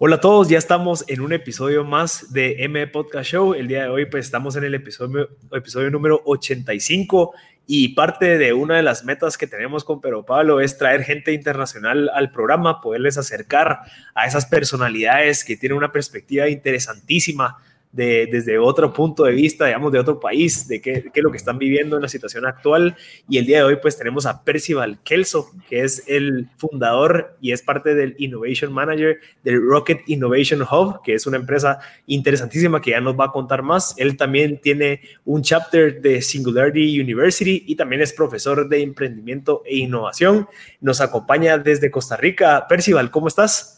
Hola 0.00 0.14
a 0.14 0.20
todos, 0.20 0.48
ya 0.48 0.58
estamos 0.58 1.04
en 1.08 1.20
un 1.20 1.32
episodio 1.32 1.82
más 1.82 2.32
de 2.32 2.62
M 2.62 2.86
Podcast 2.86 3.30
Show. 3.32 3.54
El 3.54 3.66
día 3.66 3.82
de 3.82 3.88
hoy 3.88 4.06
pues 4.06 4.26
estamos 4.26 4.54
en 4.54 4.62
el 4.62 4.74
episodio, 4.76 5.90
número 5.90 6.22
85 6.24 7.32
y 7.66 7.88
parte 7.94 8.38
de 8.38 8.52
una 8.52 8.76
de 8.76 8.84
las 8.84 9.04
metas 9.04 9.36
que 9.36 9.48
tenemos 9.48 9.82
con 9.82 10.00
Pero 10.00 10.24
Pablo 10.24 10.60
es 10.60 10.78
traer 10.78 11.02
gente 11.02 11.32
internacional 11.32 12.12
al 12.14 12.30
programa, 12.30 12.80
poderles 12.80 13.18
acercar 13.18 13.80
a 14.14 14.24
esas 14.24 14.46
personalidades 14.46 15.44
que 15.44 15.56
tienen 15.56 15.76
una 15.76 15.90
perspectiva 15.90 16.48
interesantísima 16.48 17.56
desde 17.98 18.58
otro 18.58 18.92
punto 18.92 19.24
de 19.24 19.32
vista, 19.32 19.66
digamos, 19.66 19.90
de 19.92 19.98
otro 19.98 20.20
país, 20.20 20.68
de 20.68 20.80
qué, 20.80 21.10
qué, 21.12 21.20
es 21.20 21.22
lo 21.22 21.30
que 21.30 21.36
están 21.36 21.58
viviendo 21.58 21.96
en 21.96 22.02
la 22.02 22.08
situación 22.08 22.46
actual. 22.46 22.96
Y 23.28 23.38
el 23.38 23.46
día 23.46 23.58
de 23.58 23.64
hoy, 23.64 23.76
pues 23.80 23.96
tenemos 23.96 24.26
a 24.26 24.44
Percival 24.44 24.98
Kelso, 25.02 25.50
que 25.68 25.82
es 25.82 26.04
el 26.06 26.48
fundador 26.56 27.36
y 27.40 27.52
es 27.52 27.62
parte 27.62 27.94
del 27.94 28.14
Innovation 28.18 28.72
Manager 28.72 29.18
del 29.42 29.60
Rocket 29.60 30.00
Innovation 30.06 30.62
Hub, 30.62 31.02
que 31.02 31.14
es 31.14 31.26
una 31.26 31.38
empresa 31.38 31.80
interesantísima 32.06 32.80
que 32.80 32.92
ya 32.92 33.00
nos 33.00 33.18
va 33.18 33.26
a 33.26 33.32
contar 33.32 33.62
más. 33.62 33.94
Él 33.98 34.16
también 34.16 34.60
tiene 34.60 35.00
un 35.24 35.42
chapter 35.42 36.00
de 36.00 36.22
Singularity 36.22 37.00
University 37.00 37.64
y 37.66 37.74
también 37.74 38.02
es 38.02 38.12
profesor 38.12 38.68
de 38.68 38.82
emprendimiento 38.82 39.62
e 39.66 39.76
innovación. 39.78 40.48
Nos 40.80 41.00
acompaña 41.00 41.58
desde 41.58 41.90
Costa 41.90 42.16
Rica. 42.16 42.66
Percival, 42.68 43.10
¿cómo 43.10 43.28
estás? 43.28 43.77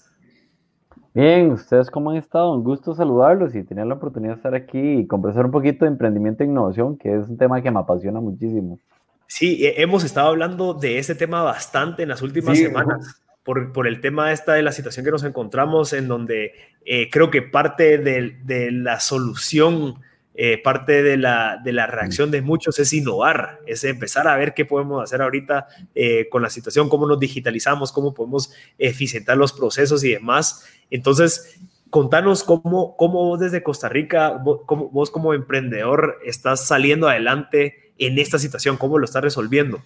Bien, 1.12 1.50
¿ustedes 1.50 1.90
cómo 1.90 2.10
han 2.10 2.16
estado? 2.16 2.52
Un 2.52 2.62
gusto 2.62 2.94
saludarlos 2.94 3.54
y 3.54 3.64
tener 3.64 3.86
la 3.86 3.94
oportunidad 3.94 4.34
de 4.34 4.36
estar 4.36 4.54
aquí 4.54 4.78
y 4.78 5.06
conversar 5.06 5.46
un 5.46 5.50
poquito 5.50 5.84
de 5.84 5.90
emprendimiento 5.90 6.44
e 6.44 6.46
innovación, 6.46 6.96
que 6.96 7.16
es 7.16 7.28
un 7.28 7.36
tema 7.36 7.60
que 7.60 7.70
me 7.70 7.80
apasiona 7.80 8.20
muchísimo. 8.20 8.78
Sí, 9.26 9.58
hemos 9.76 10.04
estado 10.04 10.28
hablando 10.28 10.74
de 10.74 10.98
ese 10.98 11.14
tema 11.14 11.42
bastante 11.42 12.04
en 12.04 12.08
las 12.08 12.22
últimas 12.22 12.58
semanas. 12.58 13.22
Por, 13.42 13.72
por, 13.72 13.88
el 13.88 14.00
tema 14.00 14.32
esta 14.32 14.52
de 14.52 14.62
la 14.62 14.70
situación 14.70 15.04
que 15.04 15.10
nos 15.10 15.24
encontramos, 15.24 15.92
en 15.94 16.08
donde 16.08 16.52
eh, 16.84 17.08
creo 17.10 17.30
que 17.30 17.40
parte 17.40 17.98
de, 17.98 18.36
de 18.44 18.70
la 18.70 19.00
solución 19.00 19.94
eh, 20.42 20.56
parte 20.56 21.02
de 21.02 21.18
la, 21.18 21.60
de 21.62 21.70
la, 21.70 21.86
reacción 21.86 22.30
de 22.30 22.40
muchos 22.40 22.78
es 22.78 22.94
innovar, 22.94 23.58
es 23.66 23.84
empezar 23.84 24.26
a 24.26 24.36
ver 24.36 24.54
qué 24.54 24.64
podemos 24.64 25.02
hacer 25.02 25.20
ahorita 25.20 25.66
eh, 25.94 26.30
con 26.30 26.40
la 26.40 26.48
situación, 26.48 26.88
cómo 26.88 27.06
nos 27.06 27.20
digitalizamos, 27.20 27.92
cómo 27.92 28.14
podemos 28.14 28.50
eficientar 28.78 29.36
los 29.36 29.52
procesos 29.52 30.02
y 30.02 30.12
demás. 30.12 30.64
Entonces, 30.88 31.60
contanos 31.90 32.42
cómo, 32.42 32.96
cómo 32.96 33.26
vos 33.26 33.38
desde 33.38 33.62
Costa 33.62 33.90
Rica, 33.90 34.30
vos, 34.30 34.62
vos 34.66 35.10
como 35.10 35.34
emprendedor 35.34 36.16
estás 36.24 36.66
saliendo 36.66 37.06
adelante 37.06 37.92
en 37.98 38.18
esta 38.18 38.38
situación, 38.38 38.78
cómo 38.78 38.96
lo 38.96 39.04
estás 39.04 39.22
resolviendo. 39.22 39.82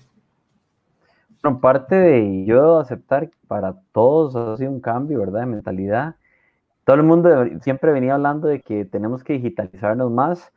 Bueno, 1.43 1.61
parte 1.61 1.97
de 1.97 2.45
yo 2.45 2.79
aceptar 2.79 3.29
para 3.49 3.75
todos 3.91 4.37
ha 4.37 4.57
sido 4.57 4.71
un 4.71 4.81
cambio, 4.81 5.19
¿verdad? 5.19 5.41
De 5.41 5.47
mentalidad 5.47 6.15
todo 6.85 6.97
el 6.97 7.03
mundo 7.03 7.31
siempre 7.63 7.93
venía 7.93 8.15
hablando 8.15 8.49
de 8.49 8.61
que 8.61 8.85
tenemos 8.85 9.25
que 9.25 9.35
digitalizarnos 9.35 10.11
más 10.11 10.53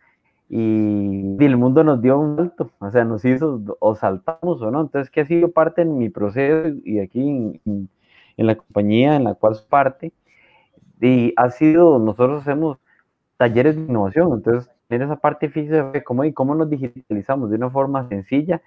y, 0.49 1.35
el 1.43 1.57
mundo 1.57 1.83
nos 1.83 2.01
dio 2.01 2.19
un 2.19 2.37
salto, 2.37 2.71
o 2.79 2.91
sea, 2.91 3.03
nos 3.03 3.25
hizo 3.25 3.61
o 3.79 3.95
saltamos 3.95 4.61
o 4.61 4.71
no. 4.71 4.81
Entonces, 4.81 5.09
¿qué 5.09 5.21
ha 5.21 5.25
sido 5.25 5.51
parte 5.51 5.81
en 5.81 5.97
mi 5.97 6.09
proceso 6.09 6.69
y 6.85 6.99
aquí 6.99 7.59
en, 7.65 7.89
la 8.37 8.55
compañía 8.55 9.15
en 9.15 9.25
la 9.25 9.35
cual 9.35 9.53
es 9.53 9.61
parte? 9.61 10.13
Y 11.01 11.33
ha 11.37 11.49
sido, 11.51 11.99
nosotros 11.99 12.41
hacemos 12.41 12.77
talleres 13.37 13.75
de 13.75 13.83
innovación, 13.83 14.33
entonces, 14.33 14.71
en 14.89 15.01
esa 15.01 15.17
parte 15.17 15.49
física 15.49 15.91
de 15.91 16.03
cómo, 16.03 16.23
y 16.23 16.33
cómo 16.33 16.55
nos 16.55 16.69
digitalizamos 16.69 17.49
de 17.49 17.57
una 17.57 17.69
forma 17.69 18.07
sencilla 18.07 18.61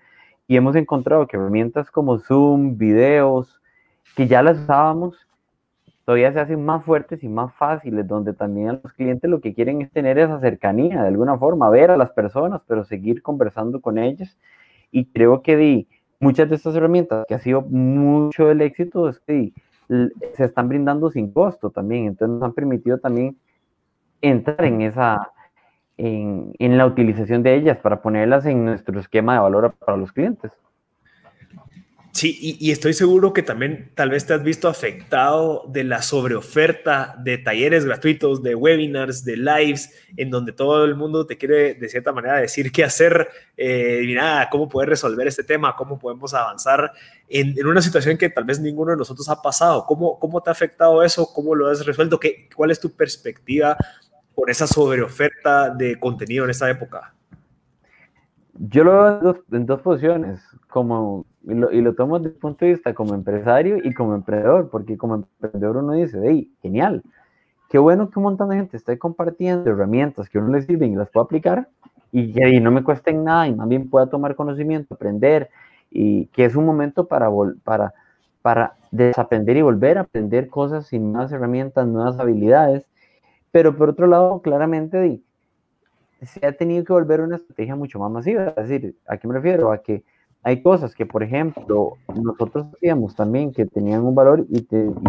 y 0.47 0.57
hemos 0.57 0.77
encontrado 0.77 1.27
que 1.27 1.37
herramientas 1.37 1.91
como 1.91 2.19
Zoom, 2.19 2.77
videos, 2.77 3.61
que 4.17 4.27
ya 4.27 4.43
las 4.43 4.59
usábamos, 4.59 5.27
todavía 6.11 6.33
se 6.33 6.41
hacen 6.41 6.65
más 6.65 6.85
fuertes 6.85 7.23
y 7.23 7.29
más 7.29 7.55
fáciles, 7.55 8.05
donde 8.05 8.33
también 8.33 8.81
los 8.83 8.93
clientes 8.95 9.31
lo 9.31 9.41
que 9.41 9.55
quieren 9.55 9.81
es 9.81 9.93
tener 9.93 10.19
esa 10.19 10.41
cercanía 10.41 11.03
de 11.03 11.07
alguna 11.07 11.39
forma, 11.39 11.71
ver 11.71 11.93
a 11.93 11.97
las 11.97 12.11
personas, 12.11 12.63
pero 12.67 12.83
seguir 12.83 13.23
conversando 13.23 13.81
con 13.81 13.97
ellas. 13.97 14.37
Y 14.91 15.05
creo 15.05 15.41
que 15.41 15.57
di, 15.57 15.89
muchas 16.19 16.49
de 16.51 16.57
estas 16.57 16.75
herramientas, 16.75 17.25
que 17.29 17.37
ha 17.37 17.39
sido 17.39 17.63
mucho 17.63 18.49
del 18.49 18.61
éxito, 18.61 19.09
es 19.09 19.21
que 19.21 19.53
se 20.35 20.45
están 20.45 20.69
brindando 20.69 21.13
sin 21.13 21.33
costo 21.33 21.71
también, 21.71 22.07
entonces 22.07 22.35
nos 22.35 22.43
han 22.43 22.55
permitido 22.55 22.99
también 22.99 23.37
entrar 24.21 24.65
en 24.65 24.81
esa, 24.81 25.31
en 25.97 26.77
la 26.77 26.87
utilización 26.87 27.45
de 27.45 27.55
ellas 27.55 27.79
para 27.79 28.03
ponerlas 28.03 28.47
en 28.47 28.65
nuestro 28.65 28.99
esquema 28.99 29.35
de 29.35 29.41
valor 29.43 29.75
para 29.79 29.97
los 29.97 30.11
clientes. 30.11 30.51
Sí, 32.13 32.59
y, 32.59 32.73
estoy 32.73 32.93
seguro 32.93 33.33
que 33.33 33.43
también 33.43 33.93
tal 33.95 34.11
vez 34.11 34.27
te 34.27 34.35
has 34.35 34.43
visto 34.43 34.69
afectado 34.69 35.65
de 35.69 35.85
la 35.85 36.03
sobreoferta 36.03 37.15
de 37.23 37.39
talleres 37.39 37.85
gratuitos, 37.85 38.43
de 38.43 38.57
webinars, 38.57 39.25
de 39.25 39.37
lives, 39.37 39.95
en 40.17 40.29
donde 40.29 40.53
todo 40.53 40.85
el 40.85 40.97
mundo 40.97 41.25
te 41.25 41.39
quiere 41.39 41.75
de 41.75 41.89
cierta 41.89 42.13
manera 42.13 42.39
decir 42.39 42.73
qué 42.73 42.83
hacer, 42.83 43.29
eh, 43.57 44.03
mira, 44.05 44.49
cómo 44.51 44.69
poder 44.69 44.89
resolver 44.89 45.29
este 45.29 45.45
tema, 45.45 45.77
cómo 45.77 46.01
podemos 46.01 46.35
avanzar 46.35 46.93
en, 47.29 47.65
una 47.65 47.81
situación 47.81 48.19
que 48.19 48.29
tal 48.29 48.45
vez 48.45 48.59
ninguno 48.59 48.91
de 48.91 48.97
nosotros 48.97 49.29
ha 49.29 49.41
pasado. 49.41 49.87
¿Cómo, 49.87 50.19
cómo 50.19 50.43
te 50.43 50.51
ha 50.51 50.53
afectado 50.53 51.05
eso? 51.05 51.33
¿Cómo 51.33 51.55
lo 51.55 51.69
has 51.69 51.87
resuelto? 51.87 52.19
¿Qué, 52.19 52.49
¿Cuál 52.55 52.73
es 52.73 52.81
tu 52.81 52.91
perspectiva 52.91 53.77
por 54.35 54.51
esa 54.51 54.67
sobreoferta 54.67 55.71
de 55.71 55.99
contenido 55.99 56.45
en 56.45 56.51
esta 56.51 56.69
época? 56.69 57.15
Yo 58.55 58.83
lo 58.83 58.93
veo 58.93 59.21
dos, 59.21 59.37
en 59.53 59.65
dos 59.65 59.81
posiciones, 59.81 60.41
como 60.69 61.25
y 61.43 61.55
lo, 61.55 61.73
y 61.73 61.81
lo 61.81 61.95
tomo 61.95 62.19
desde 62.19 62.35
el 62.35 62.41
punto 62.41 62.65
de 62.65 62.73
vista 62.73 62.95
como 62.95 63.15
empresario 63.15 63.79
y 63.83 63.95
como 63.95 64.15
emprendedor, 64.15 64.69
porque 64.71 64.97
como 64.97 65.15
emprendedor 65.17 65.79
uno 65.79 65.93
dice, 65.93 66.21
hey, 66.23 66.53
genial, 66.63 67.03
qué 67.69 67.79
bueno 67.79 68.11
que 68.11 68.19
un 68.19 68.25
montón 68.25 68.51
de 68.51 68.57
gente 68.57 68.77
esté 68.77 68.99
compartiendo 68.99 69.71
herramientas 69.71 70.29
que 70.29 70.39
a 70.39 70.41
uno 70.43 70.53
le 70.53 70.63
sirven 70.63 70.93
y 70.93 70.97
las 70.97 71.09
pueda 71.11 71.25
aplicar 71.25 71.69
y 72.13 72.33
que 72.33 72.61
no 72.61 72.71
me 72.71 72.83
cuesten 72.83 73.25
nada 73.25 73.47
y 73.47 73.55
más 73.55 73.69
bien 73.69 73.89
pueda 73.89 74.07
tomar 74.07 74.35
conocimiento, 74.35 74.95
aprender 74.95 75.51
y 75.91 76.27
que 76.27 76.45
es 76.45 76.57
un 76.57 76.67
momento 76.67 77.07
para, 77.07 77.29
para, 77.65 77.95
para 78.43 78.75
desaprender 78.91 79.57
y 79.57 79.63
volver 79.63 79.99
a 79.99 80.03
aprender 80.03 80.49
cosas 80.49 80.87
sin 80.87 81.13
nuevas 81.13 81.33
herramientas, 81.33 81.87
nuevas 81.87 82.19
habilidades. 82.19 82.87
Pero 83.51 83.77
por 83.77 83.91
otro 83.91 84.07
lado, 84.07 84.41
claramente 84.43 85.21
se 86.23 86.47
ha 86.47 86.53
tenido 86.53 86.85
que 86.85 86.93
volver 86.93 87.21
una 87.21 87.37
estrategia 87.37 87.77
mucho 87.77 87.99
más 87.99 88.11
masiva. 88.11 88.55
Es 88.57 88.69
decir, 88.69 88.97
¿a 89.07 89.17
qué 89.17 89.27
me 89.27 89.35
refiero? 89.35 89.73
A 89.73 89.79
que 89.79 90.05
hay 90.43 90.63
cosas 90.63 90.95
que, 90.95 91.05
por 91.05 91.23
ejemplo, 91.23 91.99
nosotros 92.15 92.67
hacíamos 92.75 93.15
también 93.15 93.53
que 93.53 93.67
tenían 93.67 94.03
un 94.05 94.15
valor 94.15 94.47
y, 94.49 94.67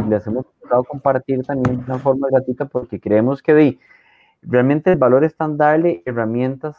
les 0.10 0.28
hemos 0.28 0.46
tratado 0.60 0.84
compartir 0.84 1.44
también 1.44 1.78
de 1.78 1.84
una 1.86 2.00
forma 2.00 2.28
gratuita 2.30 2.66
porque 2.66 3.00
creemos 3.00 3.42
que 3.42 3.80
realmente 4.42 4.92
el 4.92 4.98
valor 4.98 5.24
está 5.24 5.46
en 5.46 5.58
darle 5.58 6.04
herramientas 6.06 6.78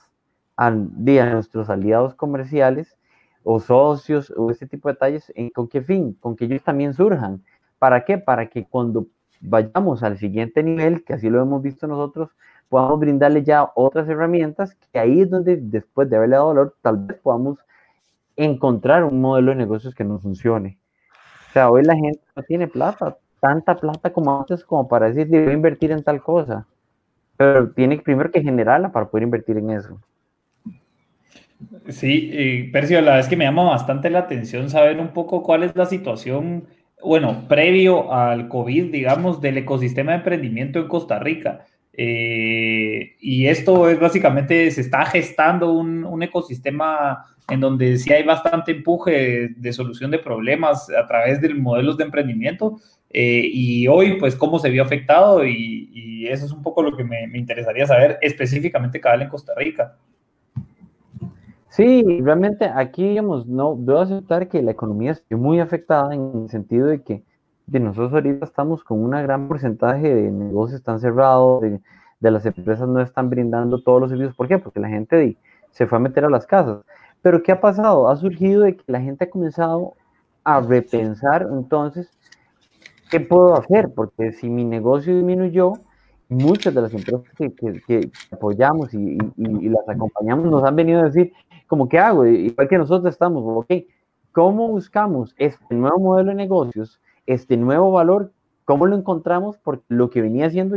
a, 0.56 0.70
nuestros 0.70 1.70
aliados 1.70 2.14
comerciales 2.14 2.96
o 3.42 3.58
socios 3.58 4.32
o 4.36 4.50
este 4.50 4.66
tipo 4.66 4.88
de 4.88 4.94
detalles. 4.94 5.32
¿Con 5.54 5.68
qué 5.68 5.80
fin? 5.80 6.14
Con 6.20 6.36
que 6.36 6.44
ellos 6.44 6.62
también 6.62 6.92
surjan. 6.92 7.42
¿Para 7.78 8.04
qué? 8.04 8.18
Para 8.18 8.48
que 8.48 8.66
cuando 8.66 9.06
vayamos 9.40 10.02
al 10.02 10.18
siguiente 10.18 10.62
nivel, 10.62 11.04
que 11.04 11.14
así 11.14 11.30
lo 11.30 11.40
hemos 11.40 11.62
visto 11.62 11.86
nosotros, 11.86 12.30
podamos 12.68 13.00
brindarle 13.00 13.42
ya 13.42 13.70
otras 13.74 14.08
herramientas 14.08 14.76
que 14.92 14.98
ahí 14.98 15.22
es 15.22 15.30
donde 15.30 15.56
después 15.56 16.08
de 16.08 16.16
haberle 16.16 16.36
dado 16.36 16.48
valor, 16.48 16.76
tal 16.82 16.98
vez 16.98 17.18
podamos 17.18 17.58
encontrar 18.36 19.04
un 19.04 19.20
modelo 19.20 19.50
de 19.50 19.56
negocios 19.56 19.94
que 19.94 20.04
no 20.04 20.18
funcione. 20.18 20.78
O 21.50 21.52
sea, 21.52 21.70
hoy 21.70 21.84
la 21.84 21.94
gente 21.94 22.20
no 22.34 22.42
tiene 22.42 22.66
plata, 22.66 23.16
tanta 23.40 23.74
plata 23.74 24.12
como 24.12 24.38
antes 24.38 24.64
como 24.64 24.88
para 24.88 25.10
decir, 25.10 25.34
a 25.34 25.52
invertir 25.52 25.90
en 25.90 26.02
tal 26.02 26.22
cosa. 26.22 26.66
Pero 27.36 27.70
tiene 27.72 27.98
primero 27.98 28.30
que 28.30 28.42
generarla 28.42 28.90
para 28.92 29.08
poder 29.08 29.24
invertir 29.24 29.56
en 29.58 29.70
eso. 29.70 30.00
Sí, 31.88 32.30
eh, 32.32 32.70
Percio, 32.72 33.00
la 33.00 33.18
es 33.18 33.28
que 33.28 33.36
me 33.36 33.44
llama 33.44 33.64
bastante 33.64 34.10
la 34.10 34.20
atención 34.20 34.70
saber 34.70 34.98
un 34.98 35.08
poco 35.08 35.42
cuál 35.42 35.62
es 35.62 35.76
la 35.76 35.86
situación, 35.86 36.66
bueno, 37.02 37.46
previo 37.48 38.12
al 38.12 38.48
COVID, 38.48 38.90
digamos, 38.90 39.40
del 39.40 39.58
ecosistema 39.58 40.12
de 40.12 40.18
emprendimiento 40.18 40.78
en 40.78 40.88
Costa 40.88 41.18
Rica. 41.18 41.66
Eh, 41.94 43.16
y 43.20 43.46
esto 43.46 43.88
es 43.88 44.00
básicamente, 44.00 44.70
se 44.70 44.80
está 44.80 45.04
gestando 45.04 45.72
un, 45.72 46.04
un 46.04 46.22
ecosistema 46.22 47.26
en 47.50 47.60
donde 47.60 47.98
sí 47.98 48.12
hay 48.12 48.22
bastante 48.22 48.72
empuje 48.72 49.50
de, 49.56 49.72
solución 49.72 50.10
de 50.10 50.18
problemas 50.18 50.88
a 50.90 51.06
través 51.06 51.40
de 51.40 51.52
modelos 51.54 51.96
de 51.96 52.04
emprendimiento. 52.04 52.78
Eh, 53.10 53.42
y 53.44 53.88
hoy, 53.88 54.18
pues, 54.18 54.36
cómo 54.36 54.58
se 54.58 54.70
vio 54.70 54.82
afectado 54.82 55.44
y, 55.46 55.88
eso 56.22 56.46
es 56.46 56.52
un 56.52 56.62
poco 56.62 56.84
lo 56.84 56.96
que 56.96 57.02
me, 57.02 57.24
interesaría 57.36 57.84
saber 57.84 58.16
específicamente 58.22 59.00
cada 59.00 59.20
en 59.20 59.28
Costa 59.28 59.52
Rica. 59.56 59.96
Sí, 61.68 62.04
realmente 62.22 62.64
aquí, 62.64 63.08
digamos, 63.08 63.46
no 63.46 63.74
debo 63.76 63.98
aceptar 63.98 64.48
que 64.48 64.62
la 64.62 64.70
economía 64.70 65.10
está 65.10 65.36
muy 65.36 65.58
afectada 65.58 66.14
en 66.14 66.44
el 66.44 66.48
sentido 66.48 66.86
de 66.86 67.02
que 67.02 67.24
de 67.72 67.80
nosotros 67.80 68.12
ahorita 68.12 68.44
estamos 68.44 68.84
con 68.84 69.02
un 69.02 69.10
gran 69.10 69.48
porcentaje 69.48 70.14
de 70.14 70.30
negocios 70.30 70.80
están 70.80 71.00
cerrados, 71.00 71.62
de, 71.62 71.80
de, 72.20 72.30
las 72.30 72.44
empresas 72.44 72.86
no 72.86 73.00
están 73.00 73.30
brindando 73.30 73.82
todos 73.82 74.00
los 74.00 74.10
servicios. 74.10 74.36
¿Por 74.36 74.46
qué? 74.46 74.58
Porque 74.58 74.78
la 74.78 74.88
gente 74.88 75.38
se 75.70 75.86
fue 75.86 75.96
a 75.96 76.00
meter 76.00 76.26
a 76.26 76.30
las 76.30 76.46
casas. 76.46 76.84
Pero 77.22 77.42
¿qué 77.42 77.50
ha 77.50 77.60
pasado? 77.60 78.08
Ha 78.10 78.16
surgido 78.16 78.62
de 78.62 78.76
que 78.76 78.84
la 78.86 79.00
gente 79.00 79.24
ha 79.24 79.30
comenzado 79.30 79.94
a 80.44 80.60
repensar 80.60 81.48
entonces 81.50 82.10
¿qué 83.10 83.20
puedo 83.20 83.54
hacer? 83.54 83.92
Porque 83.94 84.32
si 84.32 84.50
mi 84.50 84.64
negocio 84.64 85.14
disminuyó, 85.14 85.74
muchas 86.30 86.74
de 86.74 86.80
las 86.82 86.94
empresas 86.94 87.22
que, 87.36 87.54
que, 87.54 88.10
apoyamos 88.30 88.92
y, 88.94 89.18
y, 89.36 89.68
las 89.68 89.86
acompañamos 89.86 90.50
nos 90.50 90.64
han 90.64 90.76
venido 90.76 91.00
a 91.00 91.04
decir, 91.04 91.32
como, 91.66 91.88
¿qué 91.90 91.98
hago? 91.98 92.26
Igual 92.26 92.68
que 92.68 92.78
nosotros 92.78 93.12
estamos, 93.12 93.42
ok, 93.44 93.84
¿cómo 94.32 94.68
buscamos 94.68 95.34
este 95.36 95.74
nuevo 95.74 95.98
modelo 95.98 96.30
de 96.30 96.36
negocios, 96.36 97.01
este 97.26 97.56
nuevo 97.56 97.92
valor? 97.92 98.32
¿Cómo 98.64 98.86
lo 98.86 98.96
encontramos? 98.96 99.58
Porque 99.58 99.84
lo 99.88 100.10
que 100.10 100.22
venía 100.22 100.46
haciendo, 100.46 100.76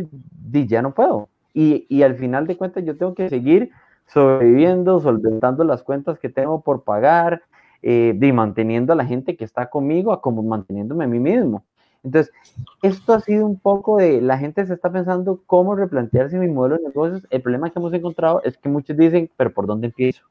ya 0.51 0.81
no 0.81 0.93
puedo. 0.93 1.29
Y, 1.53 1.85
y 1.89 2.03
al 2.03 2.15
final 2.15 2.47
de 2.47 2.57
cuentas 2.57 2.83
yo 2.83 2.97
tengo 2.97 3.13
que 3.13 3.29
seguir 3.29 3.71
sobreviviendo, 4.07 4.99
solventando 4.99 5.63
las 5.63 5.83
cuentas 5.83 6.19
que 6.19 6.29
tengo 6.29 6.61
por 6.61 6.83
pagar, 6.83 7.43
eh, 7.87 8.17
y 8.19 8.31
manteniendo 8.31 8.93
a 8.93 8.95
la 8.95 9.05
gente 9.05 9.37
que 9.37 9.45
está 9.45 9.69
conmigo, 9.69 10.19
como 10.19 10.41
manteniéndome 10.41 11.03
a 11.03 11.07
mí 11.07 11.19
mismo. 11.19 11.63
Entonces, 12.03 12.33
esto 12.81 13.13
ha 13.13 13.19
sido 13.19 13.45
un 13.45 13.59
poco 13.59 13.97
de, 13.97 14.21
la 14.21 14.39
gente 14.39 14.65
se 14.65 14.73
está 14.73 14.91
pensando 14.91 15.43
cómo 15.45 15.75
replantearse 15.75 16.39
mi 16.39 16.47
modelo 16.47 16.77
de 16.77 16.87
negocios. 16.87 17.27
El 17.29 17.43
problema 17.43 17.69
que 17.69 17.77
hemos 17.77 17.93
encontrado 17.93 18.41
es 18.43 18.57
que 18.57 18.69
muchos 18.69 18.97
dicen, 18.97 19.29
pero 19.37 19.53
¿por 19.53 19.67
dónde 19.67 19.87
empiezo? 19.87 20.23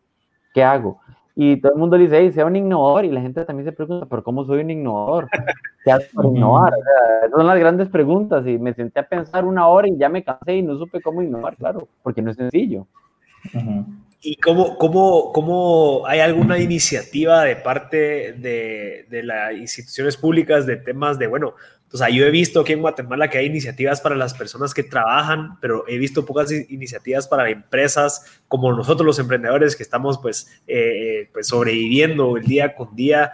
¿Qué 0.52 0.64
hago? 0.64 0.98
Y 1.36 1.60
todo 1.60 1.72
el 1.72 1.78
mundo 1.78 1.98
dice, 1.98 2.18
hey, 2.18 2.30
sea 2.30 2.46
un 2.46 2.54
innovador. 2.54 3.04
Y 3.04 3.10
la 3.10 3.20
gente 3.20 3.44
también 3.44 3.66
se 3.66 3.72
pregunta, 3.72 4.06
¿pero 4.08 4.22
cómo 4.22 4.44
soy 4.44 4.60
un 4.60 4.70
innovador? 4.70 5.28
¿Qué 5.84 5.90
hago 5.90 6.04
para 6.14 6.28
innovar? 6.28 6.72
esas 7.26 7.30
son 7.36 7.46
las 7.46 7.58
grandes 7.58 7.88
preguntas. 7.88 8.46
Y 8.46 8.58
me 8.58 8.72
senté 8.74 9.00
a 9.00 9.08
pensar 9.08 9.44
una 9.44 9.66
hora 9.66 9.88
y 9.88 9.96
ya 9.96 10.08
me 10.08 10.22
cansé 10.22 10.56
y 10.56 10.62
no 10.62 10.78
supe 10.78 11.00
cómo 11.00 11.22
innovar, 11.22 11.56
claro, 11.56 11.88
porque 12.02 12.22
no 12.22 12.30
es 12.30 12.36
sencillo. 12.36 12.86
¿Y 14.20 14.36
cómo, 14.36 14.78
cómo, 14.78 15.32
cómo, 15.32 16.06
hay 16.06 16.20
alguna 16.20 16.58
iniciativa 16.58 17.42
de 17.42 17.56
parte 17.56 18.32
de, 18.34 19.06
de 19.10 19.22
las 19.22 19.52
instituciones 19.54 20.16
públicas 20.16 20.64
de 20.66 20.76
temas 20.76 21.18
de, 21.18 21.26
bueno, 21.26 21.54
o 21.94 21.96
sea, 21.96 22.10
yo 22.10 22.26
he 22.26 22.30
visto 22.32 22.62
aquí 22.62 22.72
en 22.72 22.80
Guatemala 22.80 23.30
que 23.30 23.38
hay 23.38 23.46
iniciativas 23.46 24.00
para 24.00 24.16
las 24.16 24.34
personas 24.34 24.74
que 24.74 24.82
trabajan, 24.82 25.60
pero 25.60 25.84
he 25.86 25.96
visto 25.96 26.26
pocas 26.26 26.50
iniciativas 26.50 27.28
para 27.28 27.48
empresas 27.48 28.40
como 28.48 28.72
nosotros 28.72 29.06
los 29.06 29.20
emprendedores 29.20 29.76
que 29.76 29.84
estamos 29.84 30.18
pues, 30.18 30.60
eh, 30.66 31.30
pues 31.32 31.46
sobreviviendo 31.46 32.36
el 32.36 32.42
día 32.46 32.74
con 32.74 32.96
día. 32.96 33.30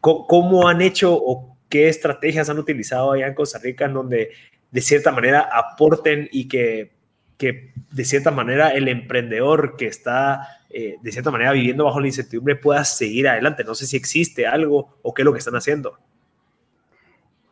¿Cómo, 0.00 0.66
han 0.66 0.82
hecho 0.82 1.14
o 1.14 1.56
qué 1.68 1.88
estrategias 1.88 2.50
han 2.50 2.58
utilizado 2.58 3.12
allá 3.12 3.28
en 3.28 3.34
Costa 3.34 3.60
Rica 3.60 3.84
en 3.84 3.94
donde 3.94 4.30
de 4.72 4.80
cierta 4.80 5.12
manera 5.12 5.48
aporten 5.52 6.28
y 6.32 6.48
que 6.48 6.98
que 7.36 7.72
de 7.92 8.04
cierta 8.04 8.32
manera 8.32 8.70
el 8.70 8.88
emprendedor 8.88 9.76
que 9.76 9.86
está 9.86 10.58
eh, 10.68 10.96
de 11.00 11.12
cierta 11.12 11.30
manera 11.30 11.52
viviendo 11.52 11.84
bajo 11.84 12.00
la 12.00 12.08
incertidumbre 12.08 12.56
pueda 12.56 12.84
seguir 12.84 13.28
adelante. 13.28 13.62
No 13.62 13.76
sé 13.76 13.86
si 13.86 13.96
existe 13.96 14.48
algo 14.48 14.98
o 15.00 15.14
qué 15.14 15.22
es 15.22 15.24
lo 15.24 15.32
que 15.32 15.38
están 15.38 15.54
haciendo. 15.54 15.96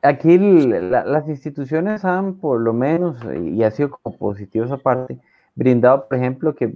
Aquí 0.02 0.38
las 0.38 1.28
instituciones 1.28 2.04
han 2.04 2.34
por 2.34 2.60
lo 2.60 2.72
menos, 2.72 3.18
y 3.42 3.62
ha 3.64 3.70
sido 3.70 3.90
como 3.90 4.16
positivo 4.16 4.64
esa 4.64 4.76
parte, 4.76 5.18
brindado, 5.56 6.06
por 6.06 6.16
ejemplo, 6.16 6.54
que 6.54 6.74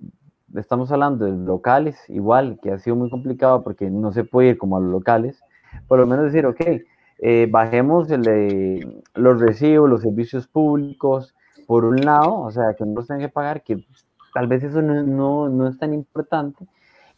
estamos 0.56 0.90
hablando 0.90 1.24
de 1.24 1.32
locales, 1.32 1.98
igual, 2.08 2.58
que 2.60 2.72
ha 2.72 2.78
sido 2.78 2.96
muy 2.96 3.10
complicado 3.10 3.62
porque 3.62 3.88
no 3.90 4.12
se 4.12 4.24
puede 4.24 4.50
ir 4.50 4.58
como 4.58 4.76
a 4.76 4.80
los 4.80 4.90
locales, 4.90 5.40
por 5.86 6.00
lo 6.00 6.06
menos 6.06 6.26
decir, 6.26 6.46
ok, 6.46 6.60
eh, 7.18 7.46
bajemos 7.50 8.08
los 9.14 9.40
recibos, 9.40 9.88
los 9.88 10.02
servicios 10.02 10.48
públicos, 10.48 11.34
por 11.66 11.84
un 11.84 12.00
lado, 12.00 12.40
o 12.40 12.50
sea, 12.50 12.74
que 12.74 12.84
no 12.84 12.94
los 12.94 13.06
tengan 13.06 13.20
que 13.20 13.32
pagar, 13.32 13.62
que 13.62 13.86
tal 14.34 14.48
vez 14.48 14.64
eso 14.64 14.82
no, 14.82 15.48
no, 15.48 15.68
es 15.68 15.78
tan 15.78 15.94
importante. 15.94 16.66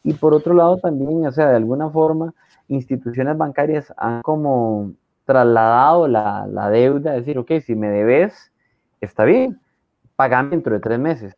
Y 0.02 0.12
por 0.12 0.34
otro 0.34 0.52
lado 0.52 0.76
también, 0.76 1.26
o 1.26 1.32
sea, 1.32 1.48
de 1.48 1.56
alguna 1.56 1.88
forma, 1.88 2.34
instituciones 2.68 3.36
bancarias 3.38 3.92
han 3.96 4.22
como 4.22 4.92
trasladado 5.24 6.08
la, 6.08 6.46
la 6.46 6.70
deuda, 6.70 7.12
decir, 7.12 7.38
ok, 7.38 7.52
si 7.64 7.74
me 7.74 7.88
debes, 7.88 8.52
está 9.00 9.24
bien, 9.24 9.60
pagame 10.16 10.50
dentro 10.50 10.74
de 10.74 10.80
tres 10.80 10.98
meses, 10.98 11.36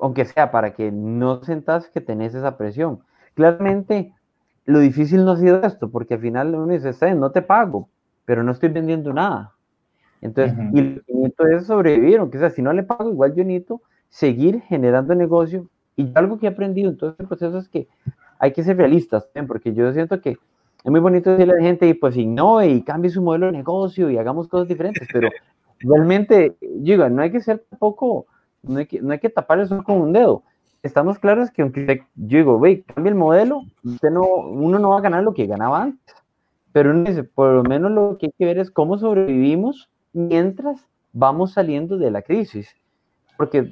aunque 0.00 0.24
sea 0.24 0.50
para 0.50 0.72
que 0.74 0.90
no 0.92 1.42
sentas 1.42 1.88
que 1.88 2.00
tenés 2.00 2.34
esa 2.34 2.56
presión. 2.56 3.00
Claramente, 3.34 4.12
lo 4.64 4.80
difícil 4.80 5.24
no 5.24 5.32
ha 5.32 5.36
sido 5.36 5.62
esto, 5.62 5.90
porque 5.90 6.14
al 6.14 6.20
final 6.20 6.54
uno 6.54 6.72
dice, 6.72 7.14
no 7.14 7.30
te 7.30 7.42
pago, 7.42 7.88
pero 8.24 8.42
no 8.42 8.52
estoy 8.52 8.68
vendiendo 8.70 9.12
nada. 9.12 9.52
Entonces, 10.20 10.56
y 10.72 10.80
lo 10.80 11.02
que 11.02 11.12
necesito 11.14 11.46
es 11.46 11.66
sobrevivir, 11.66 12.18
aunque 12.18 12.38
sea, 12.38 12.50
si 12.50 12.62
no 12.62 12.72
le 12.72 12.82
pago, 12.82 13.10
igual 13.10 13.34
yo 13.34 13.44
necesito 13.44 13.82
seguir 14.08 14.62
generando 14.62 15.14
negocio. 15.14 15.68
Y 15.94 16.10
algo 16.14 16.38
que 16.38 16.46
he 16.46 16.48
aprendido 16.48 16.90
en 16.90 16.96
todo 16.96 17.10
este 17.10 17.24
proceso 17.24 17.58
es 17.58 17.68
que 17.68 17.86
hay 18.38 18.52
que 18.52 18.64
ser 18.64 18.76
realistas, 18.76 19.28
porque 19.46 19.72
yo 19.72 19.92
siento 19.92 20.20
que 20.20 20.36
es 20.86 20.92
muy 20.92 21.00
bonito 21.00 21.32
decirle 21.32 21.54
a 21.54 21.56
la 21.56 21.62
gente, 21.62 21.92
pues 21.96 22.16
innove 22.16 22.68
y 22.68 22.80
cambie 22.80 23.10
su 23.10 23.20
modelo 23.20 23.46
de 23.46 23.52
negocio 23.52 24.08
y 24.08 24.18
hagamos 24.18 24.46
cosas 24.46 24.68
diferentes, 24.68 25.08
pero 25.12 25.30
realmente, 25.80 26.56
digo, 26.60 27.08
no 27.08 27.22
hay 27.22 27.32
que 27.32 27.40
ser 27.40 27.64
tampoco, 27.68 28.26
no 28.62 28.78
hay 28.78 28.86
que, 28.86 29.02
no 29.02 29.12
hay 29.12 29.18
que 29.18 29.28
tapar 29.28 29.58
eso 29.58 29.82
con 29.82 30.00
un 30.00 30.12
dedo. 30.12 30.44
Estamos 30.84 31.18
claros 31.18 31.50
que 31.50 31.62
aunque 31.62 32.04
yo 32.14 32.38
digo, 32.38 32.60
ve, 32.60 32.84
cambie 32.84 33.10
el 33.10 33.18
modelo, 33.18 33.62
usted 33.82 34.10
no, 34.10 34.22
uno 34.22 34.78
no 34.78 34.90
va 34.90 34.98
a 34.98 35.00
ganar 35.00 35.24
lo 35.24 35.34
que 35.34 35.46
ganaba 35.46 35.82
antes, 35.82 36.14
pero 36.70 36.92
uno 36.92 37.02
dice, 37.02 37.24
por 37.24 37.52
lo 37.52 37.64
menos 37.64 37.90
lo 37.90 38.16
que 38.16 38.26
hay 38.26 38.32
que 38.38 38.46
ver 38.46 38.58
es 38.58 38.70
cómo 38.70 38.96
sobrevivimos 38.96 39.90
mientras 40.12 40.86
vamos 41.12 41.54
saliendo 41.54 41.98
de 41.98 42.12
la 42.12 42.22
crisis. 42.22 42.76
Porque 43.36 43.68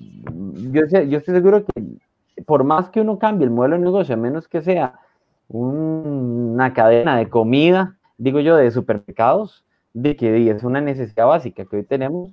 yo, 0.72 0.80
yo 0.88 1.18
estoy 1.18 1.34
seguro 1.34 1.64
que 1.64 2.42
por 2.44 2.64
más 2.64 2.90
que 2.90 3.00
uno 3.00 3.20
cambie 3.20 3.44
el 3.44 3.52
modelo 3.52 3.76
de 3.76 3.84
negocio, 3.84 4.14
a 4.16 4.18
menos 4.18 4.48
que 4.48 4.62
sea 4.62 4.98
una 5.48 6.72
cadena 6.72 7.16
de 7.16 7.28
comida, 7.28 7.96
digo 8.18 8.40
yo, 8.40 8.56
de 8.56 8.70
supermercados, 8.70 9.64
de 9.92 10.16
que 10.16 10.50
es 10.50 10.64
una 10.64 10.80
necesidad 10.80 11.26
básica 11.26 11.64
que 11.64 11.76
hoy 11.76 11.84
tenemos, 11.84 12.32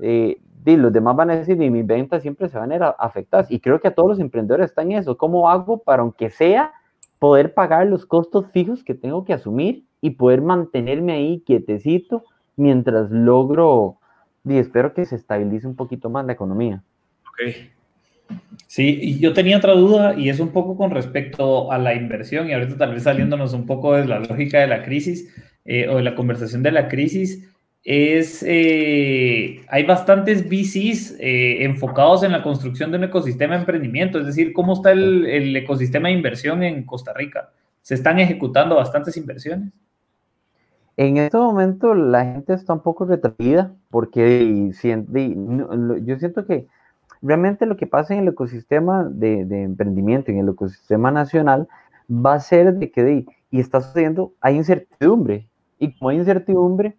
eh, 0.00 0.38
los 0.64 0.92
demás 0.92 1.14
van 1.16 1.30
a 1.30 1.36
decir, 1.36 1.60
y 1.60 1.70
mis 1.70 1.86
ventas 1.86 2.22
siempre 2.22 2.48
se 2.48 2.58
van 2.58 2.72
a 2.72 2.76
ir 2.76 2.82
afectadas. 2.98 3.50
Y 3.50 3.60
creo 3.60 3.80
que 3.80 3.88
a 3.88 3.94
todos 3.94 4.08
los 4.08 4.18
emprendedores 4.18 4.70
están 4.70 4.90
en 4.90 4.98
eso. 4.98 5.18
¿Cómo 5.18 5.50
hago 5.50 5.78
para, 5.78 6.00
aunque 6.00 6.30
sea, 6.30 6.72
poder 7.18 7.52
pagar 7.52 7.86
los 7.86 8.06
costos 8.06 8.50
fijos 8.50 8.82
que 8.82 8.94
tengo 8.94 9.24
que 9.24 9.34
asumir 9.34 9.84
y 10.00 10.10
poder 10.10 10.40
mantenerme 10.40 11.12
ahí 11.12 11.40
quietecito 11.40 12.24
mientras 12.56 13.10
logro, 13.10 13.98
y 14.44 14.58
espero 14.58 14.94
que 14.94 15.04
se 15.04 15.16
estabilice 15.16 15.66
un 15.66 15.76
poquito 15.76 16.10
más 16.10 16.24
la 16.26 16.32
economía. 16.32 16.82
Ok. 17.28 17.54
Sí, 18.66 19.18
yo 19.20 19.32
tenía 19.32 19.58
otra 19.58 19.74
duda 19.74 20.14
y 20.18 20.30
es 20.30 20.40
un 20.40 20.48
poco 20.48 20.76
con 20.76 20.90
respecto 20.90 21.70
a 21.70 21.78
la 21.78 21.94
inversión 21.94 22.48
y 22.48 22.54
ahorita 22.54 22.76
tal 22.76 22.94
vez 22.94 23.04
saliéndonos 23.04 23.52
un 23.52 23.66
poco 23.66 23.94
de 23.94 24.04
la 24.04 24.18
lógica 24.18 24.58
de 24.58 24.66
la 24.66 24.82
crisis 24.82 25.32
eh, 25.64 25.88
o 25.88 25.96
de 25.96 26.02
la 26.02 26.14
conversación 26.14 26.62
de 26.62 26.72
la 26.72 26.88
crisis, 26.88 27.48
es, 27.84 28.44
eh, 28.46 29.60
hay 29.68 29.84
bastantes 29.84 30.48
VCs 30.48 31.16
eh, 31.20 31.64
enfocados 31.64 32.22
en 32.22 32.32
la 32.32 32.42
construcción 32.42 32.90
de 32.90 32.98
un 32.98 33.04
ecosistema 33.04 33.54
de 33.54 33.60
emprendimiento, 33.60 34.18
es 34.18 34.26
decir, 34.26 34.52
¿cómo 34.52 34.72
está 34.72 34.90
el, 34.92 35.26
el 35.26 35.56
ecosistema 35.56 36.08
de 36.08 36.14
inversión 36.14 36.62
en 36.62 36.84
Costa 36.84 37.12
Rica? 37.12 37.50
¿Se 37.82 37.94
están 37.94 38.18
ejecutando 38.18 38.74
bastantes 38.76 39.16
inversiones? 39.16 39.72
En 40.96 41.16
este 41.16 41.36
momento 41.36 41.94
la 41.94 42.24
gente 42.24 42.54
está 42.54 42.72
un 42.72 42.82
poco 42.82 43.04
retraída 43.04 43.72
porque 43.90 44.70
yo 46.02 46.18
siento 46.18 46.46
que 46.46 46.66
realmente 47.24 47.66
lo 47.66 47.76
que 47.76 47.86
pasa 47.86 48.14
en 48.14 48.20
el 48.20 48.28
ecosistema 48.28 49.04
de, 49.04 49.40
emprendimiento, 49.62 50.30
en 50.30 50.38
el 50.38 50.50
ecosistema 50.50 51.10
nacional, 51.10 51.66
va 52.08 52.34
a 52.34 52.40
ser 52.40 52.74
de 52.74 52.90
que, 52.90 53.26
y 53.50 53.60
está 53.60 53.80
sucediendo, 53.80 54.32
hay 54.40 54.56
incertidumbre. 54.56 55.48
Y 55.78 55.98
como 55.98 56.10
hay 56.10 56.18
incertidumbre, 56.18 56.96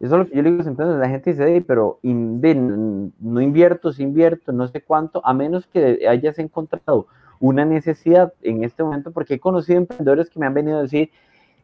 eso 0.00 0.14
es 0.14 0.18
lo 0.18 0.26
que 0.28 0.36
yo 0.36 0.42
le 0.42 0.50
digo 0.50 0.62
siempre, 0.64 0.84
la 0.86 1.08
gente 1.08 1.30
dice, 1.30 1.64
pero 1.66 2.00
no 2.02 3.40
invierto, 3.40 3.92
si 3.92 4.02
invierto, 4.02 4.50
no 4.52 4.66
sé 4.66 4.82
cuánto, 4.82 5.24
a 5.24 5.32
menos 5.32 5.66
que 5.68 6.00
hayas 6.08 6.38
encontrado 6.40 7.06
una 7.38 7.64
necesidad 7.64 8.34
en 8.42 8.64
este 8.64 8.82
momento, 8.82 9.12
porque 9.12 9.34
he 9.34 9.40
conocido 9.40 9.78
emprendedores 9.78 10.28
que 10.28 10.40
me 10.40 10.46
han 10.46 10.54
venido 10.54 10.78
a 10.78 10.82
decir, 10.82 11.10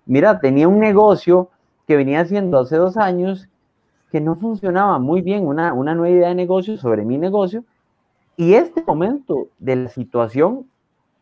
mira, 0.07 0.39
tenía 0.39 0.69
un 0.69 0.79
negocio, 0.79 1.51
que 1.87 1.97
venía 1.97 2.21
haciendo 2.21 2.59
hace 2.59 2.77
dos 2.77 2.97
años 2.97 3.49
que 4.11 4.21
no 4.21 4.37
funcionaba 4.37 4.99
muy 4.99 5.23
bien, 5.23 5.47
una, 5.47 5.73
una 5.73 5.95
nueva 5.95 6.15
idea 6.15 6.29
de 6.29 6.35
negocio 6.35 6.77
sobre 6.77 7.05
mi 7.05 7.19
negocio, 7.19 7.65
y 8.37 8.55
este 8.55 8.83
momento 8.87 9.49
de 9.59 9.77
la 9.77 9.89
situación 9.89 10.67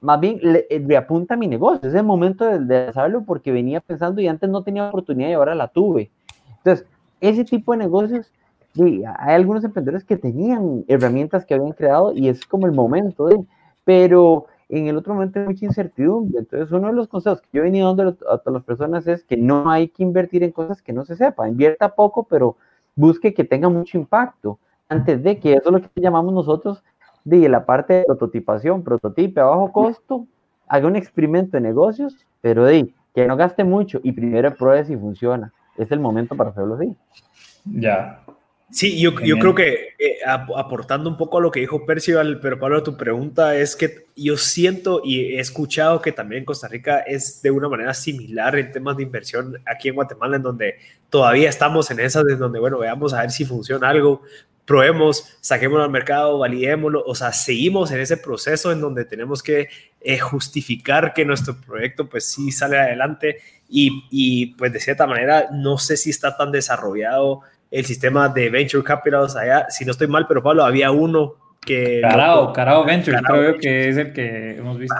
más 0.04 0.20
bien 0.20 0.38
le, 0.42 0.66
eh, 0.68 0.96
apunta 0.98 1.32
a 1.32 1.36
mi 1.38 1.48
negocio, 1.48 1.88
es 1.88 1.94
el 1.94 2.04
momento 2.04 2.44
de, 2.44 2.58
de, 2.58 2.92
saberlo 2.92 3.24
porque 3.24 3.50
venía 3.50 3.80
pensando 3.80 4.20
y 4.20 4.28
antes 4.28 4.50
no 4.50 4.62
tenía 4.62 4.88
oportunidad 4.88 5.30
y 5.30 5.32
ahora 5.32 5.54
la 5.54 5.68
tuve. 5.68 6.10
Entonces, 6.58 6.86
ese 7.22 7.42
tipo 7.44 7.72
de 7.72 7.78
negocios, 7.78 8.30
sí, 8.74 9.02
hay 9.18 9.34
algunos 9.34 9.64
emprendedores 9.64 10.04
que 10.04 10.18
tenían 10.18 10.84
herramientas 10.88 11.46
que 11.46 11.54
habían 11.54 11.72
creado 11.72 12.12
y 12.12 12.28
es 12.28 12.44
como 12.44 12.66
el 12.66 12.72
momento 12.72 13.26
de, 13.28 13.42
pero 13.84 14.46
en 14.68 14.88
el 14.88 14.96
otro 14.98 15.14
momento 15.14 15.40
hay 15.40 15.46
mucha 15.46 15.64
incertidumbre. 15.64 16.40
Entonces, 16.40 16.70
uno 16.70 16.88
de 16.88 16.92
los 16.92 17.08
consejos 17.08 17.40
que 17.40 17.48
yo 17.52 17.60
he 17.60 17.64
venido 17.64 17.94
dando 17.94 18.16
a 18.26 18.50
las 18.50 18.62
personas 18.62 19.06
es 19.06 19.24
que 19.24 19.38
no 19.38 19.70
hay 19.70 19.88
que 19.88 20.02
invertir 20.02 20.42
en 20.42 20.52
cosas 20.52 20.82
que 20.82 20.92
no 20.92 21.06
se 21.06 21.16
sepa. 21.16 21.48
Invierta 21.48 21.94
poco, 21.94 22.24
pero 22.24 22.56
busque 22.94 23.32
que 23.32 23.44
tenga 23.44 23.70
mucho 23.70 23.96
impacto. 23.96 24.58
Antes 24.86 25.22
de 25.22 25.38
que 25.38 25.54
eso 25.54 25.70
es 25.70 25.72
lo 25.72 25.80
que 25.80 26.00
llamamos 26.00 26.34
nosotros 26.34 26.84
de 27.24 27.48
la 27.48 27.64
parte 27.64 27.94
de 27.94 28.04
prototipación, 28.04 28.84
prototipe 28.84 29.40
a 29.40 29.44
bajo 29.44 29.72
costo, 29.72 30.26
haga 30.68 30.86
un 30.86 30.96
experimento 30.96 31.56
de 31.56 31.62
negocios, 31.62 32.16
pero 32.40 32.64
de 32.64 32.92
que 33.14 33.26
no 33.26 33.36
gaste 33.36 33.64
mucho 33.64 34.00
y 34.02 34.12
primero 34.12 34.54
pruebe 34.54 34.84
si 34.84 34.96
funciona. 34.96 35.52
Es 35.76 35.90
el 35.90 36.00
momento 36.00 36.36
para 36.36 36.50
hacerlo 36.50 36.74
así. 36.74 36.94
Ya. 37.64 38.20
Sí, 38.70 39.00
yo, 39.00 39.12
yo 39.20 39.38
creo 39.38 39.54
que 39.54 39.90
eh, 39.98 40.18
aportando 40.26 41.08
un 41.08 41.16
poco 41.16 41.38
a 41.38 41.40
lo 41.40 41.52
que 41.52 41.60
dijo 41.60 41.86
Percival, 41.86 42.40
pero 42.40 42.58
Pablo, 42.58 42.82
tu 42.82 42.96
pregunta 42.96 43.54
es 43.54 43.76
que 43.76 44.06
yo 44.16 44.36
siento 44.36 45.00
y 45.04 45.36
he 45.36 45.38
escuchado 45.38 46.02
que 46.02 46.10
también 46.10 46.44
Costa 46.44 46.66
Rica 46.66 46.98
es 46.98 47.40
de 47.40 47.52
una 47.52 47.68
manera 47.68 47.94
similar 47.94 48.56
en 48.56 48.72
temas 48.72 48.96
de 48.96 49.04
inversión 49.04 49.58
aquí 49.64 49.90
en 49.90 49.94
Guatemala, 49.94 50.36
en 50.36 50.42
donde 50.42 50.74
todavía 51.08 51.48
estamos 51.48 51.88
en 51.92 52.00
esas, 52.00 52.24
en 52.28 52.38
donde, 52.38 52.58
bueno, 52.58 52.78
veamos 52.78 53.14
a 53.14 53.20
ver 53.20 53.30
si 53.30 53.44
funciona 53.44 53.88
algo, 53.90 54.22
probemos, 54.64 55.36
saquémoslo 55.40 55.84
al 55.84 55.90
mercado, 55.90 56.38
validémoslo, 56.38 57.02
o 57.06 57.14
sea, 57.14 57.32
seguimos 57.32 57.90
en 57.90 58.00
ese 58.00 58.16
proceso 58.16 58.72
en 58.72 58.80
donde 58.80 59.04
tenemos 59.04 59.42
que 59.42 59.68
eh, 60.00 60.18
justificar 60.18 61.12
que 61.12 61.24
nuestro 61.24 61.60
proyecto 61.60 62.08
pues 62.08 62.26
sí 62.26 62.50
sale 62.50 62.78
adelante. 62.78 63.38
Y, 63.68 64.04
y, 64.10 64.54
pues 64.56 64.72
de 64.72 64.80
cierta 64.80 65.06
manera 65.06 65.48
no 65.52 65.78
sé 65.78 65.96
si 65.96 66.10
está 66.10 66.36
tan 66.36 66.52
desarrollado 66.52 67.40
el 67.70 67.84
sistema 67.84 68.28
de 68.28 68.50
venture 68.50 68.84
capitals 68.84 69.34
allá, 69.36 69.66
si 69.68 69.84
no 69.84 69.90
estoy 69.90 70.06
mal, 70.06 70.26
pero 70.28 70.42
Pablo, 70.42 70.64
había 70.64 70.90
uno 70.90 71.34
que... 71.60 72.00
Carao, 72.02 72.52
Carao 72.52 72.84
Ventures, 72.84 73.20
creo 73.26 73.58
que 73.58 73.88
es 73.88 73.96
el 73.96 74.12
que 74.12 74.56
hemos 74.58 74.78
visto. 74.78 74.96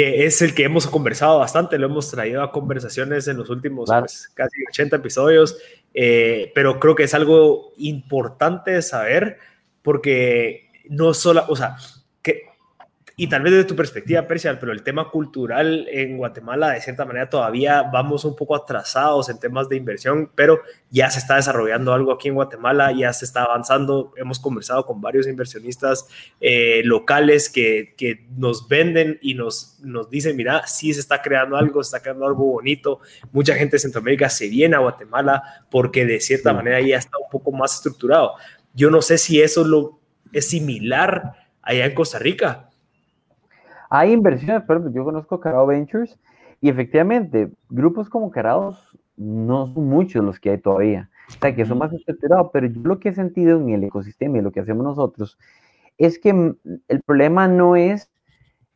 Que 0.00 0.24
es 0.24 0.40
el 0.40 0.54
que 0.54 0.64
hemos 0.64 0.86
conversado 0.86 1.40
bastante, 1.40 1.76
lo 1.76 1.84
hemos 1.84 2.10
traído 2.10 2.42
a 2.42 2.52
conversaciones 2.52 3.28
en 3.28 3.36
los 3.36 3.50
últimos 3.50 3.90
pues, 3.90 4.30
casi 4.32 4.56
80 4.70 4.96
episodios, 4.96 5.58
eh, 5.92 6.50
pero 6.54 6.80
creo 6.80 6.94
que 6.94 7.02
es 7.02 7.12
algo 7.12 7.74
importante 7.76 8.80
saber 8.80 9.36
porque 9.82 10.70
no 10.88 11.12
solo, 11.12 11.44
o 11.48 11.54
sea, 11.54 11.76
y 13.20 13.26
tal 13.26 13.42
vez 13.42 13.52
desde 13.52 13.66
tu 13.66 13.76
perspectiva, 13.76 14.26
Percial, 14.26 14.58
pero 14.58 14.72
el 14.72 14.82
tema 14.82 15.10
cultural 15.10 15.86
en 15.90 16.16
Guatemala, 16.16 16.70
de 16.70 16.80
cierta 16.80 17.04
manera, 17.04 17.28
todavía 17.28 17.82
vamos 17.82 18.24
un 18.24 18.34
poco 18.34 18.56
atrasados 18.56 19.28
en 19.28 19.38
temas 19.38 19.68
de 19.68 19.76
inversión, 19.76 20.30
pero 20.34 20.62
ya 20.88 21.10
se 21.10 21.18
está 21.18 21.36
desarrollando 21.36 21.92
algo 21.92 22.12
aquí 22.12 22.28
en 22.28 22.34
Guatemala, 22.34 22.92
ya 22.92 23.12
se 23.12 23.26
está 23.26 23.42
avanzando. 23.42 24.14
Hemos 24.16 24.38
conversado 24.38 24.86
con 24.86 25.02
varios 25.02 25.26
inversionistas 25.26 26.08
eh, 26.40 26.80
locales 26.82 27.50
que, 27.50 27.92
que, 27.94 28.26
nos 28.38 28.66
venden 28.68 29.18
y 29.20 29.34
nos, 29.34 29.78
nos 29.82 30.08
dicen, 30.08 30.34
mira, 30.34 30.66
sí 30.66 30.94
se 30.94 31.00
está 31.00 31.20
creando 31.20 31.58
algo, 31.58 31.84
se 31.84 31.88
está 31.88 32.00
creando 32.00 32.26
algo 32.26 32.46
bonito. 32.46 33.00
Mucha 33.32 33.54
gente 33.54 33.76
de 33.76 33.80
Centroamérica 33.80 34.30
se 34.30 34.48
viene 34.48 34.76
a 34.76 34.78
Guatemala 34.78 35.66
porque 35.70 36.06
de 36.06 36.20
cierta 36.20 36.54
manera 36.54 36.80
ya 36.80 36.96
está 36.96 37.18
un 37.18 37.28
poco 37.30 37.52
más 37.52 37.74
estructurado. 37.74 38.36
Yo 38.72 38.88
no 38.88 39.02
sé 39.02 39.18
si 39.18 39.42
eso 39.42 39.62
lo, 39.62 40.00
es 40.32 40.48
similar 40.48 41.34
allá 41.60 41.84
en 41.84 41.94
Costa 41.94 42.18
Rica 42.18 42.69
hay 43.90 44.12
inversiones, 44.12 44.62
pero 44.66 44.90
yo 44.90 45.04
conozco 45.04 45.40
Carao 45.40 45.66
Ventures 45.66 46.18
y 46.60 46.68
efectivamente 46.68 47.50
grupos 47.68 48.08
como 48.08 48.30
Carao 48.30 48.76
no 49.16 49.66
son 49.74 49.86
muchos 49.86 50.24
los 50.24 50.40
que 50.40 50.50
hay 50.50 50.58
todavía, 50.58 51.10
o 51.28 51.32
sea, 51.32 51.54
que 51.54 51.66
son 51.66 51.78
más 51.78 51.92
estructurados, 51.92 52.50
pero 52.52 52.68
yo 52.68 52.80
lo 52.82 53.00
que 53.00 53.10
he 53.10 53.14
sentido 53.14 53.60
en 53.60 53.70
el 53.70 53.84
ecosistema 53.84 54.38
y 54.38 54.42
lo 54.42 54.52
que 54.52 54.60
hacemos 54.60 54.84
nosotros 54.84 55.36
es 55.98 56.18
que 56.18 56.54
el 56.88 57.02
problema 57.02 57.48
no 57.48 57.76
es, 57.76 58.10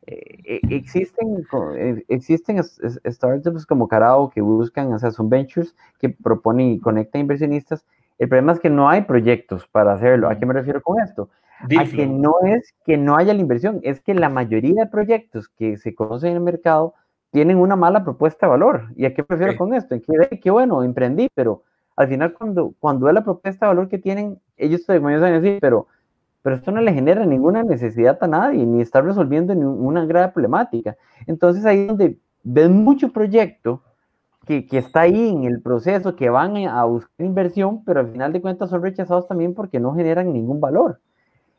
eh, 0.06 0.60
e, 0.68 0.76
existen, 0.76 1.46
eh, 1.76 2.04
existen 2.08 2.62
startups 2.62 3.64
como 3.64 3.88
Carao 3.88 4.28
que 4.30 4.42
buscan, 4.42 4.92
o 4.92 4.98
sea, 4.98 5.12
son 5.12 5.30
ventures 5.30 5.74
que 5.98 6.10
proponen 6.10 6.72
y 6.72 6.80
conectan 6.80 7.22
inversionistas, 7.22 7.86
el 8.18 8.28
problema 8.28 8.52
es 8.52 8.60
que 8.60 8.70
no 8.70 8.88
hay 8.88 9.02
proyectos 9.02 9.66
para 9.66 9.92
hacerlo. 9.94 10.28
¿A 10.28 10.38
qué 10.38 10.46
me 10.46 10.54
refiero 10.54 10.82
con 10.82 11.00
esto? 11.00 11.30
A 11.78 11.84
que 11.84 12.06
no 12.06 12.34
es 12.44 12.74
que 12.84 12.96
no 12.96 13.16
haya 13.16 13.34
la 13.34 13.40
inversión, 13.40 13.80
es 13.82 14.00
que 14.00 14.14
la 14.14 14.28
mayoría 14.28 14.84
de 14.84 14.90
proyectos 14.90 15.48
que 15.48 15.76
se 15.78 15.94
conocen 15.94 16.30
en 16.30 16.36
el 16.36 16.42
mercado 16.42 16.94
tienen 17.30 17.58
una 17.58 17.74
mala 17.74 18.04
propuesta 18.04 18.46
de 18.46 18.50
valor. 18.50 18.92
¿Y 18.96 19.06
a 19.06 19.14
qué 19.14 19.24
prefiero 19.24 19.56
con 19.56 19.74
esto? 19.74 19.94
En 19.94 20.02
que, 20.02 20.38
que, 20.38 20.50
bueno, 20.50 20.82
emprendí, 20.82 21.28
pero 21.34 21.62
al 21.96 22.08
final 22.08 22.32
cuando, 22.32 22.74
cuando 22.78 23.08
es 23.08 23.14
la 23.14 23.24
propuesta 23.24 23.66
de 23.66 23.70
valor 23.70 23.88
que 23.88 23.98
tienen, 23.98 24.38
ellos 24.56 24.84
te 24.86 25.00
comienzan 25.00 25.32
a 25.32 25.40
decir, 25.40 25.58
pero, 25.60 25.88
pero 26.42 26.56
esto 26.56 26.70
no 26.70 26.80
le 26.80 26.92
genera 26.92 27.24
ninguna 27.26 27.62
necesidad 27.62 28.18
a 28.20 28.26
nadie, 28.26 28.64
ni 28.64 28.80
está 28.80 29.00
resolviendo 29.00 29.54
ninguna 29.54 30.04
grave 30.06 30.32
problemática. 30.32 30.96
Entonces 31.26 31.64
ahí 31.64 31.80
es 31.80 31.88
donde 31.88 32.18
ven 32.44 32.84
mucho 32.84 33.12
proyecto 33.12 33.82
que, 34.46 34.66
que, 34.66 34.78
está 34.78 35.00
ahí 35.00 35.30
en 35.30 35.44
el 35.44 35.60
proceso, 35.60 36.14
que 36.14 36.28
van 36.30 36.56
a 36.68 36.84
buscar 36.84 37.26
inversión, 37.26 37.82
pero 37.84 38.00
al 38.00 38.12
final 38.12 38.32
de 38.32 38.42
cuentas 38.42 38.70
son 38.70 38.82
rechazados 38.82 39.26
también 39.26 39.54
porque 39.54 39.80
no 39.80 39.94
generan 39.94 40.32
ningún 40.32 40.60
valor. 40.60 41.00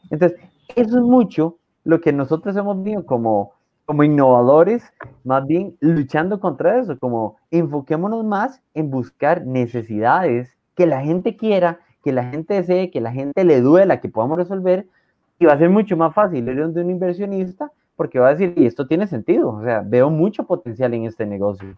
Entonces, 0.10 0.40
eso 0.76 0.98
es 0.98 1.04
mucho 1.04 1.58
lo 1.84 2.02
que 2.02 2.12
nosotros 2.12 2.56
hemos 2.56 2.84
visto 2.84 3.06
como, 3.06 3.54
como 3.86 4.04
innovadores, 4.04 4.84
más 5.24 5.46
bien 5.46 5.76
luchando 5.80 6.40
contra 6.40 6.80
eso, 6.80 6.98
como 6.98 7.38
enfoquémonos 7.52 8.26
más 8.26 8.62
en 8.74 8.90
buscar 8.90 9.46
necesidades 9.46 10.50
que 10.76 10.88
la 10.88 11.02
gente 11.02 11.36
quiera, 11.36 11.80
que 12.04 12.12
la 12.12 12.26
gente 12.26 12.56
desee, 12.56 12.92
que 12.92 13.02
la 13.02 13.12
gente 13.12 13.44
le 13.44 13.62
duela, 13.62 14.02
que 14.02 14.10
podamos 14.10 14.38
resolver, 14.38 14.88
y 15.40 15.46
va 15.46 15.54
a 15.54 15.58
ser 15.58 15.70
mucho 15.70 15.98
más 15.98 16.14
fácil 16.14 16.48
ir 16.48 16.60
donde 16.60 16.82
un 16.82 16.90
inversionista 16.90 17.72
porque 17.96 18.20
va 18.20 18.30
a 18.30 18.36
decir, 18.36 18.54
y 18.58 18.66
esto 18.66 18.88
tiene 18.88 19.08
sentido, 19.08 19.50
o 19.50 19.64
sea, 19.64 19.82
veo 19.86 20.10
mucho 20.10 20.46
potencial 20.46 20.94
en 20.94 21.06
este 21.06 21.26
negocio. 21.26 21.78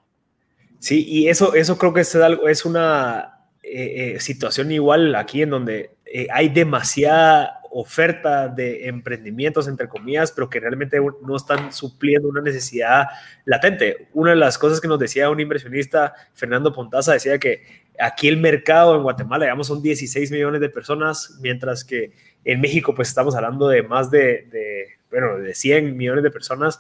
Sí, 0.80 1.06
y 1.08 1.28
eso, 1.28 1.54
eso 1.54 1.78
creo 1.78 1.94
que 1.94 2.02
es, 2.02 2.16
algo, 2.16 2.48
es 2.48 2.66
una 2.66 3.46
eh, 3.64 4.16
eh, 4.16 4.20
situación 4.20 4.72
igual 4.72 5.16
aquí 5.16 5.42
en 5.44 5.50
donde 5.52 5.92
eh, 6.06 6.28
hay 6.32 6.50
demasiada 6.50 7.57
oferta 7.72 8.48
de 8.48 8.88
emprendimientos, 8.88 9.68
entre 9.68 9.88
comillas, 9.88 10.32
pero 10.32 10.50
que 10.50 10.60
realmente 10.60 11.00
no 11.00 11.36
están 11.36 11.72
supliendo 11.72 12.30
una 12.30 12.42
necesidad 12.42 13.08
latente. 13.46 14.08
Una 14.14 14.32
de 14.32 14.38
las 14.38 14.58
cosas 14.58 14.82
que 14.82 14.88
nos 14.88 15.00
decía 15.00 15.30
un 15.30 15.40
inversionista, 15.40 16.14
Fernando 16.34 16.74
Pontaza, 16.74 17.14
decía 17.14 17.38
que 17.40 17.88
aquí 18.00 18.28
el 18.28 18.38
mercado 18.38 18.96
en 18.96 19.04
Guatemala, 19.04 19.46
digamos, 19.46 19.68
son 19.68 19.82
16 19.82 20.32
millones 20.32 20.62
de 20.62 20.70
personas, 20.70 21.38
mientras 21.42 21.84
que 21.84 22.12
en 22.44 22.62
México, 22.62 22.96
pues 22.96 23.10
estamos 23.10 23.36
hablando 23.36 23.68
de 23.68 23.84
más 23.84 24.10
de, 24.10 24.48
de 24.52 24.98
bueno, 25.10 25.38
de 25.38 25.54
100 25.54 25.96
millones 25.96 26.24
de 26.24 26.32
personas. 26.32 26.80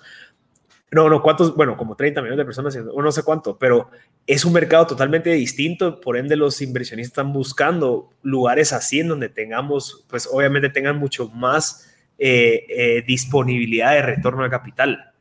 No, 0.91 1.09
no, 1.09 1.21
¿cuántos? 1.21 1.55
Bueno, 1.55 1.75
como 1.75 1.95
30 1.95 2.21
millones 2.21 2.37
de 2.37 2.45
personas, 2.45 2.77
o 2.93 3.01
no 3.01 3.11
sé 3.11 3.23
cuánto, 3.23 3.57
pero 3.57 3.89
es 4.25 4.45
un 4.45 4.53
mercado 4.53 4.87
totalmente 4.87 5.29
distinto, 5.31 5.99
por 5.99 6.15
ende 6.15 6.37
los 6.37 6.61
inversionistas 6.61 7.11
están 7.11 7.33
buscando 7.33 8.09
lugares 8.21 8.71
así 8.71 9.01
en 9.01 9.09
donde 9.09 9.27
tengamos, 9.27 10.05
pues 10.09 10.29
obviamente 10.31 10.69
tengan 10.69 10.97
mucho 10.97 11.29
más 11.29 11.93
eh, 12.17 12.65
eh, 12.69 13.03
disponibilidad 13.05 13.91
de 13.91 14.01
retorno 14.01 14.43
de 14.43 14.49
capital. 14.49 15.13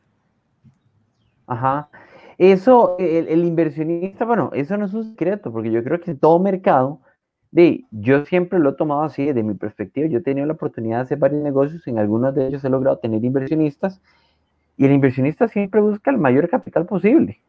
Ajá. 1.47 1.89
Eso, 2.39 2.97
el, 2.99 3.45
inversionista, 3.45 4.25
bueno, 4.25 4.51
eso 4.53 4.77
no 4.77 4.87
es 4.87 4.95
un 4.95 5.05
secreto, 5.05 5.53
porque 5.53 5.71
yo 5.71 5.83
creo 5.83 6.01
que 6.01 6.15
todo 6.15 6.39
mercado, 6.39 7.01
de, 7.51 7.87
yo 7.91 8.25
siempre 8.27 8.59
lo 8.59 8.71
he 8.71 8.75
tomado 8.75 9.03
así, 9.03 9.25
desde 9.25 9.43
mi 9.43 9.55
perspectiva, 9.55 10.07
yo 10.07 10.19
he 10.19 10.23
tenido 10.23 10.47
la 10.47 10.53
oportunidad 10.53 10.99
de 10.99 11.03
hacer 11.03 11.19
varios 11.19 11.43
negocios, 11.43 11.87
en 11.87 11.99
algunos 11.99 12.35
de 12.35 12.49
ellos 12.49 12.65
he 12.65 12.69
logrado 12.69 12.99
tener 12.99 13.25
inversionistas, 13.25 14.03
y 14.77 14.85
el 14.85 14.93
inversionista 14.93 15.49
siempre 15.49 15.81
busca 15.81 16.11
el 16.11 16.19
mayor 16.19 16.49
capital 16.49 16.87
posible. 16.87 17.41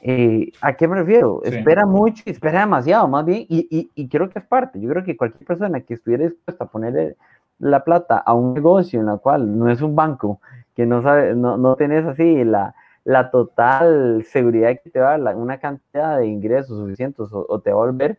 Eh, 0.00 0.52
¿A 0.60 0.74
qué 0.74 0.86
me 0.86 0.96
refiero? 0.96 1.42
Espera 1.42 1.84
mucho, 1.84 2.22
espera 2.26 2.60
demasiado, 2.60 3.08
más 3.08 3.24
bien, 3.24 3.46
y, 3.48 3.90
y, 3.94 4.08
creo 4.08 4.28
que 4.28 4.38
es 4.38 4.44
parte. 4.44 4.80
Yo 4.80 4.88
creo 4.88 5.04
que 5.04 5.16
cualquier 5.16 5.44
persona 5.44 5.80
que 5.80 5.94
estuviera 5.94 6.24
dispuesta 6.24 6.64
a 6.64 6.68
ponerle 6.68 7.16
la 7.58 7.82
plata 7.82 8.18
a 8.18 8.32
un 8.34 8.54
negocio 8.54 9.00
en 9.00 9.06
la 9.06 9.16
cual 9.16 9.58
no 9.58 9.68
es 9.68 9.82
un 9.82 9.96
banco, 9.96 10.40
que 10.76 10.86
no 10.86 11.02
sabe, 11.02 11.34
no, 11.34 11.56
no 11.56 11.74
tenés 11.74 12.06
así 12.06 12.44
la, 12.44 12.74
la 13.04 13.30
total 13.30 14.22
seguridad 14.24 14.78
que 14.82 14.90
te 14.90 15.00
va 15.00 15.14
a 15.14 15.18
dar 15.18 15.34
una 15.34 15.58
cantidad 15.58 16.18
de 16.18 16.26
ingresos 16.26 16.78
suficientes 16.78 17.26
o, 17.32 17.60
te 17.60 17.72
va 17.72 17.82
a 17.82 17.86
volver, 17.86 18.18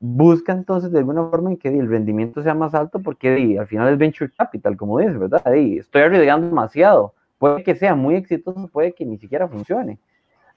busca 0.00 0.52
entonces 0.52 0.90
de 0.90 0.98
alguna 0.98 1.28
forma 1.28 1.50
en 1.50 1.56
que 1.56 1.68
el 1.68 1.88
rendimiento 1.88 2.42
sea 2.42 2.54
más 2.54 2.74
alto 2.74 3.00
porque 3.00 3.56
al 3.58 3.66
final 3.66 3.92
es 3.92 3.98
venture 3.98 4.32
capital, 4.36 4.76
como 4.76 4.98
dices, 4.98 5.18
¿verdad? 5.18 5.42
estoy 5.54 6.02
arriesgando 6.02 6.48
demasiado 6.48 7.14
Puede 7.38 7.62
que 7.62 7.74
sea 7.74 7.94
muy 7.94 8.14
exitoso, 8.14 8.68
puede 8.68 8.92
que 8.92 9.04
ni 9.04 9.18
siquiera 9.18 9.48
funcione. 9.48 9.98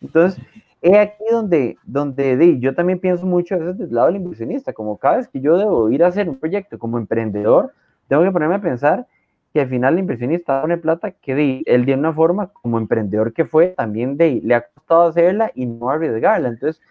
Entonces, 0.02 0.42
es 0.82 0.98
aquí 0.98 1.24
donde, 1.32 1.78
donde 1.84 2.60
yo 2.60 2.76
también 2.76 3.00
pienso 3.00 3.26
mucho 3.26 3.56
a 3.56 3.58
veces 3.58 3.78
del 3.78 3.94
lado 3.94 4.08
del 4.08 4.18
inversionista, 4.18 4.74
como 4.74 4.98
cada 4.98 5.18
vez 5.18 5.28
que 5.28 5.42
yo 5.42 5.58
debo 5.58 5.90
ir 5.90 6.04
a 6.04 6.08
hacer 6.08 6.30
un 6.30 6.38
proyecto 6.38 6.78
como 6.78 6.98
emprendedor, 6.98 7.74
tengo 8.08 8.24
que 8.24 8.32
ponerme 8.32 8.56
a 8.56 8.62
pensar 8.62 9.08
que 9.54 9.62
al 9.62 9.70
final 9.70 9.94
el 9.94 10.02
inversionista 10.02 10.62
pone 10.62 10.78
plata 10.78 11.12
que 11.12 11.64
él 11.66 11.86
de 11.86 11.94
una 11.94 12.14
forma 12.14 12.48
como 12.48 12.78
emprendedor 12.78 13.34
que 13.34 13.46
fue, 13.46 13.70
también 13.70 14.18
de, 14.18 14.40
le 14.44 14.56
ha 14.56 14.68
costado 14.68 15.08
hacerla 15.08 15.52
y 15.56 15.66
no 15.66 15.90
arriesgarla. 15.90 16.50
Entonces, 16.50 16.82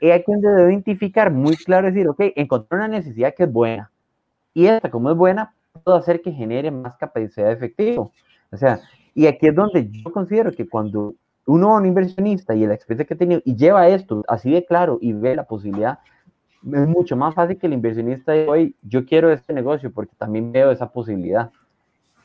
es 0.00 0.12
aquí 0.12 0.30
donde 0.30 0.48
debo 0.48 0.70
identificar 0.70 1.32
muy 1.32 1.56
claro, 1.56 1.88
decir, 1.88 2.06
ok, 2.08 2.20
encontré 2.36 2.76
una 2.76 2.88
necesidad 2.88 3.34
que 3.34 3.44
es 3.44 3.52
buena 3.52 3.90
y 4.54 4.66
esta 4.66 4.90
como 4.90 5.10
es 5.10 5.16
buena, 5.16 5.54
puedo 5.82 5.96
hacer 5.96 6.20
que 6.20 6.32
genere 6.32 6.70
más 6.70 6.96
capacidad 6.96 7.46
de 7.46 7.52
efectivo. 7.52 8.12
O 8.50 8.56
sea, 8.56 8.80
y 9.14 9.26
aquí 9.26 9.48
es 9.48 9.54
donde 9.54 9.88
yo 9.90 10.10
considero 10.12 10.52
que 10.52 10.68
cuando 10.68 11.14
uno 11.46 11.74
es 11.74 11.80
un 11.80 11.86
inversionista 11.86 12.54
y 12.54 12.66
la 12.66 12.74
experiencia 12.74 13.06
que 13.06 13.14
ha 13.14 13.18
tenido 13.18 13.42
y 13.44 13.56
lleva 13.56 13.88
esto 13.88 14.24
así 14.28 14.50
de 14.50 14.64
claro 14.64 14.98
y 15.00 15.12
ve 15.12 15.34
la 15.34 15.44
posibilidad, 15.44 15.98
es 16.64 16.88
mucho 16.88 17.16
más 17.16 17.34
fácil 17.34 17.58
que 17.58 17.66
el 17.66 17.72
inversionista 17.72 18.32
diga, 18.32 18.52
hoy 18.52 18.76
yo 18.82 19.04
quiero 19.04 19.32
este 19.32 19.52
negocio 19.52 19.90
porque 19.92 20.14
también 20.16 20.52
veo 20.52 20.70
esa 20.70 20.90
posibilidad. 20.90 21.50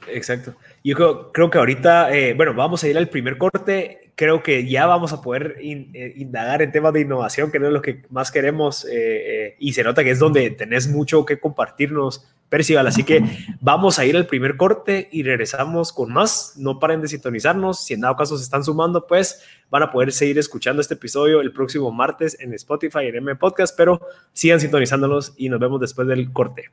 Exacto. 0.08 0.54
Yo 0.84 1.32
creo, 1.32 1.50
que 1.50 1.58
ahorita, 1.58 2.16
eh, 2.16 2.34
bueno, 2.34 2.54
vamos 2.54 2.84
a 2.84 2.88
ir 2.88 2.98
al 2.98 3.10
primer 3.10 3.38
corte. 3.38 4.12
creo 4.16 4.42
que 4.42 4.68
ya 4.68 4.86
vamos 4.86 5.12
a 5.12 5.22
poder 5.22 5.58
eh, 5.60 6.14
indagar 6.16 6.62
en 6.62 6.72
temas 6.72 6.94
de 6.94 7.02
innovación, 7.02 7.52
que 7.52 7.58
es 7.58 7.64
lo 7.64 7.82
que 7.82 8.04
más 8.10 8.32
queremos, 8.32 8.86
eh, 8.86 8.90
eh, 8.94 9.56
y 9.60 9.74
se 9.74 9.84
nota 9.84 10.04
que 10.04 10.12
es 10.12 10.20
donde 10.20 10.50
tenés 10.52 10.88
mucho 10.88 11.26
que 11.26 11.40
compartirnos, 11.40 12.28
Percival. 12.50 12.88
Así 12.88 13.04
que 13.04 13.22
vamos 13.60 14.00
a 14.00 14.06
ir 14.06 14.16
al 14.16 14.26
primer 14.26 14.56
corte 14.56 15.10
y 15.12 15.24
regresamos 15.24 15.92
con 15.92 16.14
más. 16.14 16.54
No 16.58 16.80
paren 16.80 17.02
de 17.02 17.08
sintonizarnos. 17.08 17.84
Si 17.84 17.94
en 17.94 18.02
dado 18.02 18.16
caso 18.16 18.38
se 18.38 18.44
están 18.44 18.64
sumando, 18.64 19.06
pues 19.06 19.44
van 19.70 19.84
a 19.84 19.92
poder 19.92 20.12
seguir 20.14 20.38
escuchando 20.38 20.82
este 20.82 20.94
episodio 20.94 21.42
el 21.42 21.52
próximo 21.52 21.92
martes 21.92 22.40
en 22.40 22.54
Spotify, 22.54 23.08
en 23.08 23.16
M 23.18 23.36
Podcast, 23.36 23.76
pero 23.76 24.00
sigan 24.32 24.62
sintonizándonos 24.62 25.34
y 25.36 25.50
nos 25.50 25.60
vemos 25.60 25.82
después 25.82 26.08
del 26.08 26.32
corte. 26.32 26.72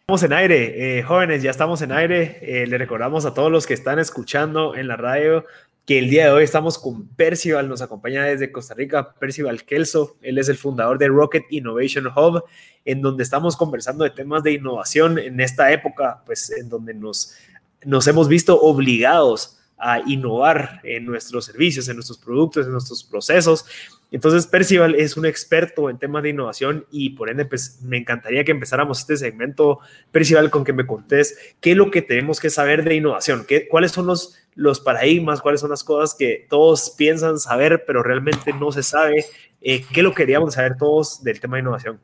Estamos 0.00 0.22
en 0.24 0.32
aire, 0.32 1.02
jóvenes, 1.04 1.42
ya 1.42 1.50
estamos 1.50 1.80
en 1.82 1.92
aire. 1.92 2.66
le 2.66 2.78
recordamos 2.78 3.24
a 3.24 3.34
todos 3.34 3.52
los 3.52 3.66
que 3.66 3.74
están 3.74 3.98
escuchando 3.98 4.74
en 4.74 4.88
la 4.88 4.96
radio 4.96 5.44
que 5.86 5.98
el 5.98 6.10
día 6.10 6.26
de 6.26 6.32
hoy 6.32 6.44
estamos 6.44 6.78
con 6.78 7.08
Percival, 7.08 7.68
nos 7.68 7.82
acompaña 7.82 8.24
desde 8.24 8.52
Costa 8.52 8.74
Rica, 8.74 9.14
Percival 9.14 9.64
Kelso, 9.64 10.16
él 10.22 10.38
es 10.38 10.48
el 10.48 10.56
fundador 10.56 10.98
de 10.98 11.08
Rocket 11.08 11.44
Innovation 11.50 12.06
Hub, 12.06 12.44
en 12.84 13.02
donde 13.02 13.24
estamos 13.24 13.56
conversando 13.56 14.04
de 14.04 14.10
temas 14.10 14.42
de 14.42 14.52
innovación 14.52 15.18
en 15.18 15.40
esta 15.40 15.72
época, 15.72 16.22
pues 16.24 16.50
en 16.50 16.68
donde 16.68 16.94
nos, 16.94 17.34
nos 17.84 18.06
hemos 18.06 18.28
visto 18.28 18.60
obligados 18.60 19.58
a 19.82 20.00
innovar 20.06 20.80
en 20.84 21.04
nuestros 21.04 21.44
servicios, 21.44 21.88
en 21.88 21.96
nuestros 21.96 22.18
productos, 22.18 22.66
en 22.66 22.72
nuestros 22.72 23.02
procesos. 23.02 23.66
Entonces, 24.10 24.46
Percival 24.46 24.94
es 24.94 25.16
un 25.16 25.26
experto 25.26 25.90
en 25.90 25.98
temas 25.98 26.22
de 26.22 26.28
innovación 26.30 26.86
y 26.90 27.10
por 27.10 27.30
ende, 27.30 27.44
pues 27.44 27.80
me 27.82 27.96
encantaría 27.96 28.44
que 28.44 28.52
empezáramos 28.52 29.00
este 29.00 29.16
segmento, 29.16 29.80
Percival, 30.10 30.50
con 30.50 30.64
que 30.64 30.72
me 30.72 30.86
contés 30.86 31.36
qué 31.60 31.72
es 31.72 31.76
lo 31.76 31.90
que 31.90 32.02
tenemos 32.02 32.38
que 32.38 32.50
saber 32.50 32.84
de 32.84 32.94
innovación, 32.94 33.44
qué, 33.46 33.68
cuáles 33.68 33.92
son 33.92 34.06
los 34.06 34.38
los 34.54 34.80
paradigmas, 34.80 35.40
cuáles 35.40 35.60
son 35.60 35.70
las 35.70 35.84
cosas 35.84 36.14
que 36.14 36.46
todos 36.48 36.90
piensan 36.96 37.38
saber, 37.38 37.84
pero 37.86 38.02
realmente 38.02 38.52
no 38.52 38.72
se 38.72 38.82
sabe. 38.82 39.24
Eh, 39.60 39.84
¿Qué 39.92 40.02
lo 40.02 40.14
queríamos 40.14 40.54
saber 40.54 40.76
todos 40.76 41.22
del 41.22 41.40
tema 41.40 41.56
de 41.56 41.62
innovación? 41.62 42.00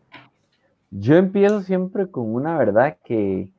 Yo 0.90 1.16
empiezo 1.16 1.62
siempre 1.62 2.10
con 2.10 2.34
una 2.34 2.56
verdad 2.56 2.96
que, 3.04 3.50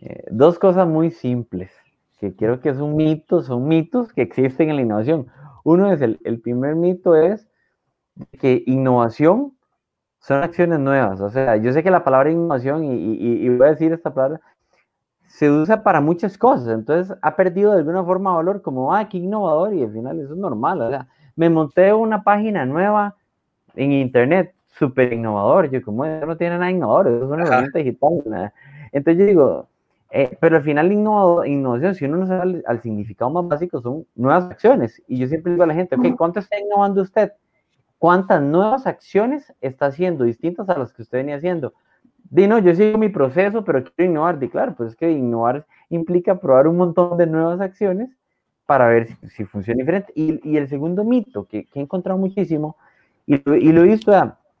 eh, 0.00 0.24
dos 0.30 0.58
cosas 0.58 0.86
muy 0.86 1.10
simples, 1.10 1.70
que 2.18 2.34
creo 2.34 2.60
que 2.60 2.70
es 2.70 2.78
un 2.78 2.96
mito, 2.96 3.42
son 3.42 3.68
mitos 3.68 4.12
que 4.12 4.22
existen 4.22 4.70
en 4.70 4.76
la 4.76 4.82
innovación. 4.82 5.26
Uno 5.64 5.90
es 5.92 6.00
el, 6.00 6.18
el 6.24 6.40
primer 6.40 6.74
mito 6.76 7.16
es 7.16 7.48
que 8.38 8.62
innovación 8.66 9.52
son 10.20 10.42
acciones 10.42 10.78
nuevas. 10.78 11.20
O 11.20 11.30
sea, 11.30 11.56
yo 11.56 11.72
sé 11.72 11.82
que 11.82 11.90
la 11.90 12.04
palabra 12.04 12.30
innovación, 12.30 12.84
y, 12.84 13.14
y 13.14 13.48
voy 13.50 13.66
a 13.66 13.70
decir 13.70 13.92
esta 13.92 14.12
palabra, 14.12 14.40
se 15.26 15.50
usa 15.50 15.82
para 15.82 16.00
muchas 16.00 16.38
cosas, 16.38 16.68
entonces 16.68 17.16
ha 17.20 17.36
perdido 17.36 17.72
de 17.72 17.78
alguna 17.78 18.02
forma 18.04 18.34
valor 18.34 18.62
como, 18.62 18.94
ah, 18.94 19.08
qué 19.08 19.18
innovador, 19.18 19.74
y 19.74 19.82
al 19.82 19.92
final 19.92 20.20
eso 20.20 20.32
es 20.32 20.38
normal, 20.38 20.80
o 20.80 20.88
sea, 20.88 21.08
me 21.34 21.50
monté 21.50 21.92
una 21.92 22.22
página 22.22 22.64
nueva 22.64 23.16
en 23.74 23.92
internet, 23.92 24.54
súper 24.66 25.12
innovador, 25.12 25.68
yo 25.70 25.82
como, 25.82 26.04
eso 26.04 26.26
no 26.26 26.36
tiene 26.36 26.58
nada 26.58 26.70
innovador, 26.70 27.08
eso 27.08 27.24
es 27.24 27.30
una 27.30 27.42
herramienta 27.42 27.78
digital, 27.78 28.52
entonces 28.92 29.18
yo 29.18 29.26
digo, 29.26 29.68
eh, 30.10 30.36
pero 30.40 30.56
al 30.56 30.62
final 30.62 30.92
innovación, 30.92 31.94
si 31.94 32.04
uno 32.04 32.18
no 32.18 32.26
sabe 32.26 32.62
al, 32.66 32.80
significado 32.80 33.30
más 33.30 33.48
básico, 33.48 33.80
son 33.80 34.06
nuevas 34.14 34.44
acciones, 34.50 35.02
y 35.08 35.18
yo 35.18 35.26
siempre 35.26 35.52
digo 35.52 35.64
a 35.64 35.66
la 35.66 35.74
gente, 35.74 35.96
ok, 35.96 36.16
¿cuánto 36.16 36.40
está 36.40 36.58
innovando 36.58 37.02
usted? 37.02 37.32
¿Cuántas 37.98 38.42
nuevas 38.42 38.86
acciones 38.86 39.52
está 39.60 39.86
haciendo 39.86 40.24
distintas 40.24 40.68
a 40.68 40.78
las 40.78 40.92
que 40.92 41.02
usted 41.02 41.18
venía 41.18 41.36
haciendo? 41.36 41.72
Di, 42.30 42.46
no, 42.46 42.58
yo 42.58 42.74
sigo 42.74 42.98
mi 42.98 43.08
proceso, 43.08 43.64
pero 43.64 43.84
quiero 43.84 44.10
innovar. 44.10 44.38
Di, 44.38 44.48
claro, 44.48 44.74
pues 44.74 44.90
es 44.90 44.96
que 44.96 45.10
innovar 45.10 45.66
implica 45.88 46.38
probar 46.38 46.68
un 46.68 46.76
montón 46.76 47.16
de 47.16 47.26
nuevas 47.26 47.60
acciones 47.60 48.10
para 48.66 48.88
ver 48.88 49.08
si, 49.28 49.44
funciona 49.44 49.78
diferente. 49.78 50.12
Y, 50.14 50.56
el 50.56 50.68
segundo 50.68 51.04
mito 51.04 51.46
que, 51.46 51.68
he 51.72 51.80
encontrado 51.80 52.18
muchísimo, 52.18 52.76
y, 53.26 53.38
lo 53.44 53.80
he 53.80 53.84
visto, 53.84 54.12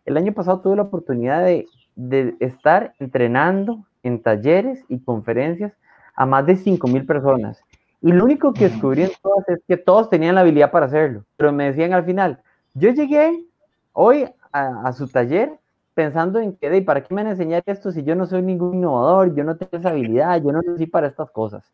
el 0.04 0.16
año 0.16 0.32
pasado 0.32 0.60
tuve 0.60 0.76
la 0.76 0.82
oportunidad 0.82 1.44
de, 1.44 1.66
de 1.96 2.36
estar 2.40 2.94
entrenando 2.98 3.84
en 4.06 4.22
talleres 4.22 4.84
y 4.88 5.00
conferencias 5.00 5.72
a 6.14 6.26
más 6.26 6.46
de 6.46 6.56
5 6.56 6.86
mil 6.88 7.04
personas. 7.06 7.62
Y 8.00 8.12
lo 8.12 8.24
único 8.24 8.52
que 8.52 8.68
descubrí 8.68 9.02
en 9.02 9.10
todas 9.22 9.48
es 9.48 9.60
que 9.66 9.76
todos 9.76 10.10
tenían 10.10 10.34
la 10.34 10.42
habilidad 10.42 10.70
para 10.70 10.86
hacerlo. 10.86 11.24
Pero 11.36 11.52
me 11.52 11.64
decían 11.64 11.92
al 11.92 12.04
final, 12.04 12.40
yo 12.74 12.90
llegué 12.90 13.44
hoy 13.92 14.28
a, 14.52 14.82
a 14.88 14.92
su 14.92 15.08
taller 15.08 15.58
pensando 15.96 16.38
en 16.40 16.54
que, 16.54 16.82
¿para 16.82 17.02
qué 17.02 17.14
me 17.14 17.22
van 17.22 17.28
a 17.28 17.30
enseñar 17.30 17.62
esto 17.64 17.90
si 17.90 18.02
yo 18.02 18.14
no 18.14 18.26
soy 18.26 18.42
ningún 18.42 18.74
innovador, 18.74 19.34
yo 19.34 19.44
no 19.44 19.56
tengo 19.56 19.78
esa 19.78 19.88
habilidad, 19.88 20.42
yo 20.42 20.52
no 20.52 20.60
nací 20.60 20.86
para 20.86 21.06
estas 21.06 21.30
cosas? 21.30 21.64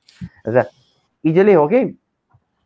O 0.44 0.52
sea, 0.52 0.68
y 1.24 1.32
yo 1.32 1.42
le 1.42 1.50
digo, 1.50 1.64
ok, 1.64 1.72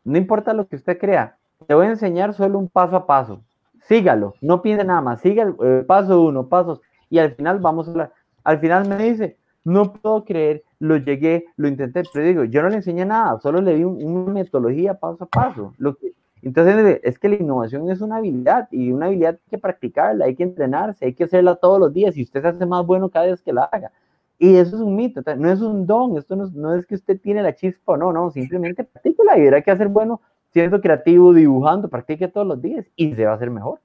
no 0.04 0.18
importa 0.18 0.52
lo 0.52 0.68
que 0.68 0.76
usted 0.76 0.98
crea, 0.98 1.38
te 1.66 1.72
voy 1.74 1.86
a 1.86 1.90
enseñar 1.90 2.34
solo 2.34 2.58
un 2.58 2.68
paso 2.68 2.94
a 2.94 3.06
paso. 3.06 3.42
Sígalo, 3.80 4.34
no 4.42 4.60
piense 4.60 4.84
nada 4.84 5.00
más, 5.00 5.22
siga 5.22 5.44
el, 5.44 5.86
paso 5.86 6.20
uno, 6.20 6.46
pasos, 6.46 6.82
y 7.08 7.18
al 7.18 7.34
final 7.34 7.58
vamos 7.58 7.88
a 7.88 7.90
hablar. 7.90 8.12
Al 8.44 8.58
final 8.58 8.86
me 8.86 8.96
dice, 8.98 9.38
no 9.66 9.92
puedo 9.92 10.24
creer, 10.24 10.62
lo 10.78 10.96
llegué, 10.96 11.46
lo 11.56 11.66
intenté, 11.66 12.04
pero 12.12 12.24
digo, 12.24 12.44
yo 12.44 12.62
no 12.62 12.68
le 12.68 12.76
enseñé 12.76 13.04
nada, 13.04 13.40
solo 13.40 13.60
le 13.60 13.74
di 13.74 13.82
una 13.82 14.32
metodología 14.32 14.94
paso 14.94 15.24
a 15.24 15.26
paso. 15.26 15.74
Lo 15.78 15.96
que, 15.96 16.12
entonces, 16.40 17.00
es 17.02 17.18
que 17.18 17.28
la 17.28 17.34
innovación 17.34 17.90
es 17.90 18.00
una 18.00 18.18
habilidad 18.18 18.68
y 18.70 18.92
una 18.92 19.06
habilidad 19.06 19.40
hay 19.44 19.50
que 19.50 19.58
practicarla, 19.58 20.26
hay 20.26 20.36
que 20.36 20.44
entrenarse, 20.44 21.06
hay 21.06 21.14
que 21.14 21.24
hacerla 21.24 21.56
todos 21.56 21.80
los 21.80 21.92
días 21.92 22.16
y 22.16 22.22
usted 22.22 22.42
se 22.42 22.48
hace 22.48 22.64
más 22.64 22.86
bueno 22.86 23.08
cada 23.08 23.26
vez 23.26 23.42
que 23.42 23.52
la 23.52 23.64
haga. 23.64 23.90
Y 24.38 24.54
eso 24.54 24.76
es 24.76 24.82
un 24.82 24.94
mito, 24.94 25.20
no 25.36 25.50
es 25.50 25.60
un 25.60 25.84
don, 25.84 26.16
esto 26.16 26.36
no, 26.36 26.74
es 26.74 26.86
que 26.86 26.94
usted 26.94 27.20
tiene 27.20 27.42
la 27.42 27.54
chispa 27.54 27.96
no, 27.96 28.12
no, 28.12 28.30
simplemente 28.30 28.84
practíquela 28.84 29.36
y 29.36 29.42
verá 29.42 29.62
que 29.62 29.72
hacer 29.72 29.88
bueno 29.88 30.20
siendo 30.52 30.80
creativo, 30.80 31.34
dibujando, 31.34 31.88
practique 31.88 32.28
todos 32.28 32.46
los 32.46 32.62
días 32.62 32.86
y 32.94 33.14
se 33.14 33.24
va 33.24 33.32
a 33.32 33.34
hacer 33.34 33.50
mejor. 33.50 33.80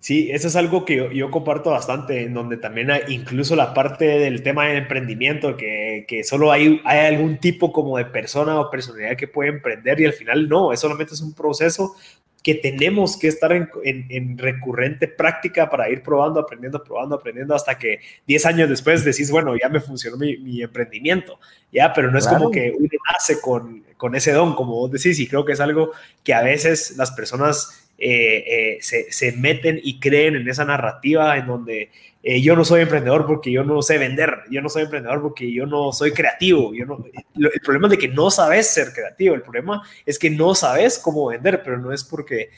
Sí, 0.00 0.30
eso 0.30 0.46
es 0.46 0.54
algo 0.54 0.84
que 0.84 1.10
yo, 1.12 1.30
comparto 1.30 1.70
bastante, 1.70 2.22
en 2.22 2.32
donde 2.32 2.56
también 2.56 2.90
hay 2.90 3.02
incluso 3.08 3.56
la 3.56 3.74
parte 3.74 4.04
del 4.04 4.44
tema 4.44 4.66
del 4.66 4.78
emprendimiento, 4.78 5.56
que, 5.56 6.04
que, 6.06 6.22
solo 6.22 6.52
hay, 6.52 6.80
hay 6.84 7.14
algún 7.14 7.38
tipo 7.38 7.72
como 7.72 7.98
de 7.98 8.04
persona 8.04 8.60
o 8.60 8.70
personalidad 8.70 9.16
que 9.16 9.26
puede 9.26 9.50
emprender 9.50 10.00
y 10.00 10.06
al 10.06 10.12
final 10.12 10.48
no, 10.48 10.72
es 10.72 10.78
solamente 10.78 11.14
es 11.14 11.20
un 11.20 11.34
proceso 11.34 11.96
que 12.42 12.54
tenemos 12.54 13.16
que 13.16 13.28
estar 13.28 13.52
en, 13.52 13.68
en, 13.84 14.38
recurrente 14.38 15.08
práctica 15.08 15.68
para 15.68 15.90
ir 15.90 16.02
probando, 16.02 16.40
aprendiendo, 16.40 16.82
probando, 16.82 17.16
aprendiendo, 17.16 17.54
hasta 17.54 17.76
que 17.76 17.98
10 18.26 18.46
años 18.46 18.68
después 18.68 19.04
decís, 19.04 19.30
bueno, 19.30 19.54
ya 19.60 19.68
me 19.68 19.80
funcionó 19.80 20.16
mi, 20.16 20.36
mi 20.38 20.62
emprendimiento, 20.62 21.40
ya, 21.72 21.92
pero 21.92 22.10
no 22.10 22.18
es 22.18 22.28
como 22.28 22.50
que 22.50 22.72
uno 22.78 22.88
nace 23.12 23.40
con, 23.40 23.84
con 23.96 24.14
ese 24.14 24.32
don, 24.32 24.54
como 24.54 24.74
vos 24.74 24.92
decís, 24.92 25.18
y 25.18 25.26
creo 25.26 25.44
que 25.44 25.52
es 25.52 25.60
algo 25.60 25.90
que 26.22 26.32
a 26.32 26.42
veces 26.42 26.96
las 26.96 27.10
personas 27.10 27.87
eh, 28.00 28.76
eh, 28.76 29.04
se, 29.10 29.32
meten 29.32 29.80
y 29.82 29.98
creen 29.98 30.36
en 30.36 30.48
esa 30.48 30.64
narrativa 30.64 31.36
en 31.36 31.48
donde 31.48 31.90
eh, 32.22 32.40
yo 32.40 32.54
no 32.54 32.64
soy 32.64 32.82
emprendedor 32.82 33.26
porque 33.26 33.50
yo 33.50 33.64
no 33.64 33.82
sé 33.82 33.98
vender, 33.98 34.44
yo 34.52 34.62
no 34.62 34.68
soy 34.68 34.84
emprendedor 34.84 35.20
porque 35.20 35.52
yo 35.52 35.66
no 35.66 35.92
soy 35.92 36.12
creativo. 36.12 36.72
Yo 36.74 36.86
no, 36.86 37.04
el 37.34 37.60
problema 37.64 37.88
es 37.88 37.90
de 37.92 37.98
que 37.98 38.06
no 38.06 38.30
sabes 38.30 38.68
ser 38.68 38.92
creativo, 38.92 39.34
el 39.34 39.42
problema 39.42 39.82
es 40.06 40.16
que 40.16 40.30
no 40.30 40.54
sabes 40.54 41.00
cómo 41.00 41.26
vender, 41.26 41.60
pero 41.64 41.76
no 41.78 41.92
es 41.92 42.04
porque, 42.04 42.50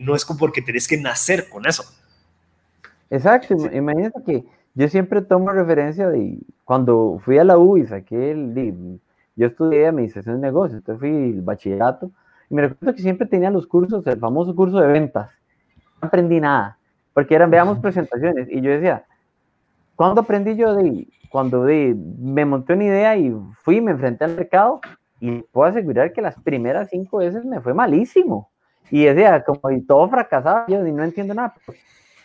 no 0.00 0.16
es 0.16 0.24
porque 0.24 0.62
tenés 0.62 0.88
que 0.88 0.96
nacer 0.96 1.50
con 1.50 1.66
eso. 1.66 1.84
Exacto, 3.10 3.54
imagínate 3.72 4.20
que 4.24 4.44
yo 4.74 4.88
siempre 4.88 5.20
tomo 5.20 5.52
referencia 5.52 6.08
de 6.08 6.38
cuando 6.64 7.20
fui 7.22 7.36
a 7.38 7.44
la 7.44 7.58
U 7.58 7.76
y 7.76 7.86
saqué 7.86 8.30
el, 8.30 9.00
yo 9.36 9.46
estudié 9.46 9.86
administración 9.86 10.36
de 10.36 10.48
negocios, 10.48 10.78
entonces 10.78 11.00
fui 11.00 11.10
el 11.10 11.42
bachillerato 11.42 12.10
y 12.48 12.54
me 12.54 12.62
recuerdo 12.62 12.94
que 12.94 13.02
siempre 13.02 13.26
tenía 13.26 13.50
los 13.50 13.66
cursos, 13.66 14.06
el 14.06 14.18
famoso 14.18 14.54
curso 14.54 14.78
de 14.78 14.86
ventas. 14.86 15.30
No 16.00 16.08
aprendí 16.08 16.40
nada, 16.40 16.78
porque 17.12 17.34
eran, 17.34 17.50
veamos 17.50 17.78
presentaciones. 17.78 18.48
Y 18.50 18.60
yo 18.60 18.70
decía, 18.70 19.04
¿cuándo 19.96 20.20
aprendí 20.20 20.56
yo 20.56 20.74
de, 20.74 21.08
cuando 21.30 21.64
de, 21.64 21.96
me 22.18 22.44
monté 22.44 22.74
una 22.74 22.84
idea 22.84 23.16
y 23.16 23.34
fui, 23.62 23.80
me 23.80 23.92
enfrenté 23.92 24.24
al 24.24 24.36
mercado? 24.36 24.80
Y 25.18 25.42
puedo 25.42 25.68
asegurar 25.68 26.12
que 26.12 26.22
las 26.22 26.38
primeras 26.40 26.90
cinco 26.90 27.18
veces 27.18 27.44
me 27.44 27.60
fue 27.60 27.74
malísimo. 27.74 28.50
Y 28.90 29.04
decía, 29.04 29.42
como 29.44 29.70
y 29.70 29.80
todo 29.82 30.08
fracasaba, 30.08 30.66
yo 30.68 30.86
y 30.86 30.92
no 30.92 31.02
entiendo 31.02 31.34
nada. 31.34 31.54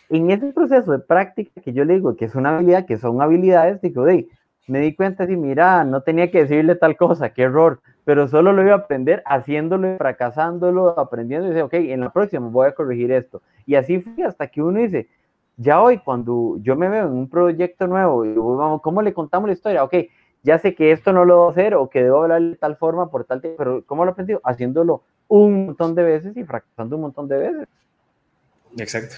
En 0.08 0.30
ese 0.30 0.52
proceso 0.52 0.92
de 0.92 0.98
práctica 0.98 1.60
que 1.60 1.72
yo 1.72 1.84
le 1.84 1.94
digo 1.94 2.14
que 2.14 2.26
es 2.26 2.34
una 2.34 2.54
habilidad, 2.54 2.86
que 2.86 2.98
son 2.98 3.20
habilidades, 3.22 3.80
digo, 3.80 4.04
de, 4.04 4.28
me 4.66 4.80
di 4.80 4.94
cuenta 4.94 5.24
y 5.24 5.36
mira, 5.36 5.84
no 5.84 6.02
tenía 6.02 6.30
que 6.30 6.42
decirle 6.42 6.74
tal 6.76 6.96
cosa, 6.96 7.30
qué 7.30 7.42
error 7.42 7.80
pero 8.04 8.26
solo 8.28 8.52
lo 8.52 8.62
iba 8.62 8.72
a 8.72 8.78
aprender 8.78 9.22
haciéndolo, 9.26 9.96
fracasándolo, 9.96 10.98
aprendiendo 10.98 11.46
y 11.46 11.50
dice, 11.50 11.62
ok, 11.62 11.74
en 11.74 12.00
la 12.00 12.12
próxima 12.12 12.48
voy 12.48 12.68
a 12.68 12.74
corregir 12.74 13.12
esto. 13.12 13.42
Y 13.64 13.76
así 13.76 14.00
fue 14.00 14.24
hasta 14.24 14.48
que 14.48 14.62
uno 14.62 14.80
dice, 14.80 15.08
ya 15.56 15.80
hoy 15.80 15.98
cuando 15.98 16.56
yo 16.60 16.74
me 16.74 16.88
veo 16.88 17.06
en 17.06 17.12
un 17.12 17.28
proyecto 17.28 17.86
nuevo, 17.86 18.24
y 18.24 18.34
vamos, 18.34 18.82
¿cómo 18.82 19.02
le 19.02 19.12
contamos 19.12 19.48
la 19.48 19.54
historia? 19.54 19.84
Ok, 19.84 19.94
ya 20.42 20.58
sé 20.58 20.74
que 20.74 20.90
esto 20.90 21.12
no 21.12 21.24
lo 21.24 21.34
debo 21.34 21.48
hacer 21.50 21.74
o 21.74 21.88
que 21.88 22.02
debo 22.02 22.22
hablar 22.22 22.42
de 22.42 22.56
tal 22.56 22.76
forma 22.76 23.08
por 23.08 23.24
tal 23.24 23.40
tiempo, 23.40 23.58
pero 23.58 23.84
¿cómo 23.86 24.04
lo 24.04 24.10
he 24.10 24.12
aprendido? 24.12 24.40
Haciéndolo 24.42 25.02
un 25.28 25.66
montón 25.66 25.94
de 25.94 26.02
veces 26.02 26.36
y 26.36 26.42
fracasando 26.42 26.96
un 26.96 27.02
montón 27.02 27.28
de 27.28 27.38
veces. 27.38 27.68
Exacto. 28.76 29.14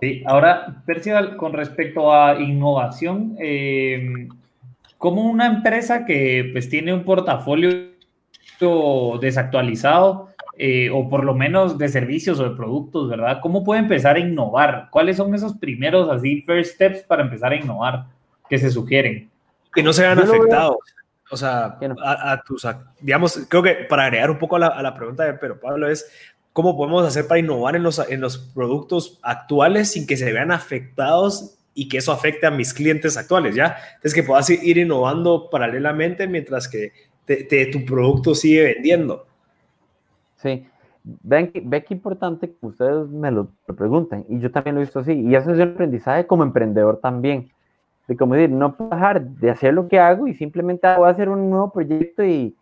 Sí, 0.00 0.22
ahora, 0.26 0.82
Percival, 0.86 1.36
con 1.36 1.52
respecto 1.52 2.12
a 2.12 2.40
innovación, 2.40 3.36
eh, 3.40 4.28
como 4.96 5.22
una 5.22 5.46
empresa 5.46 6.04
que 6.04 6.50
pues 6.52 6.68
tiene 6.68 6.92
un 6.92 7.04
portafolio 7.04 7.88
desactualizado, 9.20 10.28
eh, 10.60 10.90
o 10.90 11.08
por 11.08 11.24
lo 11.24 11.34
menos 11.34 11.78
de 11.78 11.88
servicios 11.88 12.40
o 12.40 12.48
de 12.48 12.56
productos, 12.56 13.08
¿verdad? 13.08 13.38
¿Cómo 13.40 13.62
puede 13.62 13.80
empezar 13.80 14.16
a 14.16 14.18
innovar? 14.18 14.88
¿Cuáles 14.90 15.16
son 15.16 15.32
esos 15.34 15.56
primeros, 15.56 16.08
así, 16.08 16.42
first 16.42 16.74
steps 16.74 17.02
para 17.04 17.22
empezar 17.22 17.52
a 17.52 17.56
innovar 17.56 18.06
que 18.48 18.58
se 18.58 18.68
sugieren? 18.68 19.30
Que 19.72 19.84
no 19.84 19.92
se 19.92 20.02
vean 20.02 20.18
afectados. 20.18 20.78
O 21.30 21.36
sea, 21.36 21.78
a, 22.02 22.42
tus, 22.42 22.66
digamos, 23.00 23.46
creo 23.48 23.62
que 23.62 23.74
para 23.88 24.06
agregar 24.06 24.30
un 24.30 24.38
poco 24.38 24.56
a 24.56 24.58
la, 24.58 24.66
a 24.68 24.82
la 24.82 24.94
pregunta 24.94 25.24
de 25.24 25.34
Pero 25.34 25.60
Pablo 25.60 25.88
es, 25.88 26.10
¿cómo 26.58 26.76
podemos 26.76 27.06
hacer 27.06 27.28
para 27.28 27.38
innovar 27.38 27.76
en 27.76 27.84
los, 27.84 28.00
en 28.10 28.20
los 28.20 28.36
productos 28.36 29.20
actuales 29.22 29.92
sin 29.92 30.08
que 30.08 30.16
se 30.16 30.32
vean 30.32 30.50
afectados 30.50 31.56
y 31.72 31.88
que 31.88 31.98
eso 31.98 32.10
afecte 32.10 32.48
a 32.48 32.50
mis 32.50 32.74
clientes 32.74 33.16
actuales, 33.16 33.54
¿ya? 33.54 33.76
Entonces 33.94 34.12
que 34.12 34.24
puedas 34.24 34.50
ir 34.50 34.76
innovando 34.76 35.50
paralelamente 35.50 36.26
mientras 36.26 36.66
que 36.66 36.90
te, 37.24 37.66
tu 37.66 37.84
producto 37.84 38.34
sigue 38.34 38.74
vendiendo. 38.74 39.24
Sí, 40.34 40.66
ven, 41.04 41.52
ve 41.62 41.84
qué 41.84 41.94
importante 41.94 42.50
que 42.50 42.66
ustedes 42.66 43.06
me 43.06 43.30
lo, 43.30 43.52
pregunten 43.76 44.26
y 44.28 44.40
yo 44.40 44.50
también 44.50 44.74
lo 44.74 44.80
he 44.80 44.84
visto 44.84 44.98
así 44.98 45.12
y 45.12 45.36
eso 45.36 45.52
es 45.52 45.58
un 45.58 45.74
aprendizaje 45.74 46.26
como 46.26 46.42
emprendedor 46.42 46.98
también 46.98 47.52
de 48.08 48.16
como 48.16 48.34
decir, 48.34 48.50
no 48.50 48.76
puedo 48.76 48.90
dejar 48.90 49.22
de 49.22 49.48
hacer 49.48 49.74
lo 49.74 49.86
que 49.86 50.00
hago 50.00 50.26
y 50.26 50.34
simplemente 50.34 50.92
voy 50.96 51.06
a 51.06 51.12
hacer 51.12 51.28
un 51.28 51.50
nuevo 51.50 51.70
proyecto 51.70 52.24
y 52.24 52.52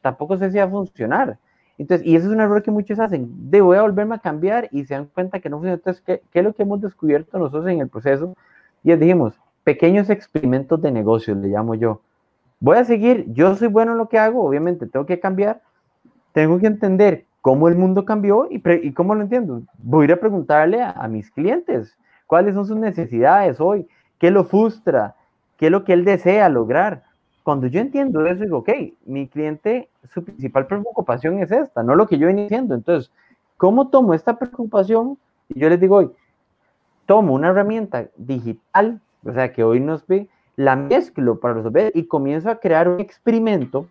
tampoco 0.00 0.36
sé 0.36 0.52
si 0.52 0.58
va 0.58 0.64
a 0.64 0.68
funcionar. 0.68 1.38
Entonces, 1.78 2.06
y 2.06 2.16
eso 2.16 2.26
es 2.26 2.32
un 2.32 2.40
error 2.40 2.62
que 2.62 2.70
muchos 2.70 2.98
hacen, 3.00 3.50
de 3.50 3.60
voy 3.60 3.76
a 3.76 3.82
volverme 3.82 4.14
a 4.14 4.18
cambiar 4.18 4.68
y 4.70 4.84
se 4.84 4.94
dan 4.94 5.06
cuenta 5.06 5.40
que 5.40 5.48
no 5.48 5.56
funciona. 5.56 5.74
Entonces, 5.74 6.02
¿qué, 6.04 6.22
¿qué, 6.30 6.40
es 6.40 6.44
lo 6.44 6.52
que 6.52 6.62
hemos 6.62 6.80
descubierto 6.80 7.38
nosotros 7.38 7.66
en 7.68 7.80
el 7.80 7.88
proceso? 7.88 8.36
Y 8.84 8.94
dijimos, 8.94 9.38
pequeños 9.64 10.10
experimentos 10.10 10.80
de 10.82 10.90
negocio, 10.90 11.34
le 11.34 11.48
llamo 11.48 11.74
yo. 11.74 12.00
Voy 12.60 12.76
a 12.76 12.84
seguir, 12.84 13.26
yo 13.32 13.54
soy 13.56 13.68
bueno 13.68 13.92
en 13.92 13.98
lo 13.98 14.08
que 14.08 14.18
hago, 14.18 14.44
obviamente 14.44 14.86
tengo 14.86 15.06
que 15.06 15.18
cambiar, 15.18 15.62
tengo 16.32 16.58
que 16.58 16.66
entender 16.66 17.24
cómo 17.40 17.68
el 17.68 17.74
mundo 17.74 18.04
cambió 18.04 18.46
y, 18.50 18.62
y 18.82 18.92
cómo 18.92 19.14
lo 19.14 19.22
entiendo. 19.22 19.62
Voy 19.78 20.02
a 20.02 20.04
ir 20.04 20.12
a 20.12 20.20
preguntarle 20.20 20.80
a, 20.80 21.06
mis 21.08 21.30
clientes 21.30 21.98
cuáles 22.26 22.54
son 22.54 22.66
sus 22.66 22.76
necesidades 22.76 23.60
hoy, 23.60 23.88
qué 24.18 24.30
lo 24.30 24.44
frustra, 24.44 25.16
qué 25.58 25.66
es 25.66 25.72
lo 25.72 25.84
que 25.84 25.92
él 25.92 26.04
desea 26.04 26.48
lograr. 26.48 27.02
Cuando 27.42 27.66
yo 27.66 27.80
entiendo 27.80 28.24
eso, 28.26 28.44
digo, 28.44 28.58
ok, 28.58 28.70
mi 29.04 29.26
cliente, 29.26 29.88
su 30.12 30.22
principal 30.22 30.66
preocupación 30.66 31.38
es 31.38 31.50
esta, 31.50 31.82
no 31.82 31.94
lo 31.96 32.06
que 32.06 32.18
yo 32.18 32.26
venía 32.26 32.44
diciendo. 32.44 32.74
Entonces, 32.74 33.10
¿cómo 33.56 33.88
tomo 33.88 34.14
esta 34.14 34.38
preocupación? 34.38 35.18
Y 35.48 35.58
yo 35.58 35.68
les 35.68 35.80
digo 35.80 35.96
hoy, 35.96 36.10
tomo 37.06 37.34
una 37.34 37.48
herramienta 37.48 38.06
digital, 38.16 39.00
o 39.24 39.32
sea, 39.32 39.52
que 39.52 39.64
hoy 39.64 39.80
nos 39.80 40.06
ve, 40.06 40.28
la 40.56 40.76
mezclo 40.76 41.40
para 41.40 41.54
resolver 41.54 41.92
y 41.94 42.04
comienzo 42.06 42.50
a 42.50 42.56
crear 42.56 42.88
un 42.88 43.00
experimento 43.00 43.86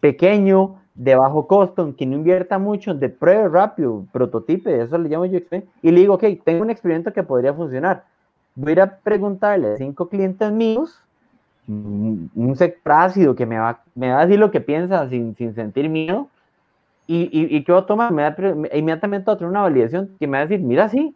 pequeño, 0.00 0.76
de 0.98 1.14
bajo 1.14 1.46
costo, 1.46 1.94
que 1.96 2.04
no 2.06 2.16
invierta 2.16 2.58
mucho, 2.58 2.92
de 2.92 3.08
prueba 3.08 3.48
rápido, 3.48 4.04
prototipe, 4.12 4.82
eso 4.82 4.98
le 4.98 5.08
llamo 5.08 5.26
yo, 5.26 5.38
y 5.80 5.92
le 5.92 6.00
digo, 6.00 6.14
ok, 6.14 6.24
tengo 6.44 6.62
un 6.62 6.70
experimento 6.70 7.12
que 7.12 7.22
podría 7.22 7.54
funcionar. 7.54 8.04
Voy 8.56 8.76
a 8.80 8.98
preguntarle 8.98 9.74
a 9.74 9.76
cinco 9.76 10.08
clientes 10.08 10.50
míos, 10.50 11.00
un 11.68 12.54
sector 12.56 12.92
ácido 12.92 13.34
que 13.34 13.46
me 13.46 13.58
va, 13.58 13.82
me 13.94 14.10
va 14.10 14.20
a 14.20 14.26
decir 14.26 14.40
lo 14.40 14.50
que 14.50 14.60
piensa 14.60 15.08
sin, 15.08 15.36
sin 15.36 15.54
sentir 15.54 15.88
miedo, 15.88 16.28
y, 17.06 17.22
y, 17.32 17.56
y 17.56 17.64
que 17.64 17.72
va 17.72 17.86
a 17.86 18.10
me 18.10 18.68
inmediatamente 18.74 19.30
a 19.30 19.36
tener 19.36 19.50
una 19.50 19.62
validación 19.62 20.10
que 20.20 20.26
me 20.26 20.38
va 20.38 20.42
a 20.42 20.46
decir, 20.46 20.64
mira, 20.64 20.88
sí, 20.88 21.14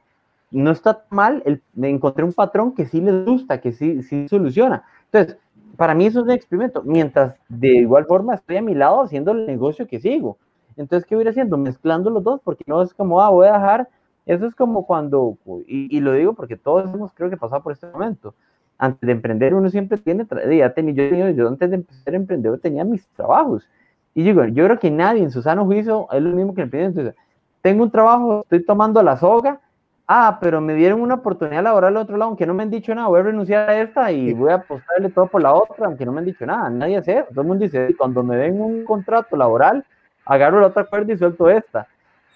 no 0.51 0.71
está 0.71 1.05
mal, 1.11 1.43
el, 1.45 1.63
me 1.75 1.91
encontré 1.91 2.25
un 2.25 2.33
patrón 2.33 2.75
que 2.75 2.87
sí 2.87 3.01
les 3.01 3.25
gusta, 3.25 3.61
que 3.61 3.73
sí, 3.73 4.03
sí 4.03 4.27
soluciona. 4.29 4.85
Entonces, 5.11 5.39
para 5.77 5.95
mí 5.95 6.07
eso 6.07 6.21
es 6.21 6.25
un 6.25 6.31
experimento, 6.31 6.83
mientras 6.83 7.37
de 7.49 7.77
igual 7.77 8.07
forma 8.07 8.35
estoy 8.35 8.57
a 8.57 8.63
mi 8.63 8.75
lado 8.75 9.03
haciendo 9.03 9.33
el 9.33 9.47
negocio 9.47 9.87
que 9.87 10.01
sigo. 10.01 10.39
Entonces, 10.77 11.07
¿qué 11.07 11.15
voy 11.15 11.27
a 11.27 11.31
haciendo? 11.31 11.59
Mezclando 11.59 12.09
los 12.09 12.23
dos, 12.23 12.41
porque 12.43 12.65
no 12.67 12.81
es 12.83 12.95
como, 12.95 13.21
ah, 13.21 13.29
voy 13.29 13.47
a 13.49 13.55
dejar, 13.55 13.89
eso 14.25 14.47
es 14.47 14.55
como 14.55 14.87
cuando, 14.87 15.37
y, 15.67 16.01
lo 16.01 16.13
digo 16.13 16.35
porque 16.35 16.57
todos 16.57 16.85
hemos 16.93 17.13
creo 17.13 17.29
que 17.29 17.37
pasado 17.37 17.63
por 17.63 17.73
este 17.73 17.87
momento. 17.89 18.35
Antes 18.79 19.07
de 19.07 19.13
emprender 19.13 19.55
uno 19.55 19.71
siempre 19.71 19.99
tiene, 19.99 20.27
ya 20.57 20.75
tenía, 20.75 21.09
yo, 21.09 21.31
yo 21.31 21.49
antes 21.49 21.71
de 21.71 21.77
empezar 21.77 22.15
a 22.15 22.17
emprender 22.17 22.59
tenía 22.59 22.85
mis 22.85 23.07
trabajos. 23.09 23.69
Y 24.15 24.23
digo, 24.23 24.45
yo 24.45 24.65
creo 24.65 24.79
que 24.79 24.91
nadie 24.91 25.23
en 25.23 25.31
su 25.31 25.43
sano 25.43 25.65
juicio 25.65 26.09
es 26.13 26.23
lo 26.23 26.31
mismo 26.31 26.55
que 26.55 26.63
el 26.63 26.75
Entonces, 26.75 27.15
tengo 27.63 27.85
un 27.85 27.91
trabajo, 27.91 28.43
estoy 28.43 28.65
tomando 28.65 29.03
la 29.03 29.17
soga, 29.17 29.61
ah, 30.07 30.39
pero 30.41 30.61
me 30.61 30.75
dieron 30.75 31.01
una 31.01 31.15
oportunidad 31.15 31.63
laboral 31.63 31.97
al 31.97 32.03
otro 32.03 32.17
lado, 32.17 32.31
aunque 32.31 32.47
no 32.47 32.55
me 32.55 32.65
han 32.65 32.71
dicho 32.71 32.95
nada, 32.95 33.09
voy 33.09 33.21
a 33.21 33.23
renunciar 33.23 33.71
a 33.71 33.81
esta 33.81 34.11
y 34.13 34.33
voy 34.33 34.51
a 34.51 34.57
apostarle 34.57 35.09
todo 35.11 35.27
por 35.29 35.43
la 35.43 35.55
otra, 35.55 35.87
aunque 35.87 36.05
no 36.05 36.13
me 36.13 36.19
han 36.19 36.27
dicho 36.27 36.45
nada, 36.45 36.69
nadie 36.69 36.99
hace 36.99 37.25
todo 37.31 37.41
el 37.43 37.47
mundo 37.47 37.65
dice, 37.65 37.95
cuando 37.97 38.23
me 38.23 38.37
den 38.37 38.61
un 38.61 38.85
contrato 38.85 39.37
laboral, 39.37 39.85
agarro 40.27 40.61
la 40.61 40.67
otra 40.67 40.85
cuerda 40.85 41.13
y 41.13 41.19
suelto 41.19 41.49
esta. 41.49 41.87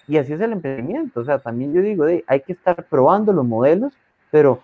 Y 0.07 0.17
así 0.17 0.33
es 0.33 0.41
el 0.41 0.53
emprendimiento, 0.53 1.19
o 1.19 1.25
sea, 1.25 1.39
también 1.39 1.73
yo 1.73 1.81
digo, 1.81 2.05
hay 2.05 2.39
que 2.41 2.53
estar 2.53 2.81
probando 2.85 3.33
los 3.33 3.45
modelos, 3.45 3.93
pero 4.31 4.61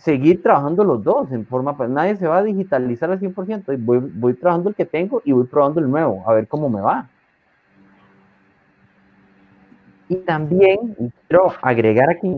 seguir 0.00 0.42
trabajando 0.42 0.84
los 0.84 1.02
dos 1.04 1.30
en 1.32 1.46
forma, 1.46 1.76
pues 1.76 1.90
nadie 1.90 2.16
se 2.16 2.26
va 2.26 2.38
a 2.38 2.42
digitalizar 2.42 3.10
al 3.10 3.20
100%, 3.20 3.76
voy, 3.78 3.98
voy 3.98 4.34
trabajando 4.34 4.70
el 4.70 4.74
que 4.74 4.86
tengo 4.86 5.22
y 5.24 5.32
voy 5.32 5.44
probando 5.44 5.80
el 5.80 5.90
nuevo, 5.90 6.22
a 6.26 6.34
ver 6.34 6.48
cómo 6.48 6.68
me 6.68 6.80
va. 6.80 7.08
Y 10.08 10.16
también 10.16 11.12
quiero 11.28 11.52
agregar 11.62 12.10
aquí 12.10 12.34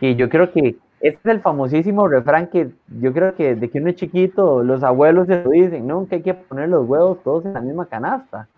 que 0.00 0.14
yo 0.14 0.28
creo 0.28 0.50
que 0.52 0.76
este 1.00 1.30
es 1.30 1.34
el 1.36 1.40
famosísimo 1.40 2.08
refrán 2.08 2.48
que 2.48 2.70
yo 3.00 3.12
creo 3.12 3.34
que 3.34 3.54
de 3.54 3.70
que 3.70 3.78
uno 3.78 3.90
es 3.90 3.96
chiquito, 3.96 4.64
los 4.64 4.82
abuelos 4.82 5.26
se 5.26 5.42
lo 5.42 5.50
dicen, 5.50 5.86
¿no? 5.86 6.06
Que 6.08 6.16
hay 6.16 6.22
que 6.22 6.34
poner 6.34 6.68
los 6.68 6.88
huevos 6.88 7.22
todos 7.22 7.44
en 7.44 7.54
la 7.54 7.60
misma 7.60 7.86
canasta. 7.86 8.48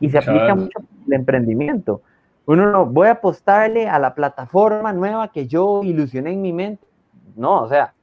Y 0.00 0.08
se 0.08 0.18
aplica 0.18 0.54
mucho 0.54 0.78
el 1.06 1.12
emprendimiento. 1.12 2.02
Uno 2.46 2.70
no, 2.70 2.86
voy 2.86 3.08
a 3.08 3.12
apostarle 3.12 3.88
a 3.88 3.98
la 3.98 4.14
plataforma 4.14 4.92
nueva 4.92 5.32
que 5.32 5.48
yo 5.48 5.82
ilusioné 5.82 6.32
en 6.32 6.42
mi 6.42 6.52
mente. 6.52 6.87
No, 7.36 7.62
o 7.62 7.68
sea, 7.68 7.94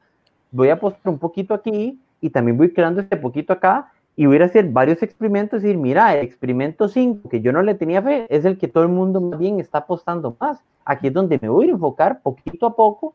voy 0.51 0.69
a 0.69 0.73
apostar 0.73 1.11
un 1.11 1.19
poquito 1.19 1.53
aquí 1.53 1.99
y 2.21 2.29
también 2.29 2.57
voy 2.57 2.71
creando 2.73 3.01
este 3.01 3.17
poquito 3.17 3.53
acá 3.53 3.91
y 4.15 4.25
voy 4.25 4.37
a 4.37 4.45
hacer 4.45 4.69
varios 4.69 5.03
experimentos 5.03 5.59
y 5.59 5.67
decir, 5.67 5.77
mira, 5.77 6.15
el 6.15 6.23
experimento 6.25 6.87
5, 6.87 7.29
que 7.29 7.41
yo 7.41 7.51
no 7.51 7.61
le 7.61 7.75
tenía 7.75 8.01
fe, 8.01 8.25
es 8.29 8.45
el 8.45 8.57
que 8.57 8.67
todo 8.67 8.83
el 8.83 8.89
mundo 8.89 9.19
más 9.19 9.37
bien 9.37 9.59
está 9.59 9.79
apostando 9.79 10.35
más. 10.39 10.59
Aquí 10.85 11.07
es 11.07 11.13
donde 11.13 11.37
me 11.41 11.49
voy 11.49 11.67
a 11.67 11.71
enfocar 11.71 12.21
poquito 12.21 12.67
a 12.67 12.75
poco 12.75 13.13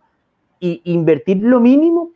y 0.58 0.82
invertir 0.84 1.42
lo 1.42 1.58
mínimo 1.58 2.10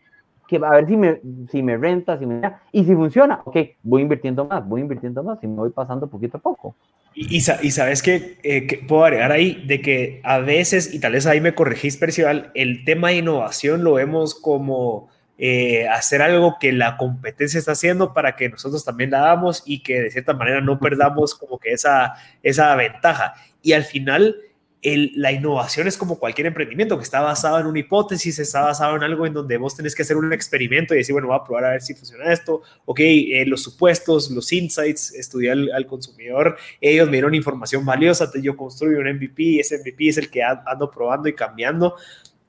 que 0.47 0.59
va 0.59 0.69
a 0.69 0.73
ver 0.73 0.87
si 0.87 0.97
me, 0.97 1.21
si 1.49 1.63
me 1.63 1.79
renta, 1.79 2.19
si 2.19 2.27
me... 2.27 2.43
Y 2.73 2.85
si 2.85 2.95
funciona, 2.95 3.41
ok, 3.45 3.57
voy 3.83 4.03
invirtiendo 4.03 4.45
más, 4.45 4.69
voy 4.69 4.83
invirtiendo 4.83 5.23
más 5.23 5.43
y 5.43 5.47
me 5.47 5.57
voy 5.57 5.71
pasando 5.71 6.07
poquito 6.07 6.37
a 6.37 6.41
poco. 6.41 6.75
Y, 7.15 7.37
y, 7.37 7.41
sabes 7.41 8.03
que, 8.03 8.39
eh, 8.43 8.67
que, 8.67 8.79
puedo 8.79 9.05
agregar 9.05 9.31
ahí 9.31 9.63
de 9.67 9.81
que 9.81 10.21
a 10.25 10.39
veces, 10.39 10.93
y 10.93 10.99
tal 10.99 11.13
vez 11.13 11.27
ahí 11.27 11.41
me 11.41 11.55
corregís, 11.55 11.97
Percival, 11.97 12.51
el 12.55 12.85
tema 12.85 13.11
de 13.11 13.17
innovación 13.19 13.85
lo 13.85 13.95
vemos 13.95 14.35
como 14.35 15.09
eh, 15.39 15.89
hacer 15.89 16.23
algo 16.23 16.57
que 16.61 16.73
la 16.73 16.97
competencia 16.97 17.59
está 17.59 17.73
haciendo 17.73 18.15
para 18.15 18.35
que 18.35 18.49
nosotros 18.49 18.85
también 18.85 19.11
la 19.11 19.19
hagamos 19.19 19.63
y 19.67 19.83
que 19.83 20.01
de 20.01 20.11
cierta 20.11 20.33
manera 20.33 20.61
no 20.61 20.79
perdamos 20.81 21.35
como 21.35 21.59
que 21.59 21.73
esa, 21.73 22.15
esa 22.43 22.75
ventaja. 22.75 23.35
Y 23.63 23.73
al 23.73 23.85
final, 23.85 24.37
la 24.85 25.33
innovación 25.33 25.89
es 25.89 25.97
como 25.97 26.19
cualquier 26.19 26.47
emprendimiento 26.47 26.99
que 26.99 27.05
está 27.05 27.23
basado 27.23 27.59
en 27.59 27.67
una 27.67 27.79
hipótesis, 27.79 28.39
está 28.39 28.61
basado 28.61 28.97
en 28.97 29.03
algo 29.03 29.27
en 29.27 29.33
donde 29.33 29.57
vos 29.57 29.75
tenés 29.75 29.95
que 29.95 30.03
hacer 30.03 30.19
un 30.19 30.31
experimento 30.33 30.95
y 30.95 30.99
decir, 30.99 31.15
bueno, 31.15 31.29
voy 31.29 31.39
a 31.41 31.43
probar 31.43 31.65
a 31.65 31.71
ver 31.71 31.81
si 31.81 31.95
funciona 31.95 32.31
esto. 32.31 32.61
Ok, 32.85 33.01
eh, 33.01 33.45
los 33.47 33.63
supuestos, 33.63 34.31
los 34.31 34.53
insights, 34.53 35.15
estudiar 35.15 35.57
al, 35.75 35.87
consumidor, 35.87 36.59
ellos 36.83 37.07
me 37.07 37.13
dieron 37.13 37.35
información 37.35 37.85
valiosa, 37.85 38.31
yo 38.41 38.57
construyo 38.57 38.99
un 38.99 39.09
MVP 39.09 39.61
ese 39.61 39.79
MVP 39.79 40.09
es 40.09 40.19
el 40.19 40.31
que 40.31 40.43
ando 40.43 40.91
probando 40.91 41.29
y 41.29 41.35
cambiando. 41.35 41.97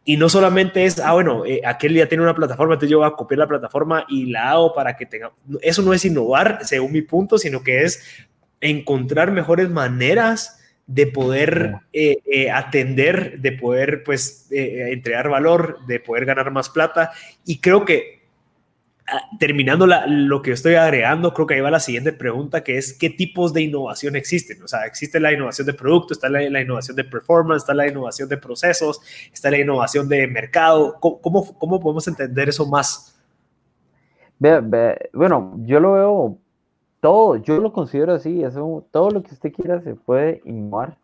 Y 0.03 0.17
no 0.17 0.27
solamente 0.29 0.85
es, 0.85 0.99
ah, 0.99 1.13
bueno, 1.13 1.45
eh, 1.45 1.61
aquel 1.65 1.95
ya 1.95 2.07
tiene 2.07 2.23
una 2.23 2.35
plataforma, 2.35 2.73
entonces 2.73 2.91
yo 2.91 2.99
voy 2.99 3.07
a 3.07 3.11
copiar 3.11 3.39
la 3.39 3.47
plataforma 3.47 4.05
y 4.09 4.25
la 4.25 4.51
hago 4.51 4.73
para 4.73 4.95
que 4.95 5.05
tenga... 5.05 5.31
Eso 5.61 5.81
no 5.81 5.93
es 5.93 6.05
innovar, 6.05 6.59
según 6.63 6.91
mi 6.91 7.01
punto, 7.01 7.37
sino 7.37 7.63
que 7.63 7.83
es 7.83 8.03
encontrar 8.61 9.31
mejores 9.31 9.69
maneras 9.69 10.59
de 10.87 11.07
poder 11.07 11.75
eh, 11.93 12.17
eh, 12.25 12.51
atender, 12.51 13.39
de 13.39 13.51
poder, 13.53 14.03
pues, 14.03 14.47
entregar 14.51 15.29
valor, 15.29 15.79
de 15.87 15.99
poder 15.99 16.25
ganar 16.25 16.51
más 16.51 16.69
plata. 16.69 17.11
Y 17.45 17.59
creo 17.59 17.85
que 17.85 18.15
Ah, 19.07 19.21
terminando 19.39 19.85
lo 19.85 20.41
que 20.41 20.51
estoy 20.51 20.73
agregando, 20.73 21.31
creo 21.31 21.45
que 21.45 21.53
ahí 21.53 21.61
va 21.61 21.69
la 21.69 21.79
siguiente 21.79 22.11
pregunta, 22.11 22.63
que 22.63 22.79
es 22.79 22.91
qué 22.97 23.11
tipos 23.11 23.53
de 23.53 23.61
innovación 23.61 24.15
existen. 24.15 24.63
O 24.63 24.67
sea, 24.67 24.87
existe 24.87 25.19
la 25.19 25.31
innovación 25.31 25.67
de 25.67 25.75
producto, 25.75 26.13
está 26.13 26.27
la, 26.27 26.41
innovación 26.43 26.95
de 26.95 27.03
performance, 27.03 27.61
está 27.61 27.75
la 27.75 27.87
innovación 27.87 28.27
de 28.29 28.37
procesos, 28.37 28.99
está 29.31 29.51
la 29.51 29.59
innovación 29.59 30.09
de 30.09 30.25
mercado. 30.25 30.97
¿Cómo, 30.99 31.21
cómo, 31.59 31.79
podemos 31.79 32.07
entender 32.07 32.49
eso 32.49 32.65
más? 32.65 33.11
bueno, 35.13 35.55
yo 35.65 35.79
lo 35.79 35.93
veo 35.93 36.37
todo, 37.05 37.35
yo 37.35 37.59
lo 37.59 37.71
considero 37.71 38.13
así, 38.13 38.43
eso, 38.43 38.83
todo 38.89 39.11
lo 39.11 39.21
que 39.21 39.33
usted 39.35 39.53
quiera 39.53 39.79
se 39.81 39.93
puede 39.93 40.41
innovar. 40.43 40.97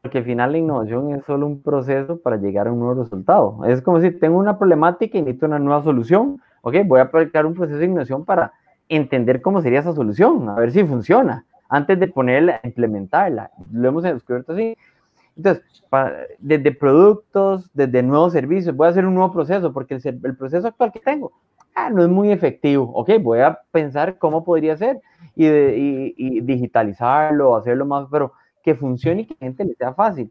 Porque 0.00 0.18
al 0.18 0.24
final 0.24 0.52
la 0.52 0.58
innovación 0.58 1.12
es 1.12 1.24
solo 1.24 1.46
un 1.46 1.60
proceso 1.60 2.18
para 2.18 2.36
llegar 2.36 2.68
a 2.68 2.72
un 2.72 2.78
nuevo 2.78 3.02
resultado. 3.02 3.64
Es 3.64 3.82
como 3.82 4.00
si 4.00 4.12
tengo 4.12 4.38
una 4.38 4.58
problemática 4.58 5.18
y 5.18 5.22
necesito 5.22 5.46
una 5.46 5.58
nueva 5.58 5.82
solución 5.82 6.40
ok, 6.64 6.76
voy 6.86 7.00
a 7.00 7.04
aplicar 7.04 7.46
un 7.46 7.54
proceso 7.54 7.78
de 7.78 7.84
innovación 7.84 8.24
para 8.24 8.52
entender 8.88 9.42
cómo 9.42 9.60
sería 9.60 9.80
esa 9.80 9.92
solución, 9.92 10.48
a 10.48 10.54
ver 10.54 10.72
si 10.72 10.84
funciona. 10.84 11.44
antes 11.68 11.98
de 11.98 12.06
ponerla, 12.06 12.60
implementarla. 12.62 13.50
Lo 13.72 13.88
hemos 13.88 14.04
descubierto 14.04 14.52
así. 14.52 14.76
Entonces, 15.36 15.64
desde 16.38 16.70
productos, 16.70 17.68
desde 17.74 18.02
nuevos 18.02 18.32
servicios, 18.32 18.76
voy 18.76 18.86
a 18.86 18.90
hacer 18.90 19.04
un 19.04 19.14
nuevo 19.14 19.32
proceso 19.32 19.72
porque 19.72 19.98
el, 20.04 20.36
proceso 20.36 20.68
actual 20.68 20.92
que 20.92 21.00
tengo 21.00 21.32
ah, 21.74 21.90
no 21.90 22.02
es 22.02 22.08
muy 22.08 22.30
efectivo. 22.30 22.90
Ok, 22.94 23.10
voy 23.20 23.40
a 23.40 23.60
pensar 23.70 24.18
cómo 24.18 24.44
podría 24.44 24.76
ser 24.76 25.00
y, 25.36 25.46
y, 25.46 26.40
digitalizarlo, 26.40 27.56
hacerlo 27.56 27.86
más, 27.86 28.06
pero 28.10 28.32
que 28.62 28.74
funcione 28.74 29.22
y 29.22 29.26
que 29.26 29.36
la 29.40 29.46
gente 29.46 29.64
le 29.64 29.74
sea 29.74 29.94
fácil. 29.94 30.30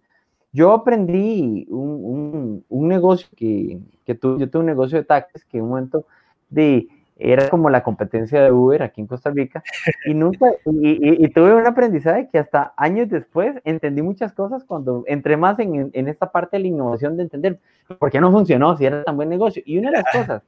Yo 0.52 0.72
aprendí 0.72 1.66
un, 1.70 2.64
un, 2.70 2.88
negocio 2.88 3.28
que, 3.36 3.80
que 4.06 4.16
tuve, 4.16 4.40
yo 4.40 4.50
tuve 4.50 4.62
un 4.62 4.68
negocio 4.68 5.00
de 5.00 5.04
taxis 5.04 5.46
que 5.46 5.58
en 5.58 5.64
un 5.64 5.70
momento 5.70 6.06
de 6.50 6.88
era 7.18 7.48
como 7.50 7.70
la 7.70 7.84
competencia 7.84 8.44
de 8.44 8.52
Uber 8.52 8.82
aquí 8.82 9.02
en 9.02 9.08
Costa 9.08 9.30
Rica 9.30 9.64
y 10.06 10.14
nunca 10.14 10.52
y, 10.66 11.28
tuve 11.30 11.56
un 11.56 11.66
aprendizaje 11.66 12.28
que 12.32 12.40
hasta 12.40 12.74
años 12.76 13.10
después 13.10 13.56
entendí 13.66 14.02
muchas 14.02 14.34
cosas 14.34 14.64
cuando 14.64 15.04
entré 15.08 15.38
más 15.38 15.60
en, 15.60 15.92
en, 15.94 16.08
esta 16.08 16.32
parte 16.32 16.58
de 16.58 16.64
la 16.64 16.68
innovación 16.70 17.16
de 17.16 17.24
entender 17.24 17.60
por 18.00 18.12
qué 18.12 18.20
no 18.20 18.32
funcionó 18.32 18.76
si 18.78 18.86
era 18.86 19.04
tan 19.04 19.16
buen 19.16 19.30
negocio 19.30 19.62
y 19.66 19.78
una 19.78 19.92
de 19.92 19.98
las 19.98 20.12
cosas 20.12 20.44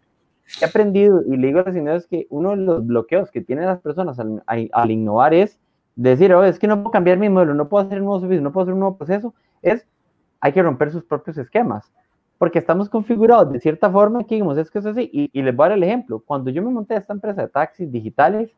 he 0.62 0.66
aprendido 0.66 1.22
y 1.26 1.38
le 1.38 1.48
digo 1.48 1.60
a 1.60 1.64
los 1.64 1.76
es 1.76 2.08
que 2.08 2.28
uno 2.30 2.52
de 2.52 2.58
los 2.58 2.86
bloqueos 2.86 3.32
que 3.32 3.42
tienen 3.42 3.66
las 3.66 3.80
personas 3.80 4.20
al, 4.20 4.44
al 4.46 4.92
innovar 4.92 5.34
es 5.34 5.60
decir, 5.96 6.34
oh, 6.34 6.44
es 6.44 6.60
que 6.60 6.68
no 6.68 6.78
puedo 6.78 6.92
cambiar 6.92 7.18
mi 7.18 7.30
modelo, 7.30 7.54
no 7.54 7.70
puedo 7.70 7.86
hacer 7.86 8.00
un 8.00 8.06
nuevo 8.06 8.20
servicio, 8.20 8.44
no 8.44 8.52
puedo 8.52 8.64
hacer 8.64 8.74
un 8.74 8.82
nuevo 8.82 8.98
proceso, 8.98 9.34
es 9.62 9.88
hay 10.42 10.52
que 10.52 10.62
romper 10.62 10.92
sus 10.92 11.04
propios 11.04 11.38
esquemas 11.38 11.92
porque 12.38 12.60
estamos 12.60 12.90
configurados 12.90 13.52
de 13.52 13.60
cierta 13.60 13.90
forma 13.90 14.24
que 14.26 14.36
digamos, 14.36 14.58
es 14.58 14.70
que 14.70 14.80
es 14.80 14.86
así, 14.86 15.10
y, 15.12 15.42
les 15.42 15.56
voy 15.56 15.66
a 15.66 15.70
dar 15.70 15.78
el 15.78 15.84
ejemplo, 15.84 16.20
cuando 16.20 16.52
yo 16.52 16.62
me 16.62 16.70
monté 16.70 16.96
a 16.96 16.98
esta 16.98 17.14
empresa 17.14 17.42
de 17.42 17.48
taxis 17.48 17.92
digitales, 17.92 18.52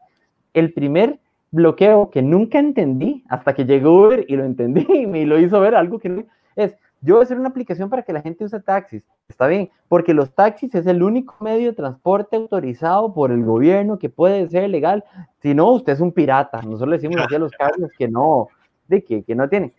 el 0.54 0.74
primer 0.74 1.20
bloqueo 1.52 2.10
que 2.10 2.22
nunca 2.22 2.60
entendí, 2.60 3.24
hasta 3.30 3.54
que 3.54 3.66
llegó 3.66 4.08
Uber 4.08 4.26
y 4.28 4.36
lo 4.36 4.44
entendí 4.44 4.86
y 4.94 5.06
me 5.06 5.26
lo 5.26 5.40
hizo 5.40 5.60
ver 5.60 5.76
algo 5.76 6.00
que 6.00 6.10
no, 6.10 6.24
es, 6.56 6.76
yo 7.02 7.16
voy 7.16 7.22
a 7.22 7.24
hacer 7.24 7.40
una 7.40 7.50
aplicación 7.50 7.90
para 7.90 8.04
que 8.04 8.14
la 8.14 8.22
gente 8.22 8.44
use 8.44 8.60
taxis, 8.60 9.04
está 9.28 9.48
bien, 9.48 9.70
porque 9.88 10.14
los 10.14 10.34
taxis 10.34 10.74
es 10.76 10.88
el 10.88 11.04
único 11.04 11.36
medio 11.40 11.68
de 11.68 11.74
transporte 11.74 12.36
autorizado 12.36 13.14
por 13.14 13.32
el 13.32 13.44
gobierno 13.44 14.00
que 14.00 14.10
puede 14.10 14.48
ser 14.50 14.70
legal, 14.70 15.04
si 15.42 15.54
no, 15.54 15.72
usted 15.72 15.94
es 15.94 16.00
un 16.00 16.12
pirata, 16.12 16.62
nosotros 16.62 16.90
le 16.90 16.98
decimos 16.98 17.22
así 17.22 17.36
a 17.36 17.40
los 17.40 17.52
carros 17.52 17.92
que 17.98 18.08
no, 18.08 18.48
de 18.88 19.04
que, 19.04 19.24
que 19.24 19.36
no 19.36 19.48
tienen. 19.48 19.74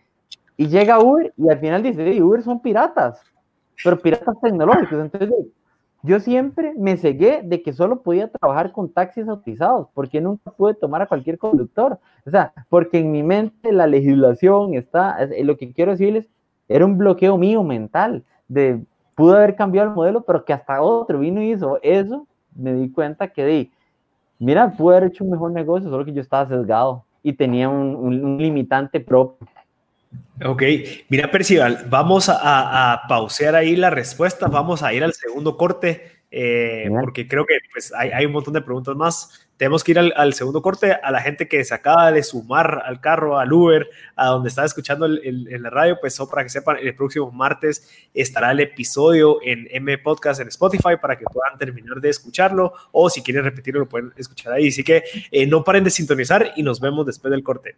Y 0.57 0.67
llega 0.67 0.99
Uber 0.99 1.33
y 1.37 1.49
al 1.49 1.59
final 1.59 1.83
dice, 1.83 2.21
Uber 2.21 2.41
son 2.41 2.61
piratas 2.61 3.21
pero 3.83 3.99
piratas 3.99 4.35
tecnológicos. 4.41 4.99
Entonces, 4.99 5.29
yo 6.01 6.19
siempre 6.19 6.73
me 6.77 6.97
cegué 6.97 7.41
de 7.43 7.61
que 7.61 7.73
solo 7.73 8.01
podía 8.01 8.29
trabajar 8.29 8.71
con 8.71 8.91
taxis 8.91 9.27
autorizados, 9.27 9.87
porque 9.93 10.21
nunca 10.21 10.51
pude 10.51 10.73
tomar 10.73 11.01
a 11.01 11.07
cualquier 11.07 11.37
conductor. 11.37 11.99
O 12.25 12.29
sea, 12.29 12.53
porque 12.69 12.99
en 12.99 13.11
mi 13.11 13.23
mente 13.23 13.71
la 13.71 13.87
legislación 13.87 14.73
está, 14.75 15.17
lo 15.43 15.57
que 15.57 15.73
quiero 15.73 15.91
decirles, 15.91 16.27
era 16.69 16.85
un 16.85 16.97
bloqueo 16.97 17.37
mío 17.37 17.63
mental, 17.63 18.23
de 18.47 18.79
pude 19.15 19.35
haber 19.35 19.55
cambiado 19.55 19.89
el 19.89 19.95
modelo, 19.95 20.21
pero 20.21 20.45
que 20.45 20.53
hasta 20.53 20.81
otro 20.81 21.19
vino 21.19 21.41
y 21.41 21.51
hizo 21.51 21.79
eso, 21.81 22.25
me 22.55 22.73
di 22.73 22.89
cuenta 22.89 23.27
que 23.27 23.45
di, 23.45 23.71
mira, 24.37 24.71
pude 24.71 24.95
haber 24.95 25.09
hecho 25.09 25.25
un 25.25 25.31
mejor 25.31 25.51
negocio, 25.51 25.89
solo 25.89 26.05
que 26.05 26.13
yo 26.13 26.21
estaba 26.21 26.47
sesgado 26.47 27.03
y 27.21 27.33
tenía 27.33 27.67
un, 27.67 27.95
un 27.95 28.37
limitante 28.37 29.01
propio. 29.01 29.45
Ok, 30.45 30.63
mira 31.09 31.29
Percival, 31.29 31.85
vamos 31.89 32.29
a, 32.29 33.01
pausear 33.09 33.55
ahí 33.55 33.75
la 33.75 33.89
respuesta, 33.89 34.47
vamos 34.47 34.83
a 34.83 34.93
ir 34.93 35.03
al 35.03 35.13
segundo 35.13 35.57
corte, 35.57 36.21
eh, 36.31 36.89
porque 37.01 37.27
creo 37.27 37.45
que 37.45 37.55
pues, 37.73 37.91
hay, 37.93 38.25
un 38.25 38.31
montón 38.31 38.53
de 38.53 38.61
preguntas 38.61 38.95
más. 38.95 39.48
Tenemos 39.59 39.83
que 39.83 39.91
ir 39.91 39.99
al, 39.99 40.33
segundo 40.33 40.61
corte 40.61 40.93
a 40.93 41.11
la 41.11 41.19
gente 41.19 41.49
que 41.49 41.61
se 41.65 41.73
acaba 41.73 42.13
de 42.13 42.23
sumar 42.23 42.81
al 42.85 43.01
carro, 43.01 43.37
al 43.37 43.51
Uber, 43.51 43.89
a 44.15 44.27
donde 44.27 44.47
está 44.47 44.63
escuchando 44.63 45.05
en 45.05 45.61
la 45.61 45.69
radio, 45.69 45.97
pues 45.99 46.17
para 46.31 46.43
que 46.43 46.49
sepan, 46.49 46.77
el 46.81 46.95
próximo 46.95 47.29
martes 47.29 47.85
estará 48.13 48.51
el 48.51 48.61
episodio 48.61 49.39
en 49.43 49.67
M 49.69 49.97
Podcast 49.97 50.39
en 50.39 50.47
Spotify 50.47 50.95
para 51.01 51.17
que 51.17 51.25
puedan 51.25 51.57
terminar 51.57 51.99
de 51.99 52.07
escucharlo 52.07 52.71
o 52.93 53.09
si 53.09 53.21
quieren 53.21 53.43
repetirlo 53.43 53.81
lo 53.81 53.89
pueden 53.89 54.13
escuchar 54.15 54.53
ahí. 54.53 54.69
Así 54.69 54.81
que 54.81 55.03
eh, 55.29 55.45
no 55.45 55.61
paren 55.65 55.83
de 55.83 55.89
sintonizar 55.89 56.53
y 56.55 56.63
nos 56.63 56.79
vemos 56.79 57.05
después 57.05 57.29
del 57.29 57.43
corte. 57.43 57.75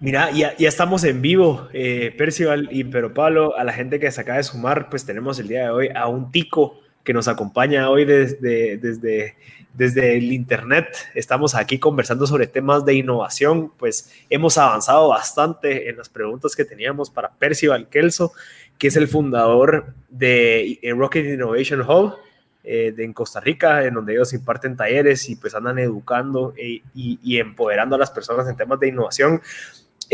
Mira, 0.00 0.32
ya, 0.32 0.56
estamos 0.58 1.04
en 1.04 1.22
vivo, 1.22 1.68
eh, 1.72 2.12
Percival 2.18 2.68
y 2.72 2.82
Pero 2.82 3.14
Pablo, 3.14 3.56
a 3.56 3.62
la 3.62 3.72
gente 3.72 4.00
que 4.00 4.10
se 4.10 4.20
acaba 4.20 4.38
de 4.38 4.42
sumar, 4.42 4.90
pues 4.90 5.06
tenemos 5.06 5.38
el 5.38 5.46
día 5.46 5.62
de 5.62 5.70
hoy 5.70 5.88
a 5.94 6.08
un 6.08 6.32
tico 6.32 6.80
que 7.04 7.12
nos 7.12 7.28
acompaña 7.28 7.88
hoy 7.90 8.04
desde, 8.04 8.76
desde, 8.78 9.36
desde 9.74 10.16
el 10.16 10.32
Internet. 10.32 10.86
Estamos 11.14 11.54
aquí 11.54 11.78
conversando 11.78 12.26
sobre 12.26 12.46
temas 12.46 12.84
de 12.84 12.94
innovación, 12.94 13.70
pues 13.78 14.12
hemos 14.30 14.58
avanzado 14.58 15.08
bastante 15.08 15.88
en 15.88 15.96
las 15.96 16.08
preguntas 16.08 16.54
que 16.54 16.64
teníamos 16.64 17.10
para 17.10 17.32
Percival 17.32 17.88
Kelso, 17.88 18.32
que 18.78 18.88
es 18.88 18.96
el 18.96 19.08
fundador 19.08 19.94
de 20.08 20.78
eh, 20.82 20.92
Rocket 20.92 21.24
Innovation 21.24 21.80
Hub. 21.82 22.16
Eh, 22.64 22.92
de, 22.94 23.02
en 23.02 23.12
Costa 23.12 23.40
Rica, 23.40 23.84
en 23.84 23.94
donde 23.94 24.12
ellos 24.12 24.32
imparten 24.34 24.76
talleres 24.76 25.28
y 25.28 25.34
pues 25.34 25.52
andan 25.52 25.80
educando 25.80 26.54
y, 26.56 26.80
y, 26.94 27.38
empoderando 27.38 27.96
a 27.96 27.98
las 27.98 28.12
personas 28.12 28.48
en 28.48 28.56
temas 28.56 28.78
de 28.78 28.86
innovación. 28.86 29.42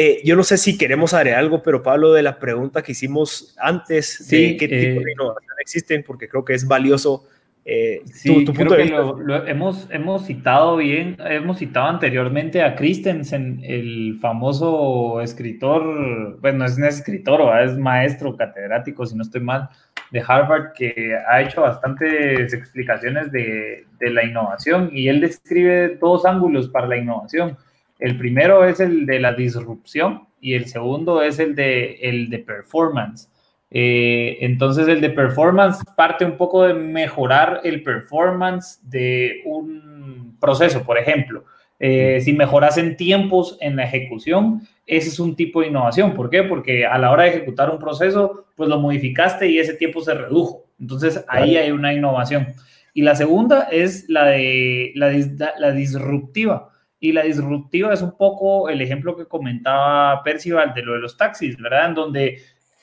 Eh, 0.00 0.22
yo 0.24 0.36
no 0.36 0.44
sé 0.44 0.56
si 0.58 0.78
queremos 0.78 1.12
agregar 1.12 1.40
algo, 1.40 1.60
pero 1.60 1.82
Pablo, 1.82 2.12
de 2.12 2.22
la 2.22 2.38
pregunta 2.38 2.82
que 2.82 2.92
hicimos 2.92 3.56
antes 3.58 4.28
de 4.28 4.56
qué 4.56 4.68
tipo 4.68 5.00
de 5.00 5.10
eh, 5.10 5.12
innovación 5.12 5.54
existen, 5.58 6.04
porque 6.04 6.28
creo 6.28 6.44
que 6.44 6.54
es 6.54 6.68
valioso. 6.68 7.26
Eh, 7.70 8.00
sí, 8.06 8.46
tu, 8.46 8.54
punto 8.54 8.76
Lo, 8.76 9.46
hemos, 9.46 9.88
hemos 9.90 10.24
citado 10.24 10.78
bien, 10.78 11.16
hemos 11.18 11.58
citado 11.58 11.88
anteriormente 11.88 12.62
a 12.62 12.74
Christensen, 12.74 13.60
el 13.62 14.16
famoso 14.22 15.20
escritor, 15.20 16.40
bueno, 16.40 16.64
es 16.64 16.78
un 16.78 16.84
escritor, 16.84 17.42
es 17.62 17.76
maestro 17.76 18.34
catedrático, 18.36 19.04
si 19.04 19.16
no 19.16 19.22
estoy 19.22 19.42
mal, 19.42 19.68
de 20.12 20.22
Harvard, 20.26 20.72
que 20.72 21.14
ha 21.28 21.42
hecho 21.42 21.60
bastantes 21.60 22.54
explicaciones 22.54 23.30
de, 23.30 23.84
de 24.00 24.10
la 24.10 24.24
innovación 24.24 24.88
y 24.90 25.08
él 25.08 25.20
describe 25.20 25.98
dos 26.00 26.24
ángulos 26.24 26.70
para 26.70 26.86
la 26.86 26.96
innovación 26.96 27.58
el 27.98 28.16
primero 28.16 28.64
es 28.64 28.80
el 28.80 29.06
de 29.06 29.18
la 29.18 29.32
disrupción 29.32 30.28
y 30.40 30.54
el 30.54 30.66
segundo 30.66 31.22
es 31.22 31.38
el 31.38 31.54
de, 31.54 31.94
el 32.02 32.30
de 32.30 32.38
performance. 32.38 33.28
Eh, 33.70 34.38
entonces, 34.40 34.88
el 34.88 35.00
de 35.00 35.10
performance 35.10 35.82
parte 35.96 36.24
un 36.24 36.36
poco 36.36 36.64
de 36.64 36.74
mejorar 36.74 37.60
el 37.64 37.82
performance 37.82 38.80
de 38.82 39.42
un 39.44 40.36
proceso, 40.40 40.82
por 40.82 40.98
ejemplo. 40.98 41.44
Eh, 41.80 42.20
si 42.22 42.32
mejoras 42.32 42.76
en 42.78 42.96
tiempos 42.96 43.56
en 43.60 43.76
la 43.76 43.84
ejecución, 43.84 44.62
ese 44.86 45.08
es 45.08 45.20
un 45.20 45.36
tipo 45.36 45.60
de 45.60 45.68
innovación. 45.68 46.14
¿Por 46.14 46.30
qué? 46.30 46.42
Porque 46.42 46.86
a 46.86 46.98
la 46.98 47.10
hora 47.10 47.24
de 47.24 47.30
ejecutar 47.30 47.70
un 47.70 47.78
proceso, 47.78 48.46
pues 48.56 48.68
lo 48.68 48.80
modificaste 48.80 49.48
y 49.48 49.58
ese 49.58 49.74
tiempo 49.74 50.00
se 50.00 50.14
redujo. 50.14 50.64
Entonces, 50.80 51.24
ahí 51.28 51.56
hay 51.56 51.70
una 51.70 51.92
innovación. 51.92 52.48
Y 52.94 53.02
la 53.02 53.14
segunda 53.14 53.68
es 53.70 54.08
la 54.08 54.26
de 54.26 54.92
la, 54.94 55.12
la 55.58 55.72
disruptiva. 55.72 56.70
Y 57.00 57.12
la 57.12 57.22
disruptiva 57.22 57.92
es 57.92 58.02
un 58.02 58.16
poco 58.16 58.68
el 58.68 58.80
ejemplo 58.80 59.16
que 59.16 59.26
comentaba 59.26 60.20
Percival 60.24 60.74
de 60.74 60.82
lo 60.82 60.94
de 60.94 61.00
los 61.00 61.16
taxis, 61.16 61.56
¿verdad? 61.56 61.90
En 61.90 61.94
donde 61.94 62.38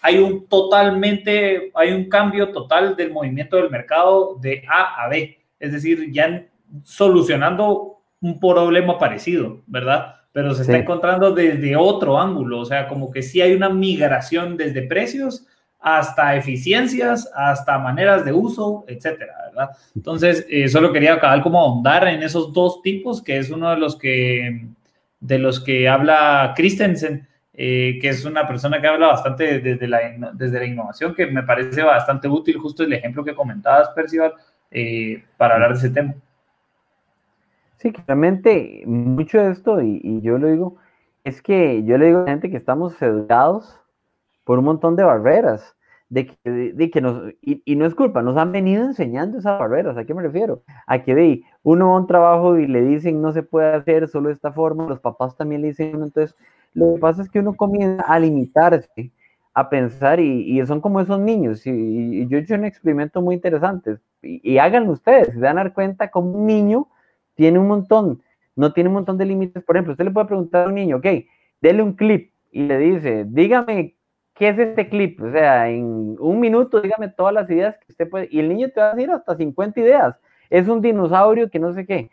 hay 0.05 0.19
un 0.19 0.47
totalmente, 0.47 1.71
hay 1.73 1.91
un 1.91 2.07
cambio 2.07 2.51
total 2.51 2.95
del 2.95 3.11
movimiento 3.11 3.57
del 3.57 3.71
mercado 3.71 4.37
de 4.39 4.63
A 4.69 5.03
a 5.03 5.09
B. 5.09 5.39
Es 5.59 5.71
decir, 5.71 6.11
ya 6.11 6.45
solucionando 6.83 8.01
un 8.21 8.39
problema 8.39 8.99
parecido, 8.99 9.63
¿verdad? 9.65 10.17
Pero 10.31 10.53
se 10.53 10.61
está 10.61 10.77
encontrando 10.77 11.31
desde 11.31 11.75
otro 11.75 12.19
ángulo, 12.19 12.59
o 12.59 12.65
sea, 12.65 12.87
como 12.87 13.09
que 13.09 13.23
sí 13.23 13.41
hay 13.41 13.53
una 13.53 13.69
migración 13.69 14.57
desde 14.57 14.83
precios 14.83 15.47
hasta 15.79 16.35
eficiencias, 16.35 17.31
hasta 17.33 17.79
maneras 17.79 18.25
de 18.25 18.31
uso, 18.31 18.85
etcétera, 18.87 19.33
¿verdad? 19.47 19.69
Entonces, 19.95 20.45
eh, 20.49 20.67
solo 20.67 20.93
quería 20.93 21.15
acabar 21.15 21.41
como 21.41 21.59
ahondar 21.59 22.07
en 22.07 22.21
esos 22.21 22.53
dos 22.53 22.83
tipos, 22.83 23.23
que 23.23 23.37
es 23.37 23.49
uno 23.49 23.71
de 23.71 23.77
los 23.77 23.95
que, 23.95 24.67
de 25.19 25.39
los 25.39 25.59
que 25.59 25.89
habla 25.89 26.53
Christensen, 26.55 27.27
eh, 27.57 27.97
que 28.01 28.09
es 28.09 28.25
una 28.25 28.45
persona 28.47 28.81
que 28.81 28.87
habla 28.87 29.07
bastante 29.07 29.59
desde 29.59 29.87
la, 29.87 29.99
desde 30.33 30.59
la 30.59 30.65
innovación, 30.65 31.15
que 31.15 31.25
me 31.27 31.43
parece 31.43 31.83
bastante 31.83 32.27
útil, 32.27 32.57
justo 32.57 32.83
el 32.83 32.93
ejemplo 32.93 33.23
que 33.23 33.33
comentabas, 33.33 33.89
Percival, 33.89 34.33
eh, 34.71 35.23
para 35.37 35.55
hablar 35.55 35.71
de 35.71 35.77
ese 35.77 35.89
tema. 35.89 36.15
Sí, 37.77 37.91
claramente 37.91 38.83
mucho 38.85 39.41
de 39.41 39.51
esto, 39.51 39.81
y, 39.81 40.01
y, 40.03 40.21
yo 40.21 40.37
lo 40.37 40.47
digo, 40.47 40.77
es 41.23 41.41
que 41.41 41.83
yo 41.85 41.97
le 41.97 42.07
digo 42.07 42.19
a 42.19 42.23
la 42.23 42.31
gente 42.31 42.49
que 42.49 42.57
estamos 42.57 43.01
educados 43.01 43.79
por 44.43 44.59
un 44.59 44.65
montón 44.65 44.95
de 44.95 45.03
barreras 45.03 45.75
de 46.09 46.27
que, 46.27 46.49
de, 46.49 46.89
que 46.91 47.01
nos, 47.01 47.33
y, 47.41 47.75
no 47.75 47.85
es 47.85 47.95
culpa, 47.95 48.21
nos 48.21 48.37
han 48.37 48.51
venido 48.51 48.83
enseñando 48.83 49.37
esas 49.37 49.59
barreras, 49.59 49.97
¿a 49.97 50.05
qué 50.05 50.13
me 50.13 50.21
refiero? 50.21 50.61
A 50.87 51.03
que 51.03 51.15
de 51.15 51.43
uno 51.63 51.89
va 51.89 51.95
a 51.95 51.99
un 51.99 52.07
trabajo 52.07 52.57
y 52.57 52.67
le 52.67 52.81
dicen 52.81 53.21
no 53.21 53.31
se 53.31 53.43
puede 53.43 53.73
hacer 53.73 54.07
solo 54.07 54.27
de 54.27 54.35
esta 54.35 54.51
forma, 54.51 54.87
los 54.87 54.99
papás 54.99 55.35
también 55.35 55.61
le 55.61 55.69
dicen, 55.69 56.01
entonces 56.03 56.35
lo 56.75 56.93
que 56.93 56.99
pasa 56.99 57.23
es 57.23 57.29
que 57.29 57.39
uno 57.39 57.55
comienza 57.55 58.03
a 58.03 58.19
limitarse, 58.19 59.11
a 59.53 59.69
pensar 59.69 60.19
y, 60.19 60.63
son 60.67 60.81
como 60.81 61.01
esos 61.01 61.19
niños, 61.19 61.65
y, 61.65 62.27
yo 62.27 62.37
he 62.37 62.41
hecho 62.41 62.53
un 62.53 62.65
experimento 62.65 63.21
muy 63.21 63.35
interesante, 63.35 63.97
y, 64.21 64.59
háganlo 64.59 64.91
ustedes, 64.91 65.33
se 65.33 65.39
dar 65.39 65.73
cuenta 65.73 66.11
como 66.11 66.31
un 66.31 66.45
niño 66.45 66.87
tiene 67.35 67.57
un 67.57 67.67
montón 67.67 68.21
no 68.55 68.71
tiene 68.73 68.89
un 68.89 68.95
montón 68.95 69.17
de 69.17 69.25
límites. 69.25 69.63
Por 69.63 69.75
ejemplo, 69.75 69.93
usted 69.93 70.05
le 70.05 70.11
puede 70.11 70.27
preguntar 70.27 70.65
a 70.65 70.69
un 70.69 70.75
niño, 70.75 70.97
ok, 70.97 71.05
dele 71.61 71.83
un 71.83 71.93
clip 71.93 72.31
y 72.51 72.63
le 72.63 72.77
dice, 72.77 73.25
dígame 73.27 73.95
qué 74.33 74.49
es 74.49 74.59
este 74.59 74.89
clip. 74.89 75.21
O 75.21 75.31
sea, 75.31 75.69
en 75.69 76.15
un 76.19 76.39
minuto, 76.39 76.81
dígame 76.81 77.09
todas 77.09 77.33
las 77.33 77.49
ideas 77.49 77.77
que 77.77 77.91
usted 77.91 78.09
puede. 78.09 78.27
Y 78.31 78.39
el 78.39 78.49
niño 78.49 78.69
te 78.69 78.79
va 78.79 78.91
a 78.91 78.95
decir 78.95 79.11
hasta 79.11 79.35
50 79.35 79.79
ideas. 79.79 80.15
Es 80.49 80.67
un 80.67 80.81
dinosaurio 80.81 81.49
que 81.49 81.59
no 81.59 81.73
sé 81.73 81.85
qué. 81.85 82.09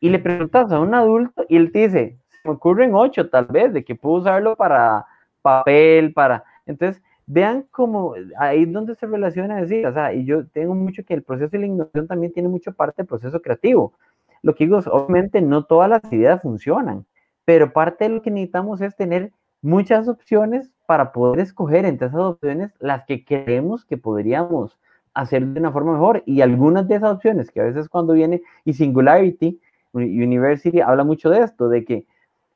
Y 0.00 0.10
le 0.10 0.18
preguntas 0.18 0.70
a 0.72 0.80
un 0.80 0.94
adulto 0.94 1.44
y 1.48 1.56
él 1.56 1.72
te 1.72 1.86
dice, 1.86 2.18
me 2.44 2.52
ocurren 2.52 2.94
ocho 2.94 3.28
tal 3.28 3.46
vez, 3.46 3.72
de 3.72 3.84
que 3.84 3.94
puedo 3.94 4.16
usarlo 4.16 4.56
para 4.56 5.06
papel, 5.42 6.12
para... 6.12 6.44
Entonces, 6.66 7.02
vean 7.26 7.66
cómo 7.70 8.14
ahí 8.38 8.62
es 8.62 8.72
donde 8.72 8.94
se 8.94 9.06
relaciona 9.06 9.60
decir, 9.60 9.86
o 9.86 9.92
sea, 9.92 10.14
y 10.14 10.24
yo 10.24 10.46
tengo 10.46 10.74
mucho 10.74 11.04
que 11.04 11.14
el 11.14 11.22
proceso 11.22 11.50
de 11.50 11.58
la 11.58 11.66
innovación 11.66 12.06
también 12.06 12.32
tiene 12.32 12.48
mucho 12.48 12.72
parte 12.72 13.02
del 13.02 13.06
proceso 13.06 13.40
creativo. 13.42 13.92
Lo 14.42 14.54
que 14.54 14.64
digo 14.64 14.78
es, 14.78 14.86
obviamente 14.86 15.40
no 15.42 15.64
todas 15.64 15.90
las 15.90 16.12
ideas 16.12 16.40
funcionan, 16.40 17.04
pero 17.44 17.72
parte 17.72 18.04
de 18.04 18.10
lo 18.10 18.22
que 18.22 18.30
necesitamos 18.30 18.80
es 18.80 18.96
tener 18.96 19.32
muchas 19.60 20.08
opciones 20.08 20.70
para 20.86 21.12
poder 21.12 21.40
escoger 21.40 21.84
entre 21.84 22.08
esas 22.08 22.20
opciones 22.20 22.72
las 22.78 23.04
que 23.04 23.24
creemos 23.24 23.84
que 23.84 23.98
podríamos 23.98 24.78
hacer 25.12 25.44
de 25.44 25.60
una 25.60 25.72
forma 25.72 25.92
mejor. 25.92 26.22
Y 26.24 26.40
algunas 26.40 26.88
de 26.88 26.94
esas 26.94 27.14
opciones, 27.14 27.50
que 27.50 27.60
a 27.60 27.64
veces 27.64 27.88
cuando 27.88 28.14
viene, 28.14 28.42
y 28.64 28.72
Singularity 28.72 29.60
University 29.92 30.80
habla 30.80 31.04
mucho 31.04 31.28
de 31.28 31.40
esto, 31.40 31.68
de 31.68 31.84
que 31.84 32.06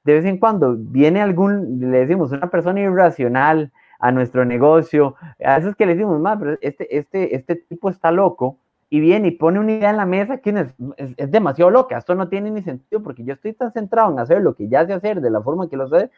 de 0.05 0.15
vez 0.15 0.25
en 0.25 0.39
cuando 0.39 0.77
viene 0.77 1.21
algún, 1.21 1.79
le 1.81 2.01
decimos, 2.01 2.33
una 2.33 2.51
persona 2.51 2.81
irracional, 2.81 3.73
a 4.03 4.11
nuestro 4.11 4.45
negocio. 4.45 5.15
A 5.43 5.57
veces 5.57 5.75
que 5.77 5.87
le 5.87 5.95
decimos, 5.95 6.21
más, 6.21 6.39
este, 6.61 6.99
este, 6.99 7.35
este 7.35 7.55
tipo 7.57 7.89
está 7.89 8.11
loco 8.11 8.59
y 8.91 9.01
viene 9.01 9.29
y 9.29 9.31
pone 9.31 9.61
una 9.61 9.73
idea 9.73 9.91
en 9.91 9.97
la 9.97 10.05
mesa 10.05 10.39
que 10.39 10.51
es, 10.51 10.75
es, 11.17 11.31
demasiado 11.31 11.71
loca. 11.71 11.97
Esto 11.97 12.15
no 12.15 12.29
tiene 12.29 12.51
ni 12.51 12.63
sentido 12.63 13.03
porque 13.03 13.25
yo 13.25 13.33
estoy 13.33 13.55
tan 13.55 13.73
centrado 13.73 14.13
en 14.13 14.19
hacer 14.19 14.43
lo 14.43 14.55
que 14.55 14.69
ya 14.69 14.85
sé 14.85 14.93
hacer 14.93 15.21
de 15.21 15.31
la 15.31 15.41
forma 15.41 15.71
que 15.71 15.77
lo 15.77 15.89
sé, 15.89 16.11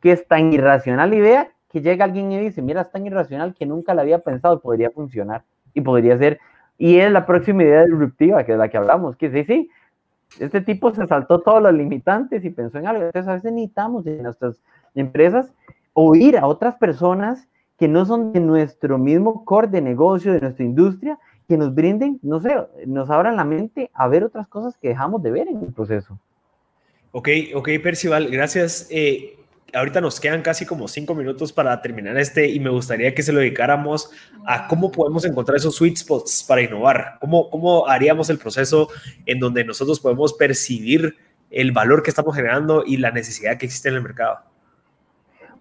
que 0.00 0.12
es 0.12 0.26
tan 0.26 0.52
irracional 0.52 1.10
la 1.10 1.16
idea 1.16 1.48
que 1.68 1.82
llega 1.82 2.04
alguien 2.04 2.30
y 2.30 2.38
dice, 2.38 2.62
mira, 2.62 2.82
es 2.82 2.92
tan 2.92 3.06
irracional 3.06 3.54
que 3.54 3.66
nunca 3.66 3.92
la 3.92 4.02
había 4.02 4.20
pensado, 4.20 4.60
podría 4.60 4.90
funcionar 4.90 5.42
y 5.74 5.80
podría 5.80 6.16
ser. 6.18 6.38
Y 6.78 6.98
es 6.98 7.10
la 7.10 7.26
próxima 7.26 7.64
idea 7.64 7.84
disruptiva, 7.84 8.44
que 8.44 8.52
es 8.52 8.58
la 8.58 8.68
que 8.68 8.76
hablamos, 8.76 9.16
que 9.16 9.30
sí, 9.30 9.44
sí, 9.44 9.70
este 10.38 10.60
tipo 10.60 10.94
se 10.94 11.06
saltó 11.06 11.40
todos 11.40 11.62
los 11.62 11.72
limitantes 11.74 12.44
y 12.44 12.50
pensó 12.50 12.78
en 12.78 12.86
algo. 12.86 13.04
Entonces 13.04 13.28
a 13.28 13.34
veces 13.34 13.52
necesitamos 13.52 14.06
en 14.06 14.22
nuestras 14.22 14.60
empresas 14.94 15.52
oír 15.92 16.38
a 16.38 16.46
otras 16.46 16.76
personas 16.76 17.48
que 17.78 17.88
no 17.88 18.04
son 18.04 18.32
de 18.32 18.40
nuestro 18.40 18.98
mismo 18.98 19.44
core 19.44 19.68
de 19.68 19.80
negocio, 19.80 20.32
de 20.32 20.40
nuestra 20.40 20.64
industria, 20.64 21.18
que 21.48 21.56
nos 21.56 21.74
brinden, 21.74 22.18
no 22.22 22.40
sé, 22.40 22.54
nos 22.86 23.10
abran 23.10 23.36
la 23.36 23.44
mente 23.44 23.90
a 23.92 24.08
ver 24.08 24.24
otras 24.24 24.46
cosas 24.48 24.76
que 24.76 24.88
dejamos 24.88 25.22
de 25.22 25.30
ver 25.32 25.48
en 25.48 25.58
el 25.58 25.72
proceso. 25.72 26.18
Ok, 27.10 27.28
ok, 27.54 27.68
Percival, 27.82 28.28
gracias. 28.30 28.86
Eh, 28.90 29.36
ahorita 29.74 30.00
nos 30.00 30.20
quedan 30.20 30.42
casi 30.42 30.66
como 30.66 30.88
cinco 30.88 31.14
minutos 31.14 31.52
para 31.52 31.80
terminar 31.80 32.16
este 32.18 32.48
y 32.48 32.60
me 32.60 32.70
gustaría 32.70 33.14
que 33.14 33.22
se 33.22 33.32
lo 33.32 33.40
dedicáramos 33.40 34.10
a 34.46 34.68
cómo 34.68 34.92
podemos 34.92 35.24
encontrar 35.24 35.56
esos 35.56 35.74
sweet 35.76 35.96
spots 35.96 36.44
para 36.46 36.62
innovar, 36.62 37.16
cómo, 37.20 37.50
cómo 37.50 37.86
haríamos 37.86 38.30
el 38.30 38.38
proceso 38.38 38.88
en 39.26 39.38
donde 39.38 39.64
nosotros 39.64 40.00
podemos 40.00 40.34
percibir 40.34 41.16
el 41.50 41.72
valor 41.72 42.02
que 42.02 42.10
estamos 42.10 42.34
generando 42.34 42.84
y 42.86 42.96
la 42.96 43.10
necesidad 43.10 43.58
que 43.58 43.66
existe 43.66 43.88
en 43.88 43.96
el 43.96 44.02
mercado. 44.02 44.38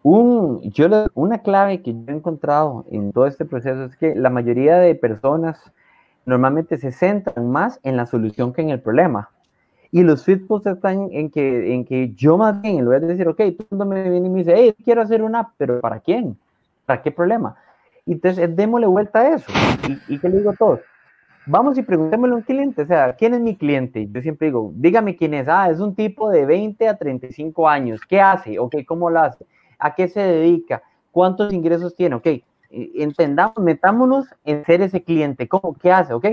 Un, 0.04 0.62
yo, 0.72 0.88
una 1.14 1.40
clave 1.40 1.82
que 1.82 1.94
yo 1.94 2.00
he 2.08 2.12
encontrado 2.12 2.86
en 2.90 3.12
todo 3.12 3.28
este 3.28 3.46
proceso 3.46 3.86
es 3.86 3.96
que 3.98 4.16
la 4.16 4.30
mayoría 4.30 4.78
de 4.78 4.96
personas 4.96 5.72
normalmente 6.26 6.78
se 6.78 6.92
centran 6.92 7.52
más 7.52 7.80
en 7.84 7.98
la 7.98 8.06
solución 8.06 8.54
que 8.54 8.62
en 8.62 8.70
el 8.72 8.80
problema. 8.80 9.30
Y 9.92 10.04
los 10.04 10.24
feedbacks 10.24 10.66
están 10.66 11.10
en 11.12 11.30
que, 11.30 11.74
en 11.74 11.86
que 11.86 12.14
yo 12.14 12.38
más 12.38 12.62
bien, 12.62 12.80
en 12.80 12.86
lugar 12.86 13.02
de 13.02 13.08
decir, 13.08 13.28
ok, 13.28 13.38
todo 13.38 13.48
el 13.48 13.68
mundo 13.72 13.86
me 13.86 14.10
viene 14.10 14.28
y 14.28 14.30
me 14.30 14.40
dice, 14.40 14.54
hey, 14.56 14.74
quiero 14.84 15.02
hacer 15.02 15.22
una 15.22 15.40
app, 15.40 15.50
pero 15.58 15.82
¿para 15.82 16.00
quién? 16.00 16.38
¿Para 16.86 17.02
qué 17.02 17.12
problema? 17.12 17.56
Y 18.06 18.14
entonces, 18.14 18.56
démosle 18.56 18.88
vuelta 18.88 19.20
a 19.20 19.36
eso. 19.36 19.52
¿Y, 19.88 20.16
y 20.16 20.20
qué 20.20 20.30
le 20.30 20.38
digo 20.38 20.52
a 20.52 20.56
todos? 20.56 20.80
Vamos 21.46 21.78
y 21.78 21.82
preguntémosle 21.82 22.34
a 22.34 22.38
un 22.38 22.44
cliente, 22.44 22.84
o 22.84 22.86
sea, 22.86 23.14
¿quién 23.16 23.34
es 23.34 23.42
mi 23.42 23.56
cliente? 23.56 24.08
Yo 24.12 24.22
siempre 24.22 24.48
digo, 24.48 24.72
dígame 24.76 25.16
quién 25.16 25.34
es. 25.34 25.48
Ah, 25.48 25.70
es 25.70 25.80
un 25.80 25.96
tipo 25.96 26.30
de 26.30 26.46
20 26.46 26.88
a 26.88 26.96
35 26.96 27.68
años. 27.68 28.02
¿Qué 28.08 28.22
hace? 28.22 28.60
Ok, 28.60 28.76
¿cómo 28.86 29.10
lo 29.10 29.20
hace? 29.20 29.46
a 29.82 29.96
qué 29.96 30.08
se 30.08 30.22
dedica, 30.22 30.84
cuántos 31.12 31.52
ingresos 31.52 31.96
tiene, 31.96 32.16
ok, 32.16 32.28
entendamos, 32.70 33.58
metámonos 33.58 34.28
en 34.46 34.64
ser 34.64 34.82
ese 34.82 35.04
cliente, 35.04 35.48
¿cómo, 35.48 35.74
qué 35.74 35.92
hace, 35.92 36.14
ok, 36.14 36.28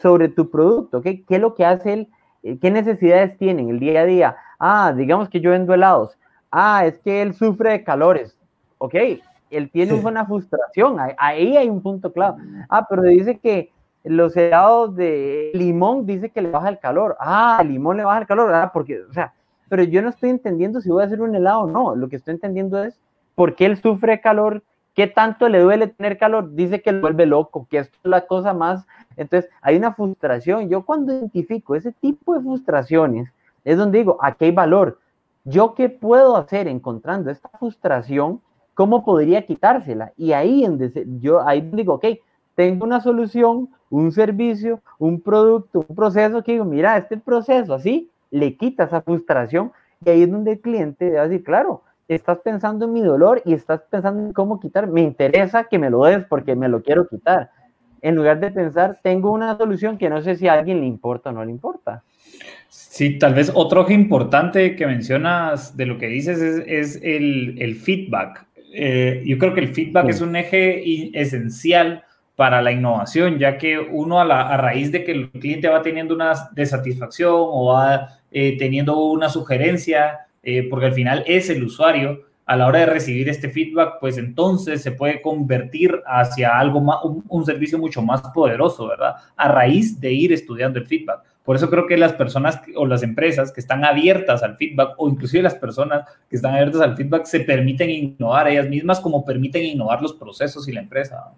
sobre 0.00 0.28
tu 0.28 0.50
producto, 0.50 0.98
ok, 0.98 1.04
qué 1.04 1.24
es 1.28 1.40
lo 1.40 1.54
que 1.54 1.64
hace 1.64 1.92
él, 1.92 2.08
qué 2.56 2.70
necesidades 2.70 3.36
tienen 3.36 3.68
el 3.68 3.78
día 3.78 4.00
a 4.00 4.06
día, 4.06 4.36
ah, 4.58 4.92
digamos 4.96 5.28
que 5.28 5.40
yo 5.40 5.50
vendo 5.50 5.74
helados, 5.74 6.16
ah, 6.50 6.86
es 6.86 6.98
que 6.98 7.22
él 7.22 7.34
sufre 7.34 7.72
de 7.72 7.84
calores, 7.84 8.36
ok, 8.78 8.94
él 9.50 9.70
tiene 9.70 9.94
una 9.94 10.26
frustración, 10.26 10.96
ahí 11.18 11.56
hay 11.56 11.68
un 11.68 11.82
punto 11.82 12.12
clave, 12.12 12.42
ah, 12.68 12.86
pero 12.88 13.02
dice 13.02 13.38
que 13.38 13.70
los 14.04 14.36
helados 14.36 14.94
de 14.96 15.50
limón 15.54 16.06
dice 16.06 16.30
que 16.30 16.42
le 16.42 16.50
baja 16.50 16.68
el 16.68 16.78
calor, 16.78 17.16
ah, 17.20 17.58
el 17.60 17.68
limón 17.68 17.96
le 17.96 18.04
baja 18.04 18.20
el 18.20 18.26
calor, 18.26 18.54
ah, 18.54 18.70
porque, 18.72 19.02
o 19.02 19.12
sea, 19.12 19.34
pero 19.68 19.82
yo 19.82 20.02
no 20.02 20.08
estoy 20.08 20.30
entendiendo 20.30 20.80
si 20.80 20.88
voy 20.88 21.02
a 21.02 21.06
hacer 21.06 21.20
un 21.20 21.34
helado 21.34 21.60
o 21.62 21.70
no. 21.70 21.94
Lo 21.94 22.08
que 22.08 22.16
estoy 22.16 22.34
entendiendo 22.34 22.82
es 22.82 22.98
por 23.34 23.54
qué 23.54 23.66
él 23.66 23.76
sufre 23.76 24.20
calor, 24.20 24.62
qué 24.94 25.06
tanto 25.06 25.48
le 25.48 25.60
duele 25.60 25.88
tener 25.88 26.18
calor. 26.18 26.54
Dice 26.54 26.82
que 26.82 26.92
lo 26.92 27.00
vuelve 27.00 27.26
loco, 27.26 27.66
que 27.70 27.78
es 27.78 27.90
la 28.02 28.26
cosa 28.26 28.54
más. 28.54 28.86
Entonces, 29.16 29.50
hay 29.60 29.76
una 29.76 29.92
frustración. 29.92 30.68
Yo 30.68 30.82
cuando 30.82 31.12
identifico 31.12 31.74
ese 31.74 31.92
tipo 31.92 32.34
de 32.34 32.40
frustraciones, 32.40 33.30
es 33.64 33.76
donde 33.76 33.98
digo, 33.98 34.18
aquí 34.20 34.46
hay 34.46 34.52
valor. 34.52 34.98
¿Yo 35.44 35.74
qué 35.74 35.88
puedo 35.88 36.36
hacer 36.36 36.68
encontrando 36.68 37.30
esta 37.30 37.48
frustración? 37.58 38.40
¿Cómo 38.74 39.04
podría 39.04 39.46
quitársela? 39.46 40.12
Y 40.16 40.32
ahí 40.32 40.66
yo 41.20 41.46
ahí 41.46 41.60
digo, 41.72 41.94
ok, 41.94 42.06
tengo 42.54 42.84
una 42.84 43.00
solución, 43.00 43.68
un 43.90 44.12
servicio, 44.12 44.80
un 44.98 45.20
producto, 45.20 45.84
un 45.88 45.96
proceso 45.96 46.42
que 46.42 46.52
digo, 46.52 46.64
mira, 46.64 46.96
este 46.96 47.16
proceso 47.16 47.74
así 47.74 48.10
le 48.30 48.56
quita 48.56 48.84
esa 48.84 49.00
frustración 49.00 49.72
y 50.04 50.10
ahí 50.10 50.22
es 50.22 50.30
donde 50.30 50.52
el 50.52 50.60
cliente 50.60 51.18
a 51.18 51.28
decir, 51.28 51.44
claro, 51.44 51.82
estás 52.08 52.38
pensando 52.38 52.86
en 52.86 52.92
mi 52.92 53.02
dolor 53.02 53.42
y 53.44 53.52
estás 53.52 53.82
pensando 53.90 54.22
en 54.22 54.32
cómo 54.32 54.58
quitar, 54.58 54.86
me 54.86 55.02
interesa 55.02 55.64
que 55.64 55.78
me 55.78 55.90
lo 55.90 56.04
des 56.04 56.24
porque 56.24 56.56
me 56.56 56.68
lo 56.68 56.82
quiero 56.82 57.06
quitar. 57.06 57.50
En 58.00 58.14
lugar 58.14 58.40
de 58.40 58.50
pensar, 58.50 59.00
tengo 59.02 59.32
una 59.32 59.56
solución 59.56 59.98
que 59.98 60.08
no 60.08 60.22
sé 60.22 60.36
si 60.36 60.48
a 60.48 60.54
alguien 60.54 60.80
le 60.80 60.86
importa 60.86 61.30
o 61.30 61.32
no 61.32 61.44
le 61.44 61.50
importa. 61.50 62.02
Sí, 62.68 63.18
tal 63.18 63.34
vez 63.34 63.50
otro 63.54 63.82
eje 63.82 63.94
importante 63.94 64.76
que 64.76 64.86
mencionas 64.86 65.76
de 65.76 65.86
lo 65.86 65.98
que 65.98 66.06
dices 66.06 66.40
es, 66.40 67.00
el, 67.02 67.74
feedback. 67.76 68.46
Eh, 68.72 69.22
yo 69.26 69.38
creo 69.38 69.54
que 69.54 69.60
el 69.60 69.68
feedback 69.68 70.08
es 70.08 70.20
un 70.20 70.36
eje 70.36 71.18
esencial 71.18 72.04
para 72.36 72.62
la 72.62 72.70
innovación, 72.70 73.38
ya 73.38 73.58
que 73.58 73.80
uno 73.80 74.20
a, 74.20 74.24
la, 74.24 74.42
a, 74.42 74.56
raíz 74.56 74.92
de 74.92 75.02
que 75.02 75.10
el 75.10 75.30
cliente 75.30 75.68
va 75.68 75.82
teniendo 75.82 76.14
una 76.14 76.34
desatisfacción 76.52 77.34
o 77.34 77.72
va 77.72 78.20
eh, 78.30 78.56
teniendo 78.58 78.96
una 79.00 79.28
sugerencia, 79.28 80.27
eh, 80.42 80.68
porque 80.68 80.86
al 80.86 80.92
final 80.94 81.24
es 81.26 81.50
el 81.50 81.64
usuario, 81.64 82.28
a 82.48 82.56
la 82.56 82.66
hora 82.66 82.78
de 82.78 82.86
recibir 82.86 83.28
este 83.28 83.50
feedback, 83.50 83.98
pues 84.00 84.16
entonces 84.16 84.82
se 84.82 84.90
puede 84.90 85.20
convertir 85.20 86.02
hacia 86.06 86.58
algo 86.58 86.80
más, 86.80 86.96
un, 87.04 87.44
servicio 87.44 87.78
mucho 87.78 88.00
más 88.00 88.22
poderoso, 88.32 88.88
¿verdad? 88.88 89.16
A 89.36 89.48
raíz 89.48 90.00
de 90.00 90.10
ir 90.12 90.32
estudiando 90.32 90.78
el 90.78 90.86
feedback. 90.86 91.20
Por 91.44 91.56
eso 91.56 91.68
creo 91.68 91.86
que 91.86 91.98
las 91.98 92.14
personas 92.14 92.58
o 92.74 92.86
las 92.86 93.02
empresas 93.02 93.52
que 93.52 93.60
están 93.60 93.84
abiertas 93.84 94.42
al 94.42 94.56
feedback 94.56 94.94
o 94.96 95.10
inclusive 95.10 95.42
las 95.42 95.56
personas 95.56 96.08
que 96.30 96.36
están 96.36 96.54
abiertas 96.54 96.80
al 96.80 96.96
feedback 96.96 97.26
se 97.26 97.40
permiten 97.40 97.90
innovar 97.90 98.48
ellas 98.48 98.68
mismas 98.68 98.98
como 98.98 99.26
permiten 99.26 99.64
innovar 99.64 100.00
los 100.00 100.14
procesos 100.14 100.66
y 100.68 100.72
la 100.72 100.80
empresa. 100.80 101.30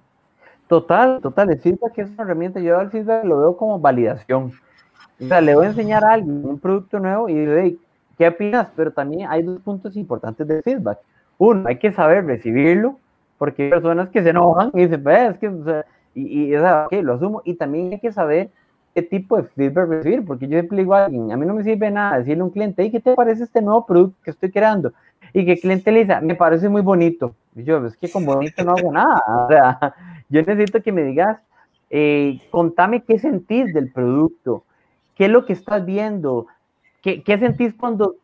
Total, 0.69 1.21
total. 1.21 1.51
El 1.51 1.59
feedback 1.59 1.99
es 1.99 2.11
una 2.11 2.23
herramienta. 2.23 2.61
Yo 2.61 2.79
al 2.79 2.89
feedback 2.89 3.25
lo 3.25 3.41
veo 3.41 3.57
como 3.57 3.81
validación. 3.81 4.53
O 5.21 5.27
sea, 5.27 5.41
le 5.41 5.57
voy 5.57 5.67
a 5.67 5.71
enseñar 5.71 6.05
a 6.05 6.13
alguien 6.13 6.45
un 6.45 6.61
producto 6.61 7.01
nuevo 7.01 7.29
y 7.29 7.35
digo, 7.35 7.79
¿qué 8.21 8.29
opinas? 8.29 8.69
Pero 8.77 8.93
también 8.93 9.27
hay 9.31 9.43
dos 9.43 9.63
puntos 9.63 9.97
importantes 9.97 10.47
del 10.47 10.63
feedback. 10.63 10.99
Uno, 11.39 11.67
hay 11.67 11.79
que 11.79 11.91
saber 11.91 12.27
recibirlo, 12.27 12.99
porque 13.39 13.63
hay 13.65 13.71
personas 13.71 14.11
que 14.11 14.23
se 14.23 14.29
enojan 14.29 14.71
y 14.75 14.83
dicen, 14.83 15.09
es 15.09 15.39
que, 15.39 15.49
o 15.49 15.65
sea, 15.65 15.87
y, 16.15 16.51
y 16.51 16.55
o 16.55 16.61
sea, 16.61 16.87
lo 16.91 17.15
asumo. 17.15 17.41
Y 17.47 17.55
también 17.55 17.95
hay 17.95 17.99
que 17.99 18.13
saber 18.13 18.51
qué 18.95 19.01
tipo 19.01 19.39
de 19.39 19.45
feedback 19.45 19.89
recibir, 19.89 20.23
porque 20.27 20.47
yo 20.47 20.59
siempre 20.59 20.77
digo 20.77 20.93
a 20.93 21.07
alguien, 21.07 21.33
a 21.33 21.37
mí 21.39 21.47
no 21.47 21.55
me 21.55 21.65
sirve 21.65 21.91
nada 21.91 22.19
decirle 22.19 22.43
a 22.43 22.45
un 22.45 22.51
cliente, 22.51 22.85
¿y 22.85 22.91
qué 22.91 23.01
te 23.01 23.15
parece 23.15 23.45
este 23.45 23.63
nuevo 23.63 23.87
producto 23.87 24.19
que 24.23 24.33
estoy 24.33 24.51
creando? 24.51 24.93
Y 25.33 25.47
que 25.47 25.53
el 25.53 25.61
cliente 25.61 25.91
le 25.91 26.01
dice, 26.01 26.21
me 26.21 26.35
parece 26.35 26.69
muy 26.69 26.83
bonito. 26.83 27.35
Y 27.57 27.65
yo, 27.65 27.87
es 27.87 27.97
que 27.97 28.11
con 28.11 28.27
bonito 28.27 28.63
no 28.63 28.73
hago 28.73 28.93
nada. 28.93 29.23
O 29.47 29.49
sea, 29.49 29.95
yo 30.29 30.43
necesito 30.43 30.83
que 30.83 30.93
me 30.93 31.05
digas, 31.05 31.41
eh, 31.89 32.39
contame 32.51 33.03
qué 33.03 33.19
sentís 33.19 33.73
del 33.73 33.91
producto, 33.91 34.65
qué 35.15 35.25
es 35.25 35.31
lo 35.31 35.47
que 35.47 35.55
estás 35.55 35.87
viendo, 35.87 36.49
qué, 37.03 37.23
qué 37.23 37.39
sentís 37.39 37.75
cuando 37.75 38.17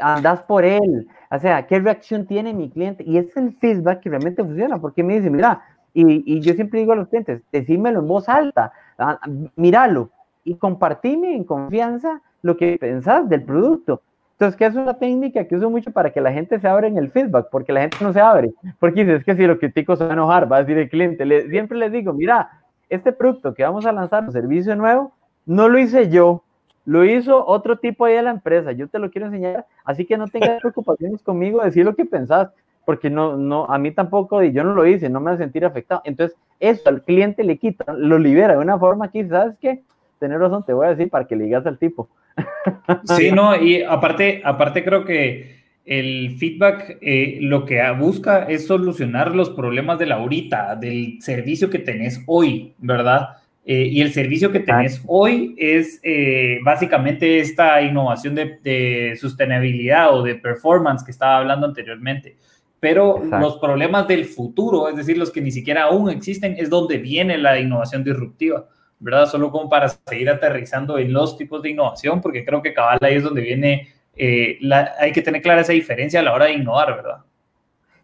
andas 0.00 0.42
por 0.42 0.64
él, 0.64 1.08
o 1.30 1.38
sea, 1.38 1.66
qué 1.66 1.78
reacción 1.78 2.26
tiene 2.26 2.54
mi 2.54 2.70
cliente. 2.70 3.04
Y 3.06 3.18
es 3.18 3.36
el 3.36 3.52
feedback 3.52 4.00
que 4.00 4.10
realmente 4.10 4.42
funciona, 4.42 4.78
porque 4.78 5.02
me 5.02 5.16
dice, 5.16 5.30
mira, 5.30 5.62
y, 5.92 6.22
y 6.34 6.40
yo 6.40 6.54
siempre 6.54 6.80
digo 6.80 6.92
a 6.92 6.96
los 6.96 7.08
clientes, 7.08 7.42
decímelo 7.52 8.00
en 8.00 8.08
voz 8.08 8.28
alta, 8.28 8.72
ah, 8.98 9.18
míralo 9.56 10.10
y 10.44 10.54
compartime 10.54 11.34
en 11.34 11.44
confianza 11.44 12.22
lo 12.42 12.56
que 12.56 12.78
pensás 12.78 13.28
del 13.28 13.42
producto. 13.42 14.02
Entonces, 14.32 14.56
¿qué 14.56 14.66
es 14.66 14.74
una 14.74 14.94
técnica 14.94 15.44
que 15.44 15.56
uso 15.56 15.70
mucho 15.70 15.90
para 15.90 16.12
que 16.12 16.20
la 16.20 16.30
gente 16.30 16.60
se 16.60 16.68
abra 16.68 16.86
en 16.86 16.98
el 16.98 17.10
feedback? 17.10 17.48
Porque 17.50 17.72
la 17.72 17.80
gente 17.80 17.96
no 18.02 18.12
se 18.12 18.20
abre. 18.20 18.52
Porque 18.78 19.04
dice, 19.04 19.16
es 19.16 19.24
que 19.24 19.34
si 19.34 19.46
lo 19.46 19.58
critico 19.58 19.96
se 19.96 20.04
va 20.04 20.10
a 20.10 20.12
enojar, 20.12 20.50
va 20.50 20.58
a 20.58 20.60
decir 20.60 20.76
el 20.76 20.90
cliente. 20.90 21.24
siempre 21.48 21.78
les 21.78 21.90
digo, 21.90 22.12
mira, 22.12 22.50
este 22.90 23.12
producto 23.12 23.54
que 23.54 23.62
vamos 23.62 23.86
a 23.86 23.92
lanzar, 23.92 24.24
un 24.24 24.32
servicio 24.32 24.76
nuevo, 24.76 25.12
no 25.46 25.68
lo 25.68 25.78
hice 25.78 26.10
yo, 26.10 26.42
lo 26.86 27.04
hizo 27.04 27.44
otro 27.44 27.78
tipo 27.78 28.04
ahí 28.04 28.14
de 28.14 28.22
la 28.22 28.30
empresa. 28.30 28.72
Yo 28.72 28.88
te 28.88 28.98
lo 28.98 29.10
quiero 29.10 29.26
enseñar, 29.26 29.66
así 29.84 30.06
que 30.06 30.16
no 30.16 30.28
tengas 30.28 30.60
preocupaciones 30.62 31.20
conmigo, 31.22 31.62
decir 31.62 31.84
lo 31.84 31.94
que 31.94 32.06
pensás, 32.06 32.48
porque 32.86 33.10
no, 33.10 33.36
no, 33.36 33.66
a 33.66 33.76
mí 33.76 33.90
tampoco, 33.90 34.42
y 34.42 34.52
yo 34.52 34.64
no 34.64 34.72
lo 34.72 34.86
hice, 34.86 35.10
no 35.10 35.20
me 35.20 35.32
voy 35.32 35.34
a 35.34 35.38
sentir 35.44 35.64
afectado. 35.64 36.00
Entonces, 36.04 36.38
eso 36.60 36.88
al 36.88 37.02
cliente 37.02 37.44
le 37.44 37.58
quita, 37.58 37.92
lo 37.92 38.18
libera 38.18 38.54
de 38.54 38.60
una 38.60 38.78
forma 38.78 39.10
que, 39.10 39.28
¿sabes 39.28 39.56
qué? 39.60 39.82
Tener 40.20 40.38
razón, 40.38 40.64
te 40.64 40.72
voy 40.72 40.86
a 40.86 40.90
decir 40.90 41.10
para 41.10 41.26
que 41.26 41.36
le 41.36 41.44
digas 41.44 41.66
al 41.66 41.76
tipo. 41.76 42.08
Sí, 43.04 43.32
no, 43.32 43.56
y 43.56 43.82
aparte, 43.82 44.42
aparte 44.44 44.84
creo 44.84 45.04
que 45.04 45.56
el 45.84 46.36
feedback 46.36 46.98
eh, 47.00 47.38
lo 47.40 47.64
que 47.64 47.80
busca 47.92 48.44
es 48.44 48.66
solucionar 48.66 49.34
los 49.34 49.50
problemas 49.50 49.98
de 49.98 50.06
la 50.06 50.16
ahorita, 50.16 50.76
del 50.76 51.18
servicio 51.20 51.70
que 51.70 51.78
tenés 51.78 52.22
hoy, 52.26 52.74
¿verdad? 52.78 53.38
Eh, 53.68 53.88
y 53.90 54.00
el 54.00 54.12
servicio 54.12 54.52
que 54.52 54.60
tenés 54.60 55.02
hoy 55.08 55.56
es 55.58 55.98
eh, 56.04 56.60
básicamente 56.62 57.40
esta 57.40 57.82
innovación 57.82 58.36
de, 58.36 59.18
sostenibilidad 59.20 60.16
o 60.16 60.22
de 60.22 60.36
performance 60.36 61.04
que 61.04 61.10
estaba 61.10 61.38
hablando 61.38 61.66
anteriormente. 61.66 62.36
Pero 62.78 63.20
los 63.24 63.58
problemas 63.58 64.06
del 64.06 64.24
futuro, 64.26 64.88
es 64.88 64.94
decir, 64.94 65.18
los 65.18 65.32
que 65.32 65.40
ni 65.40 65.50
siquiera 65.50 65.84
aún 65.84 66.08
existen, 66.10 66.54
es 66.56 66.70
donde 66.70 66.98
viene 66.98 67.36
la 67.38 67.58
innovación 67.58 68.04
disruptiva, 68.04 68.66
¿verdad? 69.00 69.26
Solo 69.26 69.50
como 69.50 69.68
para 69.68 69.88
seguir 69.88 70.30
aterrizando 70.30 70.96
en 70.96 71.12
los 71.12 71.36
tipos 71.36 71.60
de 71.60 71.70
innovación, 71.70 72.20
porque 72.20 72.44
creo 72.44 72.62
que 72.62 72.72
cabal 72.72 72.98
ahí 73.00 73.16
es 73.16 73.24
donde 73.24 73.40
viene, 73.40 73.88
eh, 74.14 74.58
la, 74.60 74.92
hay 75.00 75.10
que 75.10 75.22
tener 75.22 75.42
clara 75.42 75.62
esa 75.62 75.72
diferencia 75.72 76.20
a 76.20 76.22
la 76.22 76.34
hora 76.34 76.44
de 76.44 76.52
innovar, 76.52 76.94
¿verdad? 76.94 77.16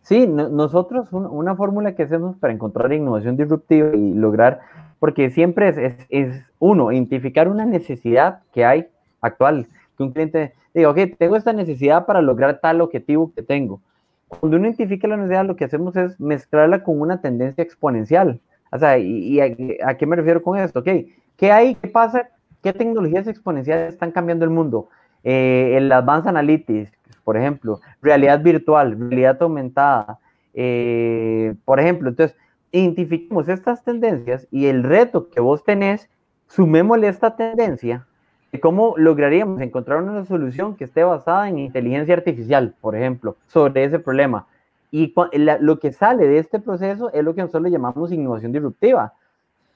Sí, 0.02 0.26
nosotros 0.26 1.08
una 1.12 1.54
fórmula 1.54 1.94
que 1.94 2.02
hacemos 2.02 2.36
para 2.36 2.52
encontrar 2.52 2.92
innovación 2.92 3.36
disruptiva 3.36 3.94
y 3.94 4.14
lograr 4.14 4.60
porque 5.02 5.30
siempre 5.30 5.68
es, 5.68 6.06
es, 6.10 6.44
uno, 6.60 6.92
identificar 6.92 7.48
una 7.48 7.64
necesidad 7.66 8.40
que 8.52 8.64
hay 8.64 8.86
actual, 9.20 9.66
que 9.96 10.04
un 10.04 10.12
cliente 10.12 10.54
diga, 10.74 10.90
ok, 10.90 10.98
tengo 11.18 11.34
esta 11.34 11.52
necesidad 11.52 12.06
para 12.06 12.22
lograr 12.22 12.60
tal 12.60 12.80
objetivo 12.80 13.32
que 13.34 13.42
tengo. 13.42 13.80
Cuando 14.28 14.58
uno 14.58 14.66
identifica 14.66 15.08
la 15.08 15.16
necesidad, 15.16 15.44
lo 15.44 15.56
que 15.56 15.64
hacemos 15.64 15.96
es 15.96 16.20
mezclarla 16.20 16.84
con 16.84 17.00
una 17.00 17.20
tendencia 17.20 17.64
exponencial. 17.64 18.40
O 18.70 18.78
sea, 18.78 18.96
¿y, 18.96 19.40
a, 19.40 19.96
qué 19.96 20.06
me 20.06 20.14
refiero 20.14 20.40
con 20.40 20.56
esto? 20.56 20.78
Ok, 20.78 20.88
¿qué 21.36 21.50
hay? 21.50 21.74
¿Qué 21.74 21.88
pasa? 21.88 22.28
¿Qué 22.62 22.72
tecnologías 22.72 23.26
exponenciales 23.26 23.94
están 23.94 24.12
cambiando 24.12 24.44
el 24.44 24.52
mundo? 24.52 24.88
Eh, 25.24 25.74
el 25.76 25.90
Advanced 25.90 26.28
Analytics, 26.28 26.92
por 27.24 27.36
ejemplo, 27.36 27.80
realidad 28.00 28.40
virtual, 28.42 28.96
realidad 28.98 29.36
aumentada, 29.40 30.18
eh, 30.54 31.54
por 31.64 31.80
ejemplo. 31.80 32.08
Entonces, 32.08 32.36
identifiquemos 32.72 33.48
estas 33.48 33.84
tendencias 33.84 34.46
y 34.50 34.66
el 34.66 34.82
reto 34.82 35.28
que 35.28 35.40
vos 35.40 35.62
tenés, 35.64 36.08
sumémosle 36.48 37.08
esta 37.08 37.36
tendencia 37.36 38.06
de 38.50 38.60
cómo 38.60 38.94
lograríamos 38.96 39.60
encontrar 39.60 40.02
una 40.02 40.24
solución 40.24 40.76
que 40.76 40.84
esté 40.84 41.04
basada 41.04 41.48
en 41.48 41.58
inteligencia 41.58 42.14
artificial, 42.14 42.74
por 42.80 42.94
ejemplo, 42.94 43.36
sobre 43.46 43.84
ese 43.84 43.98
problema. 43.98 44.46
Y 44.90 45.14
lo 45.32 45.78
que 45.78 45.90
sale 45.92 46.26
de 46.26 46.38
este 46.38 46.60
proceso 46.60 47.10
es 47.14 47.24
lo 47.24 47.34
que 47.34 47.40
nosotros 47.40 47.72
llamamos 47.72 48.12
innovación 48.12 48.52
disruptiva. 48.52 49.14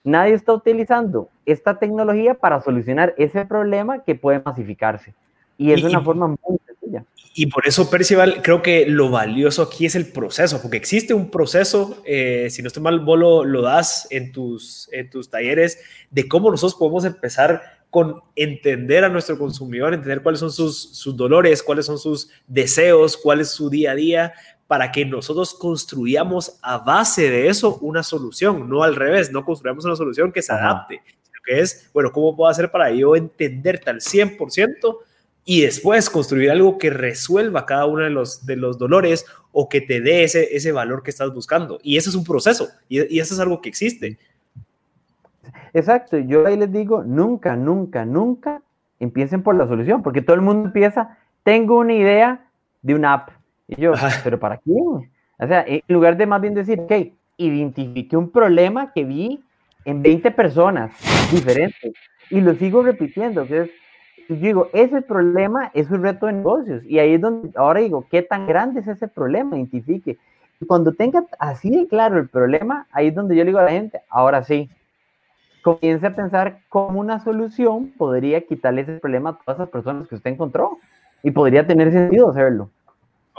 Nadie 0.05 0.35
está 0.35 0.53
utilizando 0.53 1.31
esta 1.47 1.79
tecnología 1.79 2.35
para 2.35 2.61
solucionar 2.61 3.15
ese 3.17 3.47
problema 3.47 4.01
que 4.01 4.15
puede 4.15 4.43
masificarse. 4.45 5.15
Y 5.59 5.73
es 5.73 5.83
una 5.83 6.01
forma 6.03 6.29
muy 6.29 6.59
sencilla. 6.67 7.05
Y 7.35 7.47
por 7.47 7.67
eso, 7.67 7.91
Percival, 7.91 8.41
creo 8.43 8.63
que 8.63 8.87
lo 8.87 9.11
valioso 9.11 9.63
aquí 9.63 9.85
es 9.85 9.95
el 9.95 10.07
proceso, 10.07 10.61
porque 10.63 10.79
existe 10.79 11.13
un 11.13 11.31
proceso, 11.31 12.03
eh, 12.07 12.49
si 12.51 12.63
no 12.63 12.69
estoy 12.69 12.83
mal, 12.83 13.01
vos 13.01 13.19
lo, 13.19 13.61
das 13.61 14.09
en 14.11 14.33
tus, 14.33 14.89
en 14.93 15.11
tus 15.11 15.29
talleres, 15.29 15.79
de 16.11 16.29
cómo 16.29 16.51
nosotros 16.51 16.79
podemos 16.79 17.05
empezar 17.05 17.63
con 17.91 18.23
entender 18.35 19.05
a 19.05 19.09
nuestro 19.09 19.39
consumidor, 19.39 19.93
entender 19.93 20.23
cuáles 20.23 20.41
son 20.41 20.51
sus, 20.51 20.97
sus 20.97 21.17
dolores, 21.17 21.63
cuáles 21.63 21.87
son 21.87 21.99
sus 21.99 22.31
deseos, 22.47 23.17
cuál 23.17 23.41
es 23.41 23.51
su 23.51 23.69
día 23.69 23.93
a 23.93 23.95
día, 23.95 24.35
para 24.67 24.91
que 24.91 25.05
nosotros 25.05 25.55
construyamos 25.55 26.59
a 26.63 26.79
base 26.79 27.31
de 27.31 27.49
eso 27.49 27.79
una 27.81 28.03
solución, 28.03 28.69
no 28.69 28.83
al 28.83 28.97
revés, 28.97 29.31
no 29.31 29.45
construyamos 29.45 29.85
una 29.85 29.97
solución 29.97 30.33
que 30.33 30.43
se 30.43 30.53
adapte, 30.53 31.03
sino 31.05 31.41
que 31.45 31.61
es, 31.61 31.91
bueno, 31.93 32.11
¿cómo 32.13 32.35
puedo 32.35 32.51
hacer 32.51 32.71
para 32.71 32.91
yo 32.91 33.15
entenderte 33.15 33.91
al 33.91 34.01
100%? 34.01 34.99
Y 35.49 35.63
después 35.63 36.11
construir 36.11 36.51
algo 36.51 36.77
que 36.77 36.91
resuelva 36.91 37.65
cada 37.65 37.87
uno 37.87 38.03
de 38.03 38.11
los, 38.11 38.45
de 38.45 38.57
los 38.57 38.79
dolores 38.79 39.25
o 39.53 39.69
que 39.69 39.81
te 39.81 40.01
dé 40.01 40.25
ese, 40.25 40.55
ese 40.55 40.73
valor 40.73 41.05
que 41.05 41.11
estás 41.11 41.33
buscando. 41.33 41.79
Y 41.85 41.97
eso 41.97 42.11
es 42.11 42.17
un 42.17 42.25
proceso 42.25 42.69
y, 42.89 43.17
y 43.17 43.21
eso 43.21 43.33
es 43.33 43.41
algo 43.41 43.63
que 43.63 43.69
existe. 43.69 44.19
Exacto, 45.73 46.19
yo 46.19 46.47
ahí 46.47 46.57
les 46.57 46.73
digo, 46.73 47.05
nunca, 47.05 47.55
nunca, 47.55 48.05
nunca 48.05 48.61
empiecen 48.99 49.43
por 49.43 49.55
la 49.55 49.69
solución, 49.69 50.03
porque 50.03 50.21
todo 50.21 50.35
el 50.35 50.43
mundo 50.43 50.67
empieza, 50.67 51.17
tengo 51.45 51.79
una 51.79 51.95
idea 51.95 52.47
de 52.83 52.95
una 52.95 53.13
app. 53.13 53.31
Y 53.69 53.81
yo, 53.81 53.93
pero 54.25 54.41
¿para 54.41 54.57
qué? 54.57 54.73
O 54.73 55.47
sea, 55.47 55.65
en 55.67 55.83
lugar 55.87 56.17
de 56.17 56.27
más 56.27 56.41
bien 56.41 56.55
decir, 56.55 56.81
ok, 56.81 56.93
identifique 57.37 58.17
un 58.17 58.31
problema 58.31 58.93
que 58.93 59.05
vi 59.05 59.45
en 59.85 60.03
20 60.03 60.31
personas 60.33 60.93
diferentes 61.31 61.93
y 62.31 62.41
lo 62.41 62.55
sigo 62.55 62.83
repitiendo, 62.83 63.47
que 63.47 63.63
es, 63.63 63.71
digo, 64.35 64.69
ese 64.73 65.03
problema 65.03 65.71
es 65.75 65.91
un 65.91 66.03
reto 66.03 66.27
de 66.27 66.35
negocios. 66.35 66.85
Y 66.85 66.99
ahí 66.99 67.15
es 67.15 67.21
donde 67.21 67.51
ahora 67.57 67.81
digo, 67.81 68.07
¿qué 68.11 68.23
tan 68.23 68.47
grande 68.47 68.81
es 68.81 68.89
ese 68.89 69.09
problema? 69.09 69.57
Identifique. 69.57 70.19
Y 70.61 70.67
cuando 70.67 70.93
tenga 70.93 71.25
así 71.39 71.71
de 71.71 71.87
claro 71.87 72.19
el 72.19 72.29
problema, 72.29 72.87
ahí 72.91 73.09
es 73.09 73.15
donde 73.15 73.37
yo 73.37 73.45
le 73.45 73.51
digo 73.51 73.59
a 73.59 73.65
la 73.65 73.71
gente, 73.71 74.01
ahora 74.09 74.43
sí, 74.43 74.71
comience 75.63 76.07
a 76.07 76.15
pensar 76.15 76.61
cómo 76.69 77.01
una 77.01 77.21
solución 77.21 77.93
podría 77.97 78.41
quitarle 78.41 78.83
ese 78.83 78.99
problema 78.99 79.31
a 79.31 79.39
todas 79.39 79.61
esas 79.61 79.69
personas 79.69 80.09
que 80.09 80.15
usted 80.15 80.31
encontró. 80.31 80.79
Y 81.23 81.31
podría 81.31 81.67
tener 81.67 81.91
sentido 81.91 82.31
hacerlo. 82.31 82.71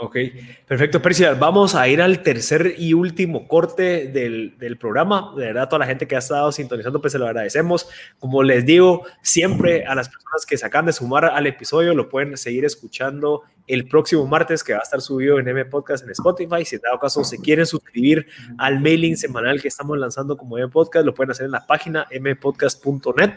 Ok, 0.00 0.16
perfecto, 0.64 1.02
Percival. 1.02 1.34
Vamos 1.34 1.74
a 1.74 1.88
ir 1.88 2.00
al 2.00 2.22
tercer 2.22 2.76
y 2.78 2.94
último 2.94 3.48
corte 3.48 4.06
del, 4.06 4.56
del, 4.56 4.78
programa. 4.78 5.32
De 5.36 5.46
verdad, 5.46 5.68
toda 5.68 5.80
la 5.80 5.86
gente 5.86 6.06
que 6.06 6.14
ha 6.14 6.20
estado 6.20 6.52
sintonizando, 6.52 7.00
pues 7.00 7.12
se 7.12 7.18
lo 7.18 7.26
agradecemos. 7.26 7.88
Como 8.20 8.44
les 8.44 8.64
digo, 8.64 9.04
siempre 9.22 9.84
a 9.86 9.96
las 9.96 10.08
personas 10.08 10.46
que 10.46 10.56
se 10.56 10.64
acaban 10.64 10.86
de 10.86 10.92
sumar 10.92 11.24
al 11.24 11.48
episodio, 11.48 11.94
lo 11.94 12.08
pueden 12.08 12.36
seguir 12.36 12.64
escuchando 12.64 13.42
el 13.68 13.86
próximo 13.86 14.26
martes 14.26 14.64
que 14.64 14.72
va 14.72 14.78
a 14.78 14.82
estar 14.82 15.00
subido 15.00 15.38
en 15.38 15.46
M 15.46 15.64
Podcast 15.66 16.02
en 16.04 16.10
Spotify. 16.10 16.64
Si 16.64 16.76
en 16.76 16.82
dado 16.82 16.98
caso 16.98 17.22
se 17.22 17.38
quieren 17.38 17.66
suscribir 17.66 18.26
al 18.56 18.80
mailing 18.80 19.16
semanal 19.16 19.60
que 19.60 19.68
estamos 19.68 19.98
lanzando 19.98 20.36
como 20.36 20.58
M 20.58 20.68
Podcast, 20.68 21.04
lo 21.04 21.12
pueden 21.12 21.32
hacer 21.32 21.46
en 21.46 21.52
la 21.52 21.66
página 21.66 22.06
mpodcast.net. 22.10 23.34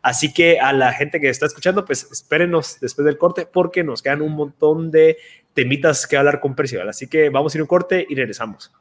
Así 0.00 0.32
que 0.32 0.58
a 0.58 0.72
la 0.72 0.92
gente 0.92 1.20
que 1.20 1.28
está 1.28 1.46
escuchando, 1.46 1.84
pues 1.84 2.10
espérenos 2.10 2.78
después 2.80 3.04
del 3.04 3.18
corte 3.18 3.46
porque 3.46 3.84
nos 3.84 4.00
quedan 4.00 4.22
un 4.22 4.32
montón 4.32 4.90
de 4.90 5.18
temitas 5.54 6.06
que 6.06 6.16
hablar 6.16 6.40
con 6.40 6.54
Percival. 6.54 6.88
Así 6.88 7.06
que 7.06 7.30
vamos 7.30 7.54
a 7.54 7.58
ir 7.58 7.62
un 7.62 7.68
corte 7.68 8.06
y 8.08 8.14
regresamos. 8.14 8.72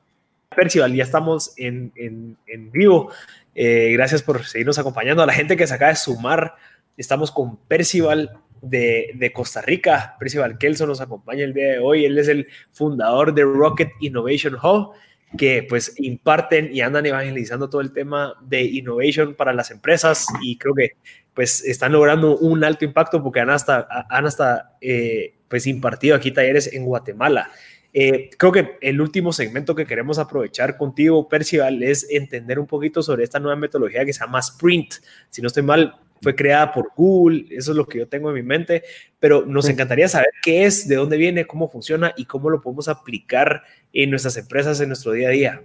Percival, 0.56 0.94
ya 0.94 1.04
estamos 1.04 1.54
en, 1.58 1.92
en, 1.96 2.38
en 2.48 2.72
vivo. 2.72 3.12
Eh, 3.56 3.92
gracias 3.94 4.22
por 4.22 4.44
seguirnos 4.46 4.80
acompañando. 4.80 5.24
A 5.24 5.26
la 5.26 5.34
gente 5.34 5.56
que 5.56 5.68
se 5.68 5.74
acaba 5.74 5.90
de 5.90 5.98
sumar, 5.98 6.56
estamos 6.98 7.32
con 7.32 7.58
Percival 7.58 8.32
de, 8.62 9.32
Costa 9.34 9.62
Rica. 9.62 10.16
Percival 10.20 10.58
Kelso 10.58 10.88
nos 10.88 11.02
acompaña 11.02 11.44
el 11.44 11.54
día 11.54 11.74
de 11.74 11.80
hoy. 11.80 12.06
Él 12.06 12.18
es 12.18 12.28
el 12.28 12.48
fundador 12.72 13.34
de 13.34 13.44
Rocket 13.44 13.92
Innovation 14.00 14.56
Hub, 14.56 14.94
que 15.38 15.66
pues 15.68 15.94
imparten 16.00 16.74
y 16.74 16.82
andan 16.82 17.06
evangelizando 17.06 17.70
todo 17.70 17.82
el 17.82 17.92
tema 17.92 18.36
de 18.42 18.62
innovation 18.64 19.34
para 19.34 19.54
las 19.54 19.72
empresas 19.72 20.28
y 20.42 20.58
creo 20.58 20.76
que 20.76 20.92
pues 21.34 21.66
están 21.66 21.92
logrando 21.92 22.38
un 22.38 22.64
alto 22.64 22.86
impacto 22.86 23.24
porque 23.24 23.40
han 23.40 23.50
hasta, 23.50 23.88
han 24.10 24.28
hasta 24.28 24.78
eh, 24.80 25.34
pues 25.54 25.68
impartido 25.68 26.16
aquí 26.16 26.32
talleres 26.32 26.74
en 26.74 26.84
Guatemala. 26.84 27.52
Eh, 27.94 28.32
creo 28.40 28.52
que 28.52 28.78
el 28.82 29.00
último 29.00 29.32
segmento 29.32 29.76
que 29.76 29.86
queremos 29.86 30.18
aprovechar 30.18 30.78
contigo, 30.78 31.30
Percival, 31.30 31.84
es 31.84 32.08
entender 32.10 32.58
un 32.58 32.66
poquito 32.66 33.04
sobre 33.04 33.24
esta 33.24 33.40
nueva 33.40 33.56
metodología 33.56 34.04
que 34.04 34.14
se 34.14 34.22
llama 34.22 34.40
Sprint. 34.40 34.96
Si 35.30 35.44
no 35.44 35.48
estoy 35.50 35.62
mal, 35.62 35.94
fue 36.24 36.34
creada 36.34 36.72
por 36.72 36.90
Google, 36.96 37.46
eso 37.52 37.70
es 37.70 37.78
lo 37.78 37.86
que 37.86 38.00
yo 38.00 38.08
tengo 38.08 38.30
en 38.30 38.34
mi 38.34 38.42
mente, 38.42 38.82
pero 39.20 39.46
nos 39.46 39.70
encantaría 39.70 40.08
saber 40.08 40.30
qué 40.42 40.66
es, 40.66 40.88
de 40.88 40.96
dónde 40.96 41.18
viene, 41.18 41.46
cómo 41.46 41.70
funciona 41.70 42.14
y 42.18 42.26
cómo 42.26 42.50
lo 42.50 42.60
podemos 42.60 42.88
aplicar 42.88 43.62
en 43.94 44.10
nuestras 44.10 44.36
empresas 44.38 44.82
en 44.82 44.88
nuestro 44.88 45.12
día 45.12 45.28
a 45.28 45.32
día. 45.32 45.62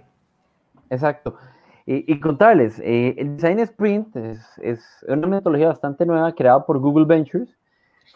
Exacto. 0.91 1.35
Y, 1.87 2.19
contarles, 2.19 2.79
eh, 2.83 3.15
el 3.17 3.37
Design 3.37 3.57
Sprint 3.61 4.15
es, 4.17 4.39
es, 4.61 4.83
una 5.07 5.25
metodología 5.25 5.69
bastante 5.69 6.05
nueva 6.05 6.31
creada 6.35 6.63
por 6.63 6.77
Google 6.77 7.07
Ventures, 7.07 7.58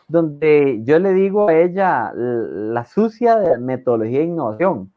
donde 0.08 0.82
yo 0.84 1.00
le 1.00 1.14
digo 1.14 1.48
a 1.48 1.56
ella 1.56 2.12
la 2.16 2.86
sucia 2.86 3.38
de 3.38 3.58
metodología 3.58 4.20
de 4.20 4.26
innovación, 4.26 4.92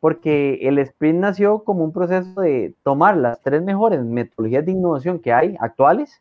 porque 0.00 0.58
el 0.62 0.78
sprint 0.78 1.20
nació 1.20 1.60
como 1.60 1.84
un 1.84 1.92
proceso 1.92 2.40
de 2.40 2.74
tomar 2.82 3.16
las 3.16 3.40
tres 3.40 3.62
mejores 3.62 4.02
metodologías 4.02 4.64
de 4.64 4.72
innovación 4.72 5.18
que 5.18 5.32
hay 5.32 5.56
actuales 5.60 6.20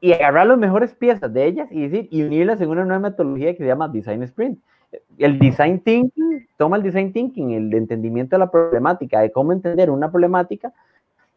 y 0.00 0.12
agarrar 0.12 0.46
las 0.46 0.58
mejores 0.58 0.94
piezas 0.94 1.32
de 1.32 1.46
ellas 1.46 1.68
y, 1.70 2.08
y 2.10 2.22
unirlas 2.22 2.60
en 2.60 2.68
una 2.68 2.84
nueva 2.84 3.10
metodología 3.10 3.52
que 3.52 3.58
se 3.58 3.66
llama 3.66 3.88
Design 3.88 4.22
Sprint. 4.22 4.58
El 5.18 5.38
Design 5.38 5.80
Thinking, 5.80 6.46
toma 6.56 6.76
el 6.76 6.82
Design 6.82 7.12
Thinking, 7.12 7.52
el 7.52 7.74
entendimiento 7.74 8.36
de 8.36 8.40
la 8.40 8.50
problemática, 8.50 9.20
de 9.20 9.32
cómo 9.32 9.52
entender 9.52 9.90
una 9.90 10.10
problemática, 10.10 10.72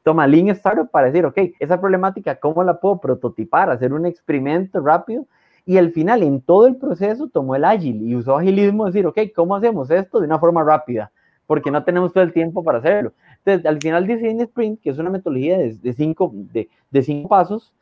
toma 0.06 0.28
Lean 0.28 0.50
Startup 0.50 0.88
para 0.88 1.08
decir, 1.08 1.26
ok, 1.26 1.36
esa 1.60 1.82
problemática, 1.82 2.36
¿cómo 2.36 2.64
la 2.64 2.80
puedo 2.80 3.00
prototipar? 3.00 3.72
Hacer 3.72 3.92
un 3.92 4.06
experimento 4.06 4.80
rápido. 4.80 5.26
Y 5.66 5.78
al 5.78 5.92
final, 5.94 6.22
en 6.22 6.42
todo 6.42 6.68
el 6.68 6.76
proceso, 6.76 7.28
tomó 7.28 7.56
el 7.56 7.66
Agile 7.66 8.06
y 8.06 8.16
usó 8.16 8.38
agilismo, 8.38 8.86
decir, 8.86 9.08
ok, 9.08 9.18
¿cómo 9.36 9.56
hacemos 9.56 9.90
esto 9.90 10.20
de 10.20 10.28
una 10.28 10.38
forma 10.38 10.64
rápida? 10.64 11.12
Porque 11.48 11.72
no 11.72 11.84
tenemos 11.84 12.14
todo 12.14 12.24
el 12.24 12.34
tiempo 12.34 12.64
para 12.64 12.78
hacerlo. 12.78 13.14
Entonces, 13.44 13.66
al 13.66 13.82
final, 13.82 14.06
Design 14.06 14.42
Sprint, 14.42 14.80
que 14.80 14.92
es 14.92 15.00
una 15.00 15.10
metodología 15.10 15.58
de, 15.58 15.94
cinco, 15.94 16.32
de, 16.36 16.70
de 16.92 17.02
cinco 17.02 17.28
pasos, 17.28 17.74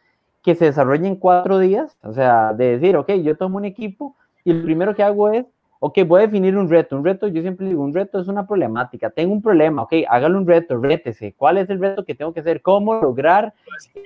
que 0.41 0.55
se 0.55 0.63
desarrolla 0.63 1.09
en 1.09 1.17
cuatro 1.17 1.59
días, 1.59 1.97
o 2.03 2.13
sea, 2.13 2.53
de 2.53 2.77
decir, 2.77 2.95
ok, 2.95 3.11
yo 3.21 3.35
tomo 3.35 3.57
un 3.57 3.65
equipo 3.65 4.15
y 4.45 4.53
lo 4.53 4.63
primero 4.63 4.95
que 4.95 5.03
hago 5.03 5.29
es 5.29 5.45
ok, 5.85 5.99
voy 6.07 6.19
a 6.19 6.27
definir 6.27 6.55
un 6.55 6.69
reto. 6.69 6.95
Un 6.95 7.03
reto, 7.03 7.27
yo 7.27 7.41
siempre 7.41 7.67
digo, 7.67 7.83
un 7.83 7.93
reto 7.93 8.17
es 8.17 8.29
una 8.29 8.47
problemática. 8.47 9.09
Tengo 9.09 9.33
un 9.33 9.41
problema, 9.41 9.81
ok, 9.81 9.93
hágalo 10.07 10.37
un 10.37 10.47
reto, 10.47 10.77
rétese. 10.77 11.33
¿Cuál 11.35 11.57
es 11.57 11.69
el 11.69 11.81
reto 11.81 12.05
que 12.05 12.15
tengo 12.15 12.33
que 12.33 12.39
hacer? 12.39 12.61
¿Cómo 12.61 12.95
lograr 13.01 13.53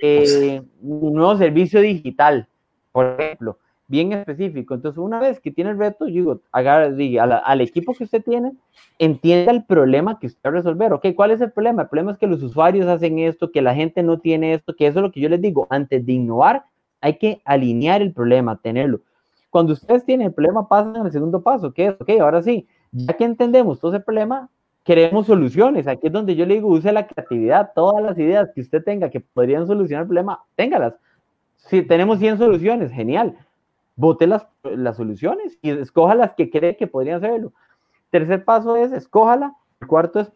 eh, 0.02 0.60
un 0.82 1.14
nuevo 1.14 1.36
servicio 1.36 1.80
digital? 1.80 2.48
Por 2.90 3.20
ejemplo, 3.20 3.58
bien 3.86 4.12
específico. 4.12 4.74
Entonces, 4.74 4.98
una 4.98 5.20
vez 5.20 5.38
que 5.38 5.52
tiene 5.52 5.70
el 5.70 5.78
reto, 5.78 6.08
yo 6.08 6.14
digo, 6.14 6.40
haga, 6.50 6.90
diga, 6.90 7.22
al 7.22 7.60
equipo 7.60 7.94
que 7.94 8.02
usted 8.02 8.24
tiene, 8.24 8.54
entienda 8.98 9.52
el 9.52 9.62
problema 9.62 10.18
que 10.18 10.26
usted 10.26 10.40
va 10.44 10.50
a 10.50 10.54
resolver. 10.54 10.92
Ok, 10.94 11.06
¿cuál 11.14 11.30
es 11.30 11.40
el 11.40 11.52
problema? 11.52 11.82
El 11.82 11.88
problema 11.88 12.10
es 12.10 12.18
que 12.18 12.26
los 12.26 12.42
usuarios 12.42 12.88
hacen 12.88 13.20
esto, 13.20 13.52
que 13.52 13.62
la 13.62 13.76
gente 13.76 14.02
no 14.02 14.18
tiene 14.18 14.52
esto, 14.52 14.74
que 14.74 14.88
eso 14.88 14.98
es 14.98 15.02
lo 15.04 15.12
que 15.12 15.20
yo 15.20 15.28
les 15.28 15.40
digo. 15.40 15.68
Antes 15.70 16.04
de 16.04 16.12
innovar, 16.12 16.64
hay 17.00 17.18
que 17.18 17.40
alinear 17.44 18.02
el 18.02 18.12
problema, 18.12 18.56
tenerlo. 18.56 19.00
Cuando 19.50 19.72
ustedes 19.72 20.04
tienen 20.04 20.28
el 20.28 20.34
problema, 20.34 20.68
pasan 20.68 20.96
al 20.96 21.12
segundo 21.12 21.42
paso, 21.42 21.72
que 21.72 21.86
es, 21.86 22.00
ok, 22.00 22.10
ahora 22.20 22.42
sí, 22.42 22.68
ya 22.92 23.14
que 23.14 23.24
entendemos 23.24 23.80
todo 23.80 23.94
ese 23.94 24.04
problema, 24.04 24.50
queremos 24.84 25.26
soluciones. 25.26 25.86
Aquí 25.86 26.06
es 26.06 26.12
donde 26.12 26.34
yo 26.36 26.46
le 26.46 26.54
digo, 26.54 26.68
use 26.68 26.92
la 26.92 27.06
creatividad, 27.06 27.72
todas 27.74 28.02
las 28.02 28.18
ideas 28.18 28.50
que 28.54 28.60
usted 28.60 28.82
tenga 28.82 29.10
que 29.10 29.20
podrían 29.20 29.66
solucionar 29.66 30.02
el 30.02 30.08
problema, 30.08 30.44
téngalas. 30.54 30.94
Si 31.56 31.82
tenemos 31.82 32.18
100 32.18 32.38
soluciones, 32.38 32.92
genial. 32.92 33.36
Vote 33.96 34.26
las, 34.26 34.46
las 34.62 34.96
soluciones 34.96 35.58
y 35.60 35.70
escoja 35.70 36.14
las 36.14 36.34
que 36.34 36.50
cree 36.50 36.76
que 36.76 36.86
podrían 36.86 37.16
hacerlo. 37.16 37.52
Tercer 38.10 38.44
paso 38.44 38.76
es, 38.76 38.92
escójala 38.92 39.54
el 39.80 39.86
cuarto 39.86 40.18
es 40.18 40.32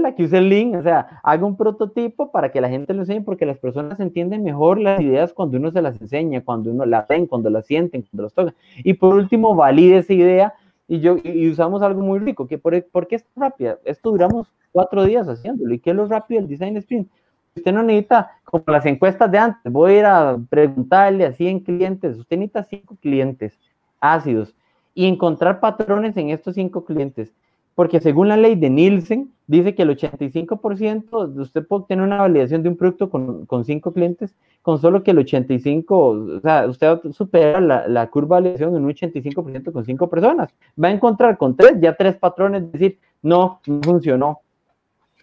la 0.00 0.14
que 0.14 0.24
use 0.24 0.38
el 0.38 0.48
link, 0.48 0.76
o 0.76 0.82
sea, 0.82 1.20
haga 1.22 1.44
un 1.44 1.56
prototipo 1.56 2.32
para 2.32 2.50
que 2.50 2.62
la 2.62 2.70
gente 2.70 2.94
lo 2.94 3.02
enseñe, 3.02 3.22
porque 3.22 3.44
las 3.44 3.58
personas 3.58 4.00
entienden 4.00 4.42
mejor 4.42 4.80
las 4.80 5.00
ideas 5.00 5.34
cuando 5.34 5.58
uno 5.58 5.70
se 5.70 5.82
las 5.82 6.00
enseña, 6.00 6.42
cuando 6.42 6.70
uno 6.70 6.86
las 6.86 7.06
ven, 7.06 7.26
cuando 7.26 7.50
las 7.50 7.66
sienten, 7.66 8.02
cuando 8.02 8.22
las 8.22 8.32
tocan. 8.32 8.54
Y 8.78 8.94
por 8.94 9.14
último, 9.14 9.54
valide 9.54 9.98
esa 9.98 10.14
idea 10.14 10.54
y, 10.88 11.00
yo, 11.00 11.16
y 11.22 11.48
usamos 11.50 11.82
algo 11.82 12.00
muy 12.00 12.18
rico, 12.20 12.46
que 12.46 12.56
por, 12.56 12.82
¿por 12.86 13.06
qué 13.06 13.16
es 13.16 13.26
rápida? 13.36 13.78
Esto 13.84 14.10
duramos 14.10 14.50
cuatro 14.72 15.04
días 15.04 15.28
haciéndolo. 15.28 15.74
¿Y 15.74 15.78
qué 15.78 15.90
es 15.90 15.96
lo 15.96 16.06
rápido 16.06 16.40
del 16.40 16.48
design 16.48 16.76
sprint? 16.78 17.08
Usted 17.56 17.72
no 17.72 17.82
necesita, 17.82 18.30
como 18.44 18.64
las 18.66 18.86
encuestas 18.86 19.30
de 19.30 19.38
antes, 19.38 19.72
voy 19.72 19.92
a 19.92 19.98
ir 19.98 20.04
a 20.06 20.38
preguntarle 20.48 21.26
a 21.26 21.32
100 21.32 21.60
clientes, 21.60 22.16
usted 22.16 22.38
necesita 22.38 22.64
cinco 22.64 22.96
clientes 23.00 23.58
ácidos 24.00 24.54
y 24.94 25.06
encontrar 25.06 25.60
patrones 25.60 26.16
en 26.16 26.30
estos 26.30 26.54
cinco 26.54 26.84
clientes 26.84 27.32
porque 27.74 28.00
según 28.00 28.28
la 28.28 28.36
ley 28.36 28.54
de 28.54 28.70
Nielsen, 28.70 29.32
dice 29.46 29.74
que 29.74 29.82
el 29.82 29.90
85% 29.90 31.26
de 31.26 31.42
usted 31.42 31.66
puede 31.66 31.84
tener 31.88 32.04
una 32.04 32.18
validación 32.18 32.62
de 32.62 32.68
un 32.68 32.76
producto 32.76 33.10
con, 33.10 33.46
con 33.46 33.64
cinco 33.64 33.92
clientes, 33.92 34.34
con 34.62 34.78
solo 34.78 35.02
que 35.02 35.10
el 35.10 35.18
85%, 35.18 35.84
o 35.88 36.40
sea, 36.40 36.66
usted 36.66 37.12
supera 37.12 37.60
la, 37.60 37.88
la 37.88 38.08
curva 38.08 38.36
de 38.36 38.42
validación 38.42 38.76
en 38.76 38.84
un 38.84 38.92
85% 38.92 39.72
con 39.72 39.84
cinco 39.84 40.08
personas. 40.08 40.54
Va 40.82 40.88
a 40.88 40.92
encontrar 40.92 41.36
con 41.36 41.56
tres, 41.56 41.74
ya 41.80 41.94
tres 41.94 42.16
patrones, 42.16 42.70
decir, 42.70 42.98
no, 43.22 43.60
no 43.66 43.80
funcionó. 43.82 44.40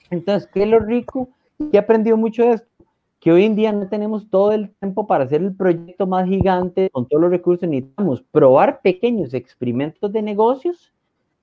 Entonces, 0.09 0.49
¿qué 0.53 0.63
es 0.63 0.69
lo 0.69 0.79
rico? 0.79 1.29
¿Qué 1.71 1.77
he 1.77 2.15
mucho 2.15 2.43
de 2.43 2.51
esto? 2.53 2.67
Que 3.19 3.31
hoy 3.31 3.45
en 3.45 3.55
día 3.55 3.71
no 3.71 3.87
tenemos 3.87 4.29
todo 4.29 4.51
el 4.51 4.71
tiempo 4.71 5.07
para 5.07 5.23
hacer 5.23 5.41
el 5.41 5.55
proyecto 5.55 6.07
más 6.07 6.27
gigante 6.27 6.89
con 6.89 7.07
todos 7.07 7.21
los 7.21 7.31
recursos, 7.31 7.69
necesitamos 7.69 8.23
probar 8.31 8.81
pequeños 8.81 9.33
experimentos 9.33 10.11
de 10.11 10.21
negocios 10.23 10.91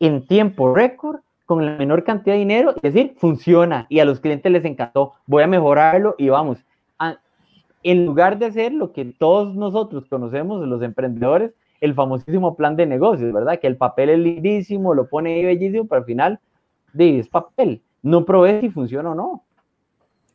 en 0.01 0.27
tiempo 0.27 0.75
récord 0.75 1.21
con 1.47 1.65
la 1.65 1.77
menor 1.77 2.05
cantidad 2.05 2.35
de 2.35 2.41
dinero, 2.41 2.75
es 2.83 2.93
decir, 2.93 3.15
funciona 3.17 3.87
y 3.89 4.01
a 4.01 4.05
los 4.05 4.21
clientes 4.21 4.53
les 4.53 4.65
encantó, 4.65 5.15
voy 5.27 5.43
a 5.43 5.47
mejorarlo 5.47 6.15
y 6.19 6.29
vamos. 6.29 6.59
en 7.83 8.05
lugar 8.05 8.39
de 8.39 8.47
hacer 8.47 8.73
lo 8.73 8.93
que 8.93 9.05
todos 9.05 9.55
nosotros 9.55 10.05
conocemos, 10.11 10.67
los 10.67 10.83
emprendedores, 10.83 11.53
el 11.81 11.95
famosísimo 11.95 12.57
plan 12.57 12.77
de 12.77 12.87
negocios, 12.87 13.33
¿verdad? 13.33 13.61
Que 13.61 13.67
el 13.67 13.77
papel 13.77 14.11
es 14.11 14.19
lindísimo, 14.19 14.95
lo 14.95 15.09
pone 15.09 15.35
ahí 15.35 15.45
bellísimo, 15.45 15.87
pero 15.87 16.01
al 16.01 16.05
final 16.05 16.41
es 16.99 17.29
papel, 17.29 17.83
no 18.03 18.25
probé 18.25 18.61
si 18.61 18.69
funciona 18.69 19.13
o 19.13 19.15
no. 19.15 19.45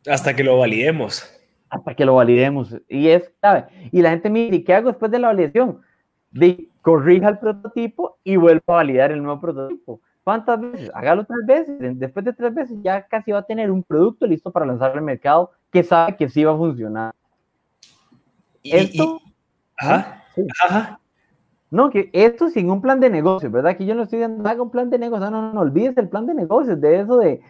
Hasta 0.07 0.36
que 0.36 0.43
lo 0.43 0.57
validemos. 0.57 1.30
Hasta 1.70 1.95
que 1.95 2.05
lo 2.05 2.16
validemos. 2.16 2.76
Y 2.88 3.07
es 3.07 3.32
clave. 3.39 3.66
Y 3.91 4.01
la 4.01 4.11
gente 4.11 4.30
me 4.30 4.39
dice, 4.39 4.55
¿y 4.55 4.64
qué 4.64 4.74
hago 4.74 4.89
después 4.89 5.11
de 5.11 5.20
la 5.20 5.28
validación? 5.28 5.82
De, 6.34 6.67
corrija 6.81 7.29
el 7.29 7.39
prototipo 7.39 8.17
y 8.23 8.36
vuelva 8.36 8.61
a 8.67 8.73
validar 8.73 9.11
el 9.11 9.23
nuevo 9.23 9.39
prototipo. 9.39 10.01
¿Cuántas 10.23 10.59
veces? 10.59 10.91
Hágalo 10.93 11.25
tres 11.25 11.67
veces. 11.67 11.99
Después 11.99 12.25
de 12.25 12.34
tres 12.34 12.53
veces 12.53 12.77
ya 12.81 13.05
casi 13.07 13.31
va 13.31 13.39
a 13.39 13.43
tener 13.43 13.71
un 13.71 13.84
producto 13.84 14.27
listo 14.27 14.51
para 14.51 14.65
lanzar 14.65 14.91
al 14.91 15.01
mercado 15.01 15.51
que 15.71 15.84
sabe 15.84 16.15
que 16.15 16.29
sí 16.29 16.43
va 16.43 16.53
a 16.53 16.57
funcionar. 16.57 17.13
esto, 18.63 19.19
ajá, 19.77 20.23
ajá. 20.65 20.99
No, 21.71 21.89
que 21.89 22.09
esto 22.13 22.49
sin 22.49 22.69
un 22.69 22.81
plan 22.81 22.99
de 22.99 23.09
negocio, 23.09 23.49
¿verdad? 23.49 23.75
Que 23.75 23.86
yo 23.86 23.95
no 23.95 24.03
estoy 24.03 24.19
diciendo, 24.19 24.47
haga 24.47 24.61
un 24.61 24.69
plan 24.69 24.91
de 24.91 24.99
negocio, 24.99 25.31
no, 25.31 25.41
no, 25.41 25.53
no, 25.53 25.61
olvides 25.61 25.97
el 25.97 26.07
plan 26.07 26.27
de 26.27 26.36
negocios, 26.36 26.79
de 26.79 26.99
eso 26.99 27.17
de 27.17 27.41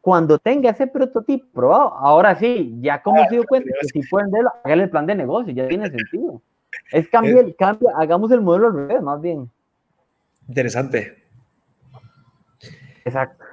cuando 0.00 0.38
tenga 0.38 0.70
ese 0.70 0.88
prototipo 0.88 1.46
probado, 1.54 1.94
ahora 1.94 2.34
sí, 2.34 2.76
ya 2.80 3.00
como 3.00 3.22
se 3.24 3.36
dio 3.36 3.44
cuenta 3.44 3.70
que 3.80 3.86
si 3.86 4.08
pueden 4.08 4.32
verlo, 4.32 4.50
hágale 4.64 4.82
el 4.82 4.90
plan 4.90 5.06
de 5.06 5.14
negocio, 5.14 5.52
ya 5.52 5.68
tiene 5.68 5.88
sentido. 5.88 6.42
Es 6.90 7.08
cambio, 7.08 7.54
cambio, 7.56 7.88
hagamos 7.96 8.30
el 8.32 8.40
modelo 8.40 8.68
al 8.68 8.74
revés, 8.74 9.02
más 9.02 9.20
bien. 9.20 9.50
Interesante. 10.48 11.22
Exacto. 13.04 13.44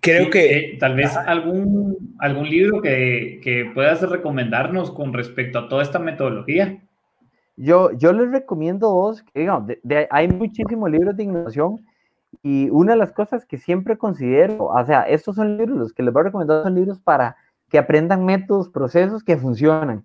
Creo 0.00 0.30
que 0.30 0.56
eh, 0.56 0.78
tal 0.78 0.94
vez 0.94 1.16
algún, 1.16 2.14
algún 2.18 2.48
libro 2.48 2.80
que, 2.80 3.40
que, 3.42 3.70
puedas 3.74 4.00
recomendarnos 4.08 4.90
con 4.92 5.12
respecto 5.12 5.58
a 5.58 5.68
toda 5.68 5.82
esta 5.82 5.98
metodología. 5.98 6.80
Yo, 7.56 7.90
yo 7.92 8.12
les 8.12 8.30
recomiendo 8.30 8.88
dos, 8.88 9.22
que, 9.34 9.50
hay 10.10 10.28
muchísimos 10.28 10.90
libros 10.90 11.16
de 11.16 11.24
innovación 11.24 11.84
y 12.42 12.70
una 12.70 12.92
de 12.92 12.98
las 12.98 13.12
cosas 13.12 13.44
que 13.44 13.58
siempre 13.58 13.98
considero, 13.98 14.66
o 14.66 14.86
sea, 14.86 15.02
estos 15.02 15.34
son 15.36 15.56
libros, 15.56 15.76
los 15.76 15.92
que 15.92 16.04
les 16.04 16.12
voy 16.12 16.20
a 16.20 16.24
recomendar 16.24 16.62
son 16.62 16.74
libros 16.76 17.00
para 17.00 17.36
que 17.68 17.78
aprendan 17.78 18.24
métodos, 18.24 18.68
procesos 18.68 19.24
que 19.24 19.36
funcionan. 19.36 20.04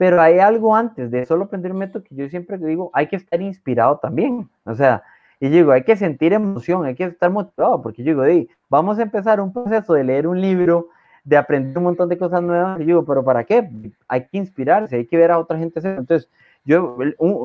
Pero 0.00 0.18
hay 0.18 0.38
algo 0.38 0.74
antes 0.74 1.10
de 1.10 1.26
solo 1.26 1.44
aprender 1.44 1.72
un 1.72 1.78
método 1.78 2.02
que 2.02 2.14
yo 2.14 2.26
siempre 2.30 2.56
digo, 2.56 2.90
hay 2.94 3.06
que 3.06 3.16
estar 3.16 3.38
inspirado 3.42 3.98
también. 3.98 4.48
O 4.64 4.74
sea, 4.74 5.02
y 5.38 5.50
digo, 5.50 5.72
hay 5.72 5.84
que 5.84 5.94
sentir 5.94 6.32
emoción, 6.32 6.86
hay 6.86 6.94
que 6.94 7.04
estar 7.04 7.30
motivado, 7.30 7.82
porque 7.82 8.02
yo 8.02 8.24
digo, 8.24 8.50
vamos 8.70 8.98
a 8.98 9.02
empezar 9.02 9.42
un 9.42 9.52
proceso 9.52 9.92
de 9.92 10.04
leer 10.04 10.26
un 10.26 10.40
libro, 10.40 10.88
de 11.22 11.36
aprender 11.36 11.76
un 11.76 11.84
montón 11.84 12.08
de 12.08 12.16
cosas 12.16 12.40
nuevas. 12.42 12.80
Y 12.80 12.84
digo, 12.84 13.04
¿pero 13.04 13.22
para 13.22 13.44
qué? 13.44 13.68
Hay 14.08 14.24
que 14.24 14.38
inspirarse, 14.38 14.96
hay 14.96 15.04
que 15.06 15.18
ver 15.18 15.32
a 15.32 15.38
otra 15.38 15.58
gente. 15.58 15.80
Entonces, 15.84 16.30
yo, 16.64 16.96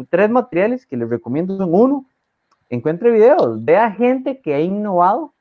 tres 0.10 0.30
materiales 0.30 0.86
que 0.86 0.96
les 0.96 1.10
recomiendo 1.10 1.58
son 1.58 1.74
uno, 1.74 2.06
encuentre 2.70 3.12
videos, 3.12 3.66
vea 3.66 3.92
gente 3.92 4.40
que 4.40 4.54
ha 4.54 4.62
innovado, 4.62 5.34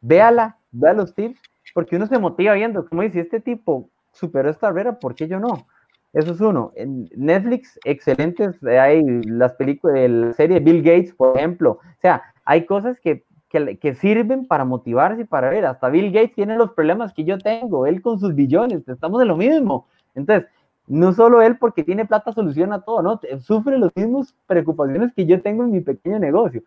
véala, 0.00 0.58
vea 0.70 0.92
los 0.92 1.16
tips, 1.16 1.40
porque 1.74 1.96
uno 1.96 2.06
se 2.06 2.20
motiva 2.20 2.54
viendo, 2.54 2.88
como 2.88 3.02
dice, 3.02 3.18
este 3.18 3.40
tipo 3.40 3.88
superó 4.12 4.48
esta 4.48 4.68
barrera, 4.68 5.00
¿por 5.00 5.16
qué 5.16 5.26
yo 5.26 5.40
no? 5.40 5.66
Eso 6.14 6.32
es 6.32 6.40
uno. 6.40 6.72
En 6.76 7.10
Netflix, 7.16 7.78
excelentes, 7.84 8.62
hay 8.62 9.02
las 9.24 9.52
películas, 9.54 10.08
la 10.08 10.32
serie 10.32 10.60
Bill 10.60 10.80
Gates, 10.82 11.12
por 11.12 11.36
ejemplo. 11.36 11.72
O 11.72 12.00
sea, 12.00 12.22
hay 12.44 12.66
cosas 12.66 13.00
que, 13.00 13.24
que, 13.48 13.78
que, 13.78 13.94
sirven 13.94 14.46
para 14.46 14.64
motivarse 14.64 15.22
y 15.22 15.24
para 15.24 15.50
ver. 15.50 15.66
Hasta 15.66 15.88
Bill 15.88 16.12
Gates 16.12 16.36
tiene 16.36 16.56
los 16.56 16.70
problemas 16.70 17.12
que 17.12 17.24
yo 17.24 17.36
tengo, 17.38 17.84
él 17.86 18.00
con 18.00 18.20
sus 18.20 18.32
billones, 18.32 18.88
estamos 18.88 19.20
en 19.22 19.28
lo 19.28 19.36
mismo. 19.36 19.88
Entonces, 20.14 20.48
no 20.86 21.12
solo 21.12 21.42
él 21.42 21.58
porque 21.58 21.82
tiene 21.82 22.06
plata 22.06 22.32
soluciona 22.32 22.82
todo, 22.82 23.02
¿no? 23.02 23.20
Sufre 23.40 23.76
las 23.76 23.90
mismas 23.96 24.34
preocupaciones 24.46 25.12
que 25.14 25.26
yo 25.26 25.42
tengo 25.42 25.64
en 25.64 25.72
mi 25.72 25.80
pequeño 25.80 26.20
negocio. 26.20 26.62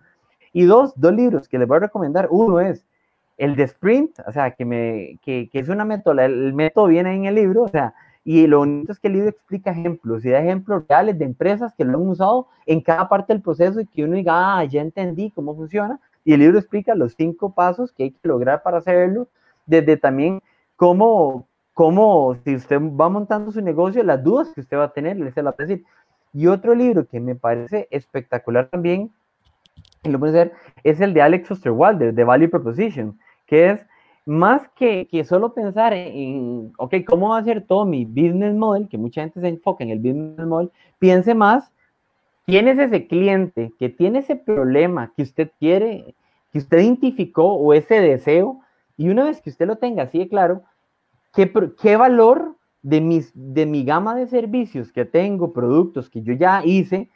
Y 0.52 0.66
dos, 0.66 0.91
dos 1.00 1.14
libros 1.14 1.48
que 1.48 1.58
les 1.58 1.70
voy 1.70 1.78
a 1.78 1.82
recomendar. 1.82 2.28
Uno 2.32 2.60
es 2.60 2.86
el 3.38 3.56
de 3.56 3.64
Sprint, 3.64 4.20
o 4.28 4.32
sea, 4.34 4.52
que, 4.52 4.66
me, 4.66 5.20
que, 5.22 5.50
que 5.50 5.60
es 5.60 5.70
una 5.70 5.86
método, 5.86 6.20
el 6.20 6.54
método 6.54 6.88
viene 6.88 7.16
en 7.16 7.26
el 7.26 7.36
libro, 7.36 7.64
o 7.64 7.68
sea, 7.68 7.93
y 8.30 8.45
lo 8.45 8.57
bonito 8.57 8.91
es 8.91 8.99
que 8.99 9.07
el 9.07 9.13
libro 9.13 9.30
explica 9.30 9.71
ejemplos 9.71 10.25
y 10.25 10.32
da 10.32 10.39
ejemplos 10.39 10.84
reales 10.89 11.17
de 11.17 11.23
empresas 11.23 11.73
que 11.78 11.86
lo 11.86 11.97
han 11.97 12.09
usado 12.09 12.49
en 12.65 12.82
cada 12.82 13.07
parte 13.07 13.32
del 13.32 13.41
proceso 13.41 13.80
y 13.80 13.86
que 13.86 14.03
uno 14.03 14.17
diga, 14.17 14.57
ah, 14.57 14.65
ya 14.65 14.82
entendí 14.82 15.32
cómo 15.32 15.55
funciona. 15.55 15.97
Y 16.25 16.34
el 16.34 16.41
libro 16.41 16.59
explica 16.59 16.93
los 16.93 17.13
cinco 17.15 17.53
pasos 17.53 17.93
que 17.93 18.03
hay 18.03 18.11
que 18.11 18.28
lograr 18.28 18.63
para 18.63 18.80
hacerlo, 18.80 19.30
desde 19.65 19.95
también 19.95 20.41
cómo, 20.75 21.47
cómo, 21.73 22.36
si 22.43 22.55
usted 22.55 22.82
va 22.82 23.07
montando 23.07 23.49
su 23.49 23.61
negocio, 23.61 24.03
las 24.03 24.21
dudas 24.21 24.49
que 24.53 24.59
usted 24.59 24.75
va 24.75 24.84
a 24.84 24.91
tener, 24.91 25.15
le 25.15 25.32
se 25.32 25.41
la 25.41 25.55
decir. 25.57 25.86
Y 26.34 26.47
otro 26.47 26.75
libro 26.75 27.07
que 27.07 27.21
me 27.21 27.36
parece 27.36 27.88
espectacular 27.91 28.67
también, 28.67 29.09
y 30.03 30.09
lo 30.09 30.19
puede 30.19 30.51
es 30.84 30.99
el 30.99 31.13
de 31.13 31.21
Alex 31.21 31.49
Osterwalder, 31.49 32.13
de 32.13 32.23
Value 32.25 32.49
Proposition, 32.49 33.17
que 33.45 33.69
es 33.69 33.86
más 34.28 34.67
que, 34.75 35.07
que 35.07 35.23
solo 35.23 35.53
pensar 35.53 35.93
en, 35.93 36.73
ok, 36.78 36.95
¿cómo 37.07 37.30
va 37.30 37.38
a 37.38 37.43
ser 37.45 37.65
todo 37.65 37.86
mi 37.86 38.03
business 38.03 38.53
model? 38.53 38.89
Que 38.89 38.97
mucha 38.97 39.21
gente 39.21 39.39
se 39.39 39.47
enfoca 39.47 39.86
en 39.86 39.89
el 39.89 39.99
business 39.99 40.45
model, 40.45 40.69
piense 40.99 41.34
más, 41.34 41.71
¿quién 42.45 42.67
es 42.67 42.78
ese 42.78 43.07
cliente 43.07 43.71
que 43.80 43.88
tiene 43.88 44.19
ese 44.19 44.36
problema 44.36 45.13
que 45.15 45.23
usted 45.23 45.49
quiere, 45.57 46.13
que 46.51 46.57
usted 46.57 46.80
identificó 46.80 47.53
o 47.53 47.73
ese 47.73 48.01
deseo? 48.01 48.59
Y 48.97 49.07
una 49.07 49.23
vez 49.23 49.41
que 49.41 49.49
usted 49.49 49.65
lo 49.65 49.78
tenga 49.78 50.03
así 50.03 50.19
de 50.19 50.28
claro, 50.28 50.63
¿qué, 51.34 51.49
qué 51.82 51.95
valor 51.95 52.57
de, 52.82 52.99
mis, 52.99 53.32
de 53.34 53.65
mi 53.65 53.86
gama 53.86 54.13
de 54.13 54.28
servicios 54.28 54.91
que 54.91 55.05
tengo, 55.05 55.53
productos 55.53 56.09
que 56.09 56.21
yo 56.21 56.34
ya 56.34 56.65
hice, 56.65 57.09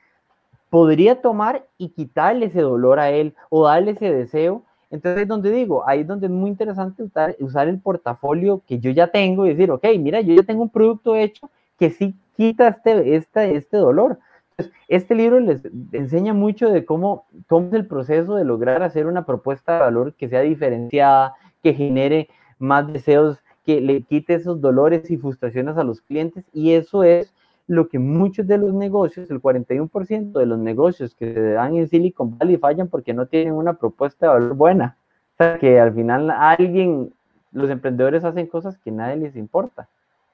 podría 0.70 1.22
tomar 1.22 1.68
y 1.78 1.90
quitarle 1.90 2.46
ese 2.46 2.62
dolor 2.62 3.00
a 3.02 3.10
él 3.10 3.36
o 3.50 3.66
darle 3.66 3.92
ese 3.92 4.14
deseo? 4.14 4.64
Entonces, 4.92 5.28
donde 5.28 5.52
digo, 5.52 5.88
ahí 5.88 6.02
es 6.02 6.08
donde 6.08 6.28
es 6.28 6.32
muy 6.32 6.50
interesante 6.50 7.02
usar, 7.04 7.68
el 7.68 7.80
portafolio 7.80 8.62
que 8.68 8.80
yo 8.80 8.92
ya 8.92 9.08
tengo 9.08 9.46
y 9.46 9.50
decir, 9.50 9.72
ok, 9.72 9.86
mira, 9.98 10.20
yo 10.20 10.36
ya 10.36 10.44
tengo 10.44 10.64
un 10.64 10.70
producto 10.70 11.16
hecho 11.16 11.50
que 11.80 11.90
sí 11.90 12.14
quita 12.36 12.68
este, 12.68 13.16
este, 13.16 13.56
este 13.56 13.78
dolor. 13.78 14.20
Entonces, 14.52 14.76
este 14.90 15.16
libro 15.16 15.40
les 15.40 15.62
enseña 15.94 16.34
mucho 16.34 16.70
de 16.70 16.86
cómo, 16.86 17.26
cómo 17.48 17.68
es 17.68 17.74
el 17.74 17.88
proceso 17.88 18.36
de 18.36 18.44
lograr 18.44 18.84
hacer 18.84 19.08
una 19.08 19.26
propuesta 19.26 19.76
de 19.76 19.80
valor 19.80 20.14
que 20.14 20.28
sea 20.28 20.42
diferenciada, 20.42 21.36
que 21.64 21.74
genere 21.74 22.28
más 22.60 22.92
deseos, 22.92 23.40
que 23.66 23.80
le 23.80 24.02
quite 24.02 24.34
esos 24.34 24.60
dolores 24.60 25.10
y 25.10 25.18
frustraciones 25.18 25.78
a 25.78 25.86
los 25.86 26.02
clientes. 26.02 26.44
Y 26.52 26.74
eso 26.74 27.04
es 27.04 27.34
lo 27.72 27.88
que 27.88 28.00
muchos 28.00 28.48
de 28.48 28.58
los 28.58 28.74
negocios, 28.74 29.32
el 29.32 29.42
41% 29.42 30.34
de 30.34 30.46
los 30.46 30.60
negocios 30.60 31.16
que 31.16 31.34
se 31.34 31.52
dan 31.54 31.78
en 31.78 31.88
Silicon 31.88 32.38
Valley 32.38 32.58
fallan 32.58 32.90
porque 32.90 33.14
no 33.14 33.28
tienen 33.28 33.54
una 33.54 33.76
propuesta 33.76 34.26
de 34.26 34.34
valor 34.34 34.56
buena. 34.56 34.98
O 35.34 35.38
sea, 35.38 35.58
que 35.58 35.80
al 35.80 35.94
final 35.94 36.30
alguien, 36.32 37.14
los 37.54 37.70
emprendedores 37.70 38.26
hacen 38.26 38.48
cosas 38.48 38.78
que 38.78 38.92
nadie 38.92 39.16
les 39.16 39.38
importa. 39.38 39.88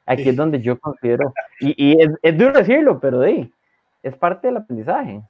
Aquí 0.08 0.30
es 0.30 0.36
donde 0.36 0.62
yo 0.62 0.80
considero, 0.80 1.32
y, 1.60 2.02
es, 2.02 2.10
es, 2.24 2.38
duro 2.38 2.54
decirlo, 2.54 3.00
pero 3.00 3.20
de, 3.20 3.52
es 4.02 4.16
parte 4.16 4.48
del 4.48 4.58
aprendizaje. 4.58 5.22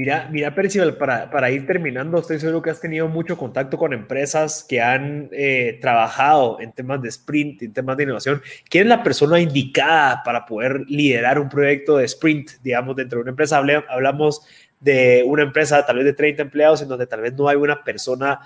Mira, 0.00 0.28
mira, 0.30 0.54
Percival, 0.54 0.96
para, 0.96 1.28
para, 1.28 1.50
ir 1.50 1.66
terminando, 1.66 2.20
estoy 2.20 2.38
seguro 2.38 2.62
que 2.62 2.70
has 2.70 2.80
tenido 2.80 3.08
mucho 3.08 3.36
contacto 3.36 3.76
con 3.76 3.92
empresas 3.92 4.62
que 4.62 4.80
han 4.80 5.28
eh, 5.32 5.76
trabajado 5.80 6.60
en 6.60 6.70
temas 6.70 7.02
de 7.02 7.08
sprint, 7.08 7.62
en 7.62 7.72
temas 7.72 7.96
de 7.96 8.04
innovación. 8.04 8.40
¿Quién 8.70 8.84
es 8.84 8.90
la 8.90 9.02
persona 9.02 9.40
indicada 9.40 10.22
para 10.22 10.46
poder 10.46 10.84
liderar 10.86 11.40
un 11.40 11.48
proyecto 11.48 11.96
de 11.96 12.04
sprint, 12.04 12.62
digamos, 12.62 12.94
dentro 12.94 13.18
de 13.18 13.22
una 13.22 13.30
empresa? 13.30 13.56
hablamos 13.56 14.42
de 14.78 15.24
una 15.26 15.42
empresa 15.42 15.84
tal 15.84 15.96
vez 15.96 16.04
de 16.04 16.12
30 16.12 16.42
empleados 16.42 16.80
en 16.80 16.86
donde 16.86 17.08
tal 17.08 17.22
vez 17.22 17.34
no 17.34 17.48
hay 17.48 17.56
una 17.56 17.82
persona, 17.82 18.38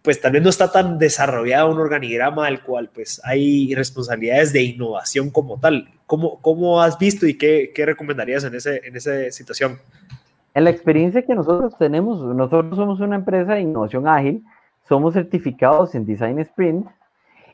pues 0.00 0.22
tal 0.22 0.32
vez 0.32 0.42
no 0.42 0.48
está 0.48 0.72
tan 0.72 0.98
desarrollado 0.98 1.70
un 1.70 1.80
organigrama 1.80 2.46
al 2.46 2.62
cual 2.62 2.88
pues 2.88 3.20
hay 3.24 3.74
responsabilidades 3.74 4.54
de 4.54 4.62
innovación 4.62 5.28
como 5.28 5.60
tal. 5.60 5.86
¿Cómo, 6.06 6.40
cómo 6.40 6.80
has 6.80 6.98
visto 6.98 7.26
y 7.26 7.36
qué, 7.36 7.72
qué 7.74 7.84
recomendarías 7.84 8.44
en, 8.44 8.54
ese, 8.54 8.80
en 8.86 8.96
esa 8.96 9.30
situación? 9.30 9.80
En 10.54 10.64
la 10.64 10.70
experiencia 10.70 11.22
que 11.22 11.34
nosotros 11.34 11.76
tenemos, 11.76 12.22
nosotros 12.22 12.76
somos 12.76 13.00
una 13.00 13.16
empresa 13.16 13.54
de 13.54 13.62
innovación 13.62 14.06
ágil, 14.06 14.44
somos 14.88 15.14
certificados 15.14 15.94
en 15.94 16.06
Design 16.06 16.38
Sprint 16.38 16.86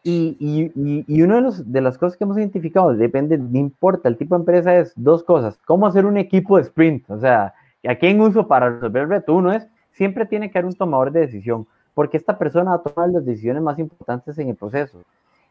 y, 0.03 0.36
y, 0.38 1.05
y 1.07 1.22
una 1.22 1.36
de, 1.36 1.40
los, 1.40 1.72
de, 1.72 1.80
las 1.80 1.98
cosas 1.98 2.16
que 2.16 2.24
hemos 2.24 2.38
identificado, 2.38 2.94
depende, 2.94 3.38
no 3.38 3.59
importa 3.59 4.09
el 4.09 4.16
tipo 4.16 4.34
de 4.34 4.40
empresa, 4.40 4.76
es 4.76 4.92
dos 4.96 5.24
cosas. 5.24 5.59
¿Cómo 5.66 5.86
hacer 5.86 6.07
un 6.07 6.16
equipo 6.18 6.57
de 6.57 6.62
sprint? 6.62 7.11
O 7.11 7.18
sea, 7.18 7.55
¿a 7.86 7.94
quién 7.96 8.20
uso 8.20 8.46
para 8.46 8.70
resolver 8.70 9.05
el 9.05 9.09
reto? 9.11 9.34
Uno 9.34 9.53
es, 9.53 9.66
siempre 9.92 10.26
tiene 10.26 10.51
que 10.51 10.59
haber 10.59 10.66
un 10.66 10.76
tomador 10.76 11.12
de 11.12 11.20
decisión, 11.20 11.66
porque 11.94 12.16
esta 12.16 12.38
persona 12.38 12.70
va 12.70 12.76
a 12.76 12.82
tomar 12.82 13.09
las 13.11 13.24
decisiones 13.24 13.62
más 13.62 13.78
importantes 13.78 14.38
en 14.38 14.48
el 14.48 14.57
proceso. 14.57 14.98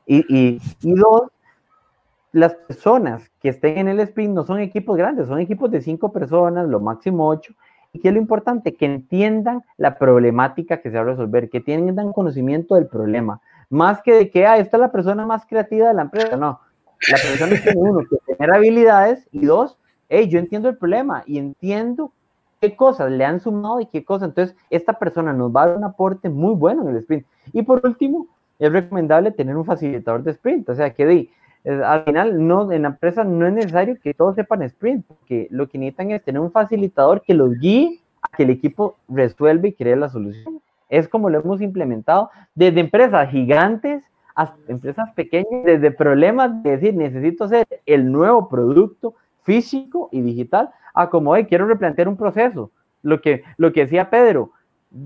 Y, 0.05 0.25
y, 0.29 0.61
y 0.81 0.93
dos, 0.93 1.29
las 2.31 2.53
personas 2.53 3.31
que 3.41 3.49
estén 3.49 3.77
en 3.77 3.87
el 3.87 3.99
sprint 4.01 4.33
no 4.33 4.43
son 4.43 4.59
equipos 4.59 4.97
grandes, 4.97 5.27
son 5.27 5.39
equipos 5.39 5.71
de 5.71 5.81
cinco 5.81 6.11
personas, 6.11 6.67
lo 6.67 6.79
máximo 6.79 7.27
ocho. 7.27 7.53
¿Y 7.91 7.99
qué 7.99 8.09
es 8.09 8.13
lo 8.13 8.19
importante? 8.19 8.75
Que 8.75 8.85
entiendan 8.85 9.63
la 9.77 9.97
problemática 9.97 10.77
que 10.77 10.91
se 10.91 10.95
va 10.95 11.01
a 11.01 11.05
resolver, 11.05 11.49
que 11.49 11.59
tengan 11.59 12.13
conocimiento 12.13 12.75
del 12.75 12.85
problema. 12.85 13.41
Más 13.69 14.01
que 14.03 14.13
de 14.13 14.29
que, 14.29 14.45
ah, 14.45 14.57
esta 14.57 14.77
es 14.77 14.81
la 14.81 14.91
persona 14.91 15.25
más 15.25 15.45
creativa 15.45 15.87
de 15.87 15.93
la 15.95 16.03
empresa. 16.03 16.35
No, 16.35 16.59
la 17.09 17.17
persona 17.17 17.59
tiene 17.61 17.79
uno, 17.79 18.01
que 18.07 18.33
tener 18.33 18.53
habilidades 18.53 19.27
y 19.31 19.45
dos, 19.45 19.77
hey, 20.07 20.27
yo 20.27 20.37
entiendo 20.37 20.69
el 20.69 20.77
problema 20.77 21.23
y 21.25 21.39
entiendo 21.39 22.11
qué 22.61 22.75
cosas 22.75 23.11
le 23.11 23.25
han 23.25 23.39
sumado 23.39 23.79
y 23.81 23.87
qué 23.87 24.03
cosas. 24.03 24.29
Entonces, 24.29 24.55
esta 24.69 24.93
persona 24.93 25.33
nos 25.33 25.55
va 25.55 25.63
a 25.63 25.67
dar 25.67 25.77
un 25.77 25.83
aporte 25.83 26.29
muy 26.29 26.53
bueno 26.53 26.83
en 26.83 26.89
el 26.89 26.97
sprint. 26.97 27.25
Y 27.53 27.63
por 27.63 27.81
último, 27.83 28.27
es 28.59 28.71
recomendable 28.71 29.31
tener 29.31 29.55
un 29.55 29.65
facilitador 29.65 30.21
de 30.21 30.31
sprint, 30.31 30.69
o 30.69 30.75
sea, 30.75 30.93
que 30.93 31.05
de 31.05 31.29
al 31.65 32.03
final, 32.05 32.47
no, 32.47 32.71
en 32.71 32.83
la 32.83 32.89
empresa 32.89 33.23
no 33.23 33.45
es 33.45 33.53
necesario 33.53 33.97
que 34.01 34.13
todos 34.13 34.35
sepan 34.35 34.61
sprint, 34.63 35.05
porque 35.05 35.47
lo 35.51 35.67
que 35.67 35.77
necesitan 35.77 36.11
es 36.11 36.23
tener 36.23 36.41
un 36.41 36.51
facilitador 36.51 37.21
que 37.21 37.33
los 37.33 37.59
guíe 37.59 37.99
a 38.21 38.35
que 38.35 38.43
el 38.43 38.49
equipo 38.49 38.97
resuelva 39.07 39.67
y 39.67 39.73
cree 39.73 39.95
la 39.95 40.09
solución. 40.09 40.61
Es 40.87 41.07
como 41.07 41.29
lo 41.29 41.39
hemos 41.39 41.61
implementado 41.61 42.29
desde 42.55 42.79
empresas 42.79 43.29
gigantes 43.29 44.03
hasta 44.35 44.57
empresas 44.71 45.11
pequeñas, 45.13 45.65
desde 45.65 45.91
problemas 45.91 46.63
de 46.63 46.71
decir 46.71 46.93
necesito 46.93 47.43
hacer 47.43 47.67
el 47.85 48.09
nuevo 48.09 48.47
producto 48.47 49.13
físico 49.43 50.09
y 50.11 50.21
digital, 50.21 50.69
a 50.93 51.09
como 51.09 51.35
hey, 51.35 51.45
quiero 51.47 51.67
replantear 51.67 52.07
un 52.07 52.15
proceso. 52.15 52.71
Lo 53.01 53.21
que, 53.21 53.43
lo 53.57 53.73
que 53.73 53.81
decía 53.81 54.09
Pedro, 54.09 54.51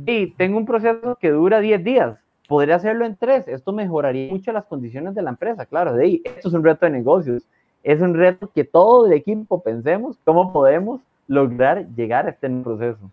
y 0.05 0.27
tengo 0.31 0.57
un 0.57 0.65
proceso 0.65 1.17
que 1.19 1.31
dura 1.31 1.59
10 1.59 1.83
días, 1.83 2.22
podría 2.47 2.75
hacerlo 2.75 3.05
en 3.05 3.15
tres. 3.15 3.47
Esto 3.47 3.71
mejoraría 3.71 4.31
mucho 4.31 4.51
las 4.51 4.65
condiciones 4.65 5.15
de 5.15 5.21
la 5.21 5.31
empresa. 5.31 5.65
Claro, 5.65 5.93
de 5.93 6.03
ahí, 6.03 6.21
esto 6.23 6.47
es 6.47 6.53
un 6.53 6.63
reto 6.63 6.85
de 6.85 6.91
negocios. 6.91 7.43
Es 7.83 7.99
un 8.01 8.13
reto 8.13 8.49
que 8.53 8.63
todo 8.63 9.07
el 9.07 9.13
equipo 9.13 9.61
pensemos 9.61 10.17
cómo 10.23 10.53
podemos 10.53 11.01
lograr 11.27 11.85
llegar 11.95 12.27
a 12.27 12.29
este 12.29 12.49
proceso. 12.49 13.09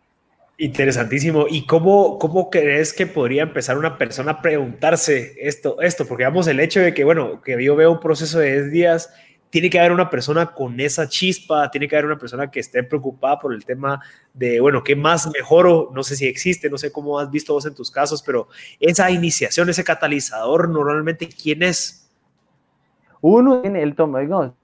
Interesantísimo. 0.58 1.46
¿Y 1.48 1.64
cómo, 1.64 2.18
cómo 2.18 2.50
crees 2.50 2.92
que 2.92 3.06
podría 3.06 3.44
empezar 3.44 3.78
una 3.78 3.96
persona 3.96 4.32
a 4.32 4.42
preguntarse 4.42 5.32
esto? 5.40 5.80
esto? 5.80 6.06
Porque 6.06 6.24
vamos, 6.24 6.46
el 6.48 6.60
hecho 6.60 6.80
de 6.80 6.92
que, 6.92 7.02
bueno, 7.02 7.40
que 7.40 7.62
yo 7.64 7.74
veo 7.76 7.90
un 7.90 8.00
proceso 8.00 8.38
de 8.38 8.52
10 8.52 8.70
días 8.70 9.14
tiene 9.50 9.68
que 9.68 9.78
haber 9.78 9.92
una 9.92 10.08
persona 10.08 10.46
con 10.46 10.78
esa 10.78 11.08
chispa, 11.08 11.70
tiene 11.70 11.88
que 11.88 11.96
haber 11.96 12.06
una 12.06 12.18
persona 12.18 12.50
que 12.50 12.60
esté 12.60 12.82
preocupada 12.84 13.38
por 13.38 13.52
el 13.52 13.64
tema 13.64 14.00
de, 14.32 14.60
bueno, 14.60 14.82
¿qué 14.82 14.94
más 14.94 15.28
mejoro? 15.32 15.90
No 15.92 16.04
sé 16.04 16.14
si 16.14 16.26
existe, 16.26 16.70
no 16.70 16.78
sé 16.78 16.92
cómo 16.92 17.18
has 17.18 17.30
visto 17.30 17.52
vos 17.52 17.66
en 17.66 17.74
tus 17.74 17.90
casos, 17.90 18.22
pero 18.22 18.46
esa 18.78 19.10
iniciación, 19.10 19.68
ese 19.68 19.82
catalizador, 19.82 20.68
normalmente, 20.68 21.28
¿quién 21.28 21.64
es? 21.64 22.08
Uno 23.20 23.60
tiene 23.60 23.82
el 23.82 23.94
toma, 23.96 24.20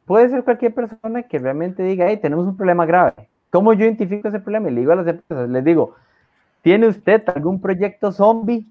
puede 0.06 0.30
ser 0.30 0.44
cualquier 0.44 0.72
persona 0.72 1.24
que 1.24 1.38
realmente 1.38 1.82
diga, 1.82 2.06
hey, 2.08 2.18
tenemos 2.22 2.46
un 2.46 2.56
problema 2.56 2.86
grave. 2.86 3.28
¿Cómo 3.50 3.72
yo 3.72 3.84
identifico 3.84 4.28
ese 4.28 4.40
problema? 4.40 4.70
Y 4.70 4.74
le 4.74 4.80
digo 4.80 4.92
a 4.92 4.96
las 4.96 5.06
empresas, 5.06 5.48
les 5.48 5.64
digo, 5.64 5.94
¿tiene 6.62 6.86
usted 6.86 7.22
algún 7.34 7.60
proyecto 7.60 8.12
zombie? 8.12 8.66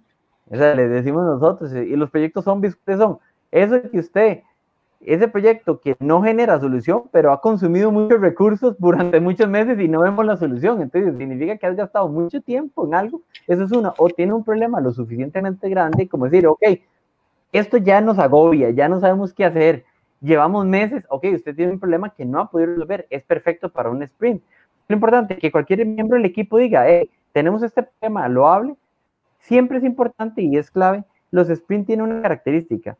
O 0.49 0.55
sea, 0.55 0.73
le 0.75 0.87
decimos 0.87 1.23
nosotros, 1.23 1.73
y 1.73 1.95
los 1.95 2.09
proyectos 2.09 2.45
zombies, 2.45 2.75
¿qué 2.85 2.95
son? 2.95 3.19
Eso 3.51 3.81
que 3.91 3.99
usted 3.99 4.43
ese 5.13 5.27
proyecto 5.27 5.79
que 5.79 5.95
no 5.99 6.21
genera 6.23 6.59
solución, 6.59 7.03
pero 7.11 7.31
ha 7.31 7.39
consumido 7.39 7.91
muchos 7.91 8.19
recursos 8.19 8.75
durante 8.79 9.19
muchos 9.19 9.47
meses 9.47 9.79
y 9.79 9.87
no 9.87 10.01
vemos 10.01 10.25
la 10.25 10.35
solución. 10.35 10.81
Entonces, 10.81 11.15
significa 11.17 11.57
que 11.57 11.67
has 11.67 11.75
gastado 11.75 12.07
mucho 12.09 12.41
tiempo 12.41 12.85
en 12.85 12.95
algo. 12.95 13.21
Eso 13.47 13.63
es 13.63 13.71
una. 13.71 13.93
O 13.97 14.09
tiene 14.09 14.33
un 14.33 14.43
problema 14.43 14.81
lo 14.81 14.91
suficientemente 14.91 15.69
grande 15.69 16.07
como 16.07 16.25
decir, 16.25 16.47
ok, 16.47 16.63
esto 17.51 17.77
ya 17.77 18.01
nos 18.01 18.19
agobia, 18.19 18.71
ya 18.71 18.89
no 18.89 18.99
sabemos 18.99 19.33
qué 19.33 19.45
hacer. 19.45 19.85
Llevamos 20.21 20.65
meses, 20.65 21.05
ok, 21.09 21.25
usted 21.35 21.55
tiene 21.55 21.73
un 21.73 21.79
problema 21.79 22.09
que 22.09 22.25
no 22.25 22.39
ha 22.39 22.49
podido 22.49 22.71
resolver, 22.71 23.05
es 23.09 23.23
perfecto 23.23 23.69
para 23.69 23.89
un 23.89 24.01
sprint. 24.03 24.41
Lo 24.87 24.95
importante 24.95 25.35
es 25.35 25.39
que 25.39 25.51
cualquier 25.51 25.85
miembro 25.85 26.17
del 26.17 26.25
equipo 26.25 26.57
diga, 26.57 26.87
hey, 26.87 27.09
tenemos 27.31 27.61
este 27.63 27.83
problema, 27.83 28.27
lo 28.27 28.47
hable. 28.47 28.75
Siempre 29.39 29.77
es 29.77 29.83
importante 29.83 30.41
y 30.41 30.57
es 30.57 30.71
clave. 30.71 31.03
Los 31.31 31.47
sprints 31.49 31.87
tienen 31.87 32.05
una 32.05 32.21
característica, 32.21 32.97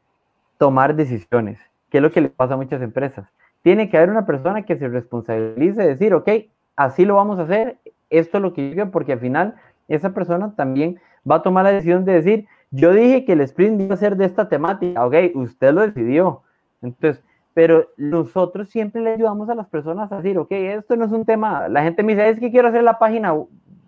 tomar 0.58 0.96
decisiones 0.96 1.60
que 1.90 1.98
es 1.98 2.02
lo 2.02 2.12
que 2.12 2.22
le 2.22 2.30
pasa 2.30 2.56
a 2.56 2.58
muchas 2.58 2.82
empresas. 2.82 3.28
Tiene 3.62 3.90
que 3.90 3.98
haber 3.98 4.10
una 4.10 4.26
persona 4.26 4.64
que 4.64 4.78
se 4.78 4.88
responsabilice 4.88 5.82
de 5.82 5.88
decir, 5.88 6.14
ok, 6.14 6.30
así 6.76 7.06
lo 7.06 7.16
vamos 7.16 7.40
a 7.40 7.44
hacer, 7.44 7.80
esto 8.10 8.38
es 8.38 8.42
lo 8.42 8.54
que 8.54 8.76
yo 8.76 8.92
porque 8.92 9.14
al 9.14 9.20
final 9.20 9.56
esa 9.88 10.14
persona 10.14 10.56
también 10.56 11.00
va 11.30 11.36
a 11.36 11.42
tomar 11.42 11.64
la 11.64 11.72
decisión 11.72 12.06
de 12.06 12.14
decir, 12.14 12.48
yo 12.72 12.92
dije 12.94 13.26
que 13.26 13.34
el 13.34 13.42
sprint 13.42 13.82
iba 13.82 13.94
a 13.96 13.98
ser 13.98 14.18
de 14.18 14.26
esta 14.26 14.50
temática, 14.50 15.06
ok, 15.06 15.16
usted 15.36 15.74
lo 15.74 15.82
decidió. 15.82 16.42
Entonces, 16.82 17.24
pero 17.54 17.88
nosotros 17.96 18.70
siempre 18.70 19.02
le 19.02 19.14
ayudamos 19.14 19.50
a 19.50 19.56
las 19.56 19.68
personas 19.68 20.12
a 20.12 20.18
decir, 20.18 20.38
ok, 20.38 20.52
esto 20.52 20.96
no 20.98 21.06
es 21.06 21.12
un 21.12 21.26
tema, 21.26 21.70
la 21.70 21.84
gente 21.84 22.04
me 22.04 22.14
dice, 22.14 22.30
es 22.30 22.40
que 22.40 22.52
quiero 22.52 22.68
hacer 22.68 22.84
la 22.84 23.00
página 23.00 23.34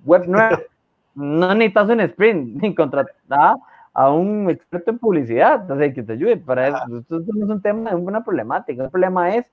web 0.06 0.26
nueva, 0.28 0.62
no 1.16 1.54
necesitas 1.54 1.90
un 1.90 2.00
sprint, 2.00 2.62
ni 2.62 2.74
contratar, 2.74 3.58
a 3.98 4.12
un 4.12 4.48
experto 4.48 4.92
en 4.92 5.00
publicidad, 5.00 5.70
o 5.72 5.76
sea, 5.76 5.92
que 5.92 6.04
te 6.04 6.14
ayude 6.14 6.38
para 6.38 6.68
eso. 6.68 7.00
Esto 7.00 7.20
no 7.34 7.46
es 7.46 7.50
un 7.50 7.62
tema, 7.64 7.90
es 7.90 7.96
una 7.96 8.24
problemática. 8.24 8.84
El 8.84 8.92
problema 8.92 9.34
es 9.34 9.48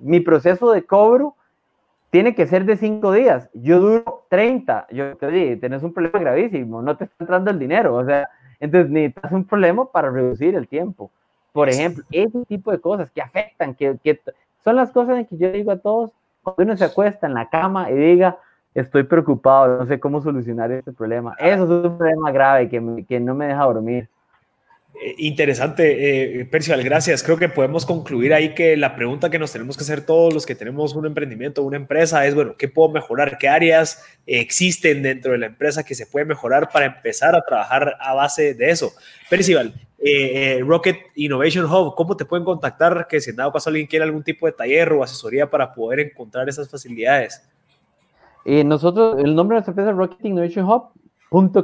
mi 0.00 0.18
proceso 0.18 0.72
de 0.72 0.84
cobro 0.84 1.36
tiene 2.10 2.34
que 2.34 2.48
ser 2.48 2.64
de 2.64 2.76
cinco 2.76 3.12
días. 3.12 3.48
Yo 3.54 3.78
duro 3.78 4.24
30. 4.28 4.88
Yo 4.90 5.16
te 5.16 5.30
digo, 5.30 5.60
tenés 5.60 5.84
un 5.84 5.92
problema 5.92 6.18
gravísimo, 6.18 6.82
no 6.82 6.96
te 6.96 7.04
está 7.04 7.14
entrando 7.20 7.52
el 7.52 7.60
dinero. 7.60 7.94
O 7.94 8.04
sea, 8.04 8.28
entonces 8.58 8.90
necesitas 8.90 9.30
un 9.30 9.44
problema 9.44 9.88
para 9.92 10.10
reducir 10.10 10.56
el 10.56 10.66
tiempo. 10.66 11.12
Por 11.52 11.68
ejemplo, 11.68 12.02
ese 12.10 12.44
tipo 12.46 12.72
de 12.72 12.80
cosas 12.80 13.08
que 13.12 13.22
afectan, 13.22 13.76
que, 13.76 13.98
que 14.02 14.20
son 14.64 14.74
las 14.74 14.90
cosas 14.90 15.18
en 15.18 15.26
que 15.26 15.36
yo 15.36 15.52
digo 15.52 15.70
a 15.70 15.78
todos, 15.78 16.10
cuando 16.42 16.64
uno 16.64 16.76
se 16.76 16.86
acuesta 16.86 17.28
en 17.28 17.34
la 17.34 17.48
cama 17.48 17.88
y 17.88 17.94
diga, 17.94 18.36
estoy 18.76 19.04
preocupado, 19.04 19.78
no 19.78 19.86
sé 19.86 19.98
cómo 19.98 20.20
solucionar 20.20 20.70
este 20.70 20.92
problema. 20.92 21.34
Eso 21.38 21.64
es 21.64 21.70
un 21.70 21.98
problema 21.98 22.30
grave 22.30 22.68
que, 22.68 23.04
que 23.08 23.18
no 23.18 23.34
me 23.34 23.46
deja 23.46 23.64
dormir. 23.64 24.08
Eh, 25.02 25.14
interesante, 25.18 26.40
eh, 26.40 26.44
Percival, 26.46 26.82
gracias. 26.82 27.22
Creo 27.22 27.38
que 27.38 27.48
podemos 27.48 27.84
concluir 27.84 28.32
ahí 28.32 28.54
que 28.54 28.76
la 28.76 28.94
pregunta 28.94 29.30
que 29.30 29.38
nos 29.38 29.52
tenemos 29.52 29.76
que 29.76 29.82
hacer 29.82 30.04
todos 30.04 30.32
los 30.32 30.46
que 30.46 30.54
tenemos 30.54 30.94
un 30.94 31.06
emprendimiento, 31.06 31.62
una 31.62 31.76
empresa, 31.76 32.26
es, 32.26 32.34
bueno, 32.34 32.54
¿qué 32.56 32.68
puedo 32.68 32.90
mejorar? 32.90 33.38
¿Qué 33.38 33.48
áreas 33.48 34.02
existen 34.26 35.02
dentro 35.02 35.32
de 35.32 35.38
la 35.38 35.46
empresa 35.46 35.84
que 35.84 35.94
se 35.94 36.06
puede 36.06 36.24
mejorar 36.24 36.70
para 36.70 36.86
empezar 36.86 37.34
a 37.34 37.42
trabajar 37.42 37.96
a 38.00 38.14
base 38.14 38.54
de 38.54 38.70
eso? 38.70 38.92
Percival, 39.28 39.74
eh, 39.98 40.60
Rocket 40.64 40.98
Innovation 41.14 41.64
Hub, 41.66 41.94
¿cómo 41.94 42.16
te 42.16 42.24
pueden 42.24 42.44
contactar? 42.44 43.06
Que 43.08 43.20
si 43.20 43.30
en 43.30 43.36
dado 43.36 43.52
caso 43.52 43.70
alguien 43.70 43.86
quiere 43.86 44.04
algún 44.04 44.22
tipo 44.22 44.46
de 44.46 44.52
taller 44.52 44.92
o 44.92 45.02
asesoría 45.02 45.50
para 45.50 45.72
poder 45.74 46.00
encontrar 46.00 46.48
esas 46.48 46.70
facilidades. 46.70 47.42
Nosotros, 48.64 49.16
el 49.18 49.34
nombre 49.34 49.54
de 49.54 49.58
nuestra 49.58 49.72
empresa 49.72 49.90
es 49.90 49.96
Rocket 49.96 50.24
Innovation 50.24 50.64
Hub 50.64 50.90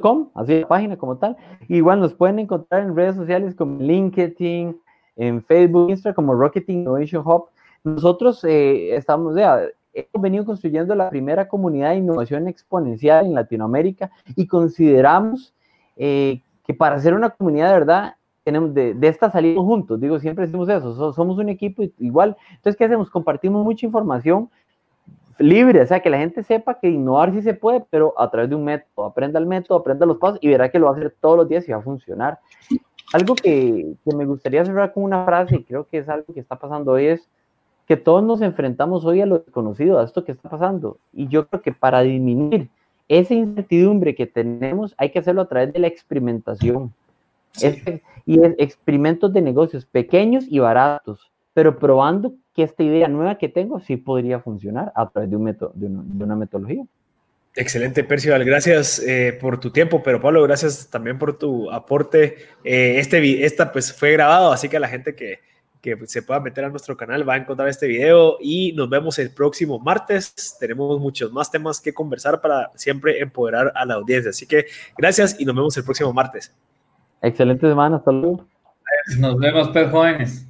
.com, 0.01 0.28
así 0.35 0.61
la 0.61 0.68
página 0.68 0.97
como 0.97 1.16
tal. 1.16 1.37
Igual 1.68 2.01
nos 2.01 2.14
pueden 2.14 2.39
encontrar 2.39 2.83
en 2.83 2.97
redes 2.97 3.16
sociales 3.16 3.55
como 3.55 3.80
LinkedIn, 3.80 4.76
en 5.16 5.43
Facebook, 5.43 5.91
Instagram 5.91 6.14
como 6.14 6.35
Rocket 6.35 6.68
Innovation 6.68 7.22
Hub. 7.26 7.47
Nosotros 7.85 8.45
eh, 8.45 8.95
estamos, 8.95 9.37
ya, 9.37 9.61
hemos 9.93 10.22
venido 10.22 10.45
construyendo 10.45 10.95
la 10.95 11.11
primera 11.11 11.49
comunidad 11.49 11.91
de 11.91 11.97
innovación 11.97 12.49
exponencial 12.49 13.26
en 13.26 13.35
Latinoamérica 13.35 14.11
y 14.37 14.47
consideramos 14.47 15.55
eh, 15.97 16.41
que 16.66 16.74
para 16.74 16.99
ser 16.99 17.14
una 17.14 17.30
comunidad 17.30 17.68
de 17.68 17.78
verdad, 17.78 18.14
tenemos 18.45 18.74
de, 18.74 18.95
de, 18.95 19.09
esta 19.09 19.30
salimos 19.30 19.64
juntos, 19.64 20.01
digo, 20.01 20.18
siempre 20.18 20.47
decimos 20.47 20.68
eso, 20.68 21.12
somos 21.12 21.39
un 21.39 21.49
equipo 21.49 21.85
igual. 21.99 22.37
Entonces, 22.51 22.76
¿qué 22.76 22.85
hacemos? 22.85 23.09
Compartimos 23.09 23.64
mucha 23.64 23.87
información 23.87 24.51
libre, 25.39 25.80
o 25.80 25.87
sea, 25.87 26.01
que 26.01 26.11
la 26.11 26.18
gente 26.18 26.43
sepa 26.43 26.78
que 26.78 26.89
innovar 26.89 27.33
sí 27.33 27.43
se 27.43 27.55
puede, 27.55 27.85
pero 27.91 28.14
a 28.18 28.30
través 28.30 28.51
de 28.51 28.57
un 28.57 28.64
método, 28.64 29.07
aprenda 29.07 29.39
el 29.39 29.47
método, 29.47 29.78
aprenda 29.78 30.07
los 30.07 30.18
pasos 30.18 30.39
y 30.41 30.49
verá 30.49 30.70
que 30.70 30.78
lo 30.78 30.87
va 30.87 30.93
a 30.93 30.97
hacer 30.97 31.14
todos 31.20 31.37
los 31.37 31.49
días 31.49 31.68
y 31.68 31.72
va 31.72 31.78
a 31.78 31.83
funcionar. 31.83 32.39
Algo 33.12 33.35
que, 33.35 33.95
que 34.05 34.16
me 34.16 34.24
gustaría 34.24 34.64
cerrar 34.64 34.93
con 34.93 35.05
una 35.05 35.24
frase, 35.24 35.57
y 35.57 35.64
creo 35.64 35.87
que 35.87 35.99
es 35.99 36.09
algo 36.09 36.33
que 36.33 36.41
está 36.41 36.57
pasando 36.57 36.93
hoy, 36.93 37.07
es 37.07 37.28
que 37.87 37.97
todos 37.97 38.22
nos 38.22 38.41
enfrentamos 38.41 39.05
hoy 39.05 39.20
a 39.20 39.26
lo 39.26 39.41
desconocido, 39.41 39.99
a 39.99 40.05
esto 40.05 40.24
que 40.24 40.33
está 40.33 40.49
pasando. 40.49 40.99
Y 41.12 41.28
yo 41.28 41.47
creo 41.47 41.62
que 41.62 41.72
para 41.72 42.01
disminuir 42.01 42.70
esa 43.09 43.35
incertidumbre 43.35 44.14
que 44.14 44.26
tenemos, 44.26 44.95
hay 44.97 45.11
que 45.11 45.18
hacerlo 45.18 45.43
a 45.43 45.49
través 45.49 45.72
de 45.72 45.80
la 45.80 45.89
experimentación. 45.89 46.93
y 48.24 48.41
es 48.41 48.55
experimentos 48.59 49.33
de 49.33 49.43
negocios 49.43 49.85
pequeños 49.85 50.47
y 50.49 50.59
baratos, 50.59 51.30
pero 51.53 51.78
probando 51.78 52.33
que 52.55 52.62
esta 52.62 52.82
idea 52.82 53.09
nueva 53.09 53.38
que 53.38 53.48
tengo 53.48 53.80
sí 53.80 53.96
podría 53.96 54.40
funcionar 54.40 54.92
a 54.94 55.09
través 55.09 55.30
de, 55.30 55.36
un 55.36 55.44
método, 55.44 55.72
de, 55.74 55.86
una, 55.86 56.36
metodología. 56.36 56.84
Excelente, 57.55 58.05
Percival. 58.05 58.44
Gracias 58.44 58.98
eh, 59.00 59.36
por 59.40 59.61
tu 59.61 59.70
tiempo, 59.70 60.03
pero 60.03 60.20
Pablo, 60.20 60.42
gracias 60.42 60.88
también 60.90 61.18
por 61.18 61.38
tu 61.38 61.70
aporte. 61.70 62.36
Eh, 62.64 62.98
este, 62.98 63.44
esta 63.44 63.72
pues 63.72 63.92
fue 63.92 64.12
grabado, 64.12 64.53
así 64.53 64.68
que 64.68 64.76
a 64.76 64.80
la 64.80 64.88
gente 64.88 65.14
que, 65.14 65.40
que 65.82 65.98
se 66.07 66.22
pueda 66.22 66.40
meter 66.40 66.64
a 66.64 66.70
nuestro 66.70 66.96
canal 66.96 67.28
va 67.28 67.34
a 67.34 67.38
encontrar 67.38 67.68
este 67.68 67.86
video 67.86 68.38
y 68.40 68.72
nos 68.72 68.88
vemos 68.88 69.18
el 69.18 69.34
próximo 69.34 69.78
martes. 69.78 70.57
Tenemos 70.61 71.00
muchos 71.00 71.32
más 71.32 71.50
temas 71.50 71.80
que 71.80 71.92
conversar 71.92 72.40
para 72.40 72.70
siempre 72.76 73.20
empoderar 73.20 73.72
a 73.74 73.84
la 73.84 73.94
audiencia. 73.94 74.30
Así 74.30 74.46
que 74.46 74.66
gracias 74.96 75.38
y 75.40 75.44
nos 75.44 75.55
vemos 75.55 75.76
el 75.76 75.84
próximo 75.84 76.12
martes. 76.12 76.55
Excelente 77.20 77.68
semana, 77.68 77.96
hasta 77.96 78.12
luego. 78.12 78.46
Nos 79.18 79.38
vemos, 79.38 79.70
pues, 79.70 79.90
jóvenes. 79.90 80.46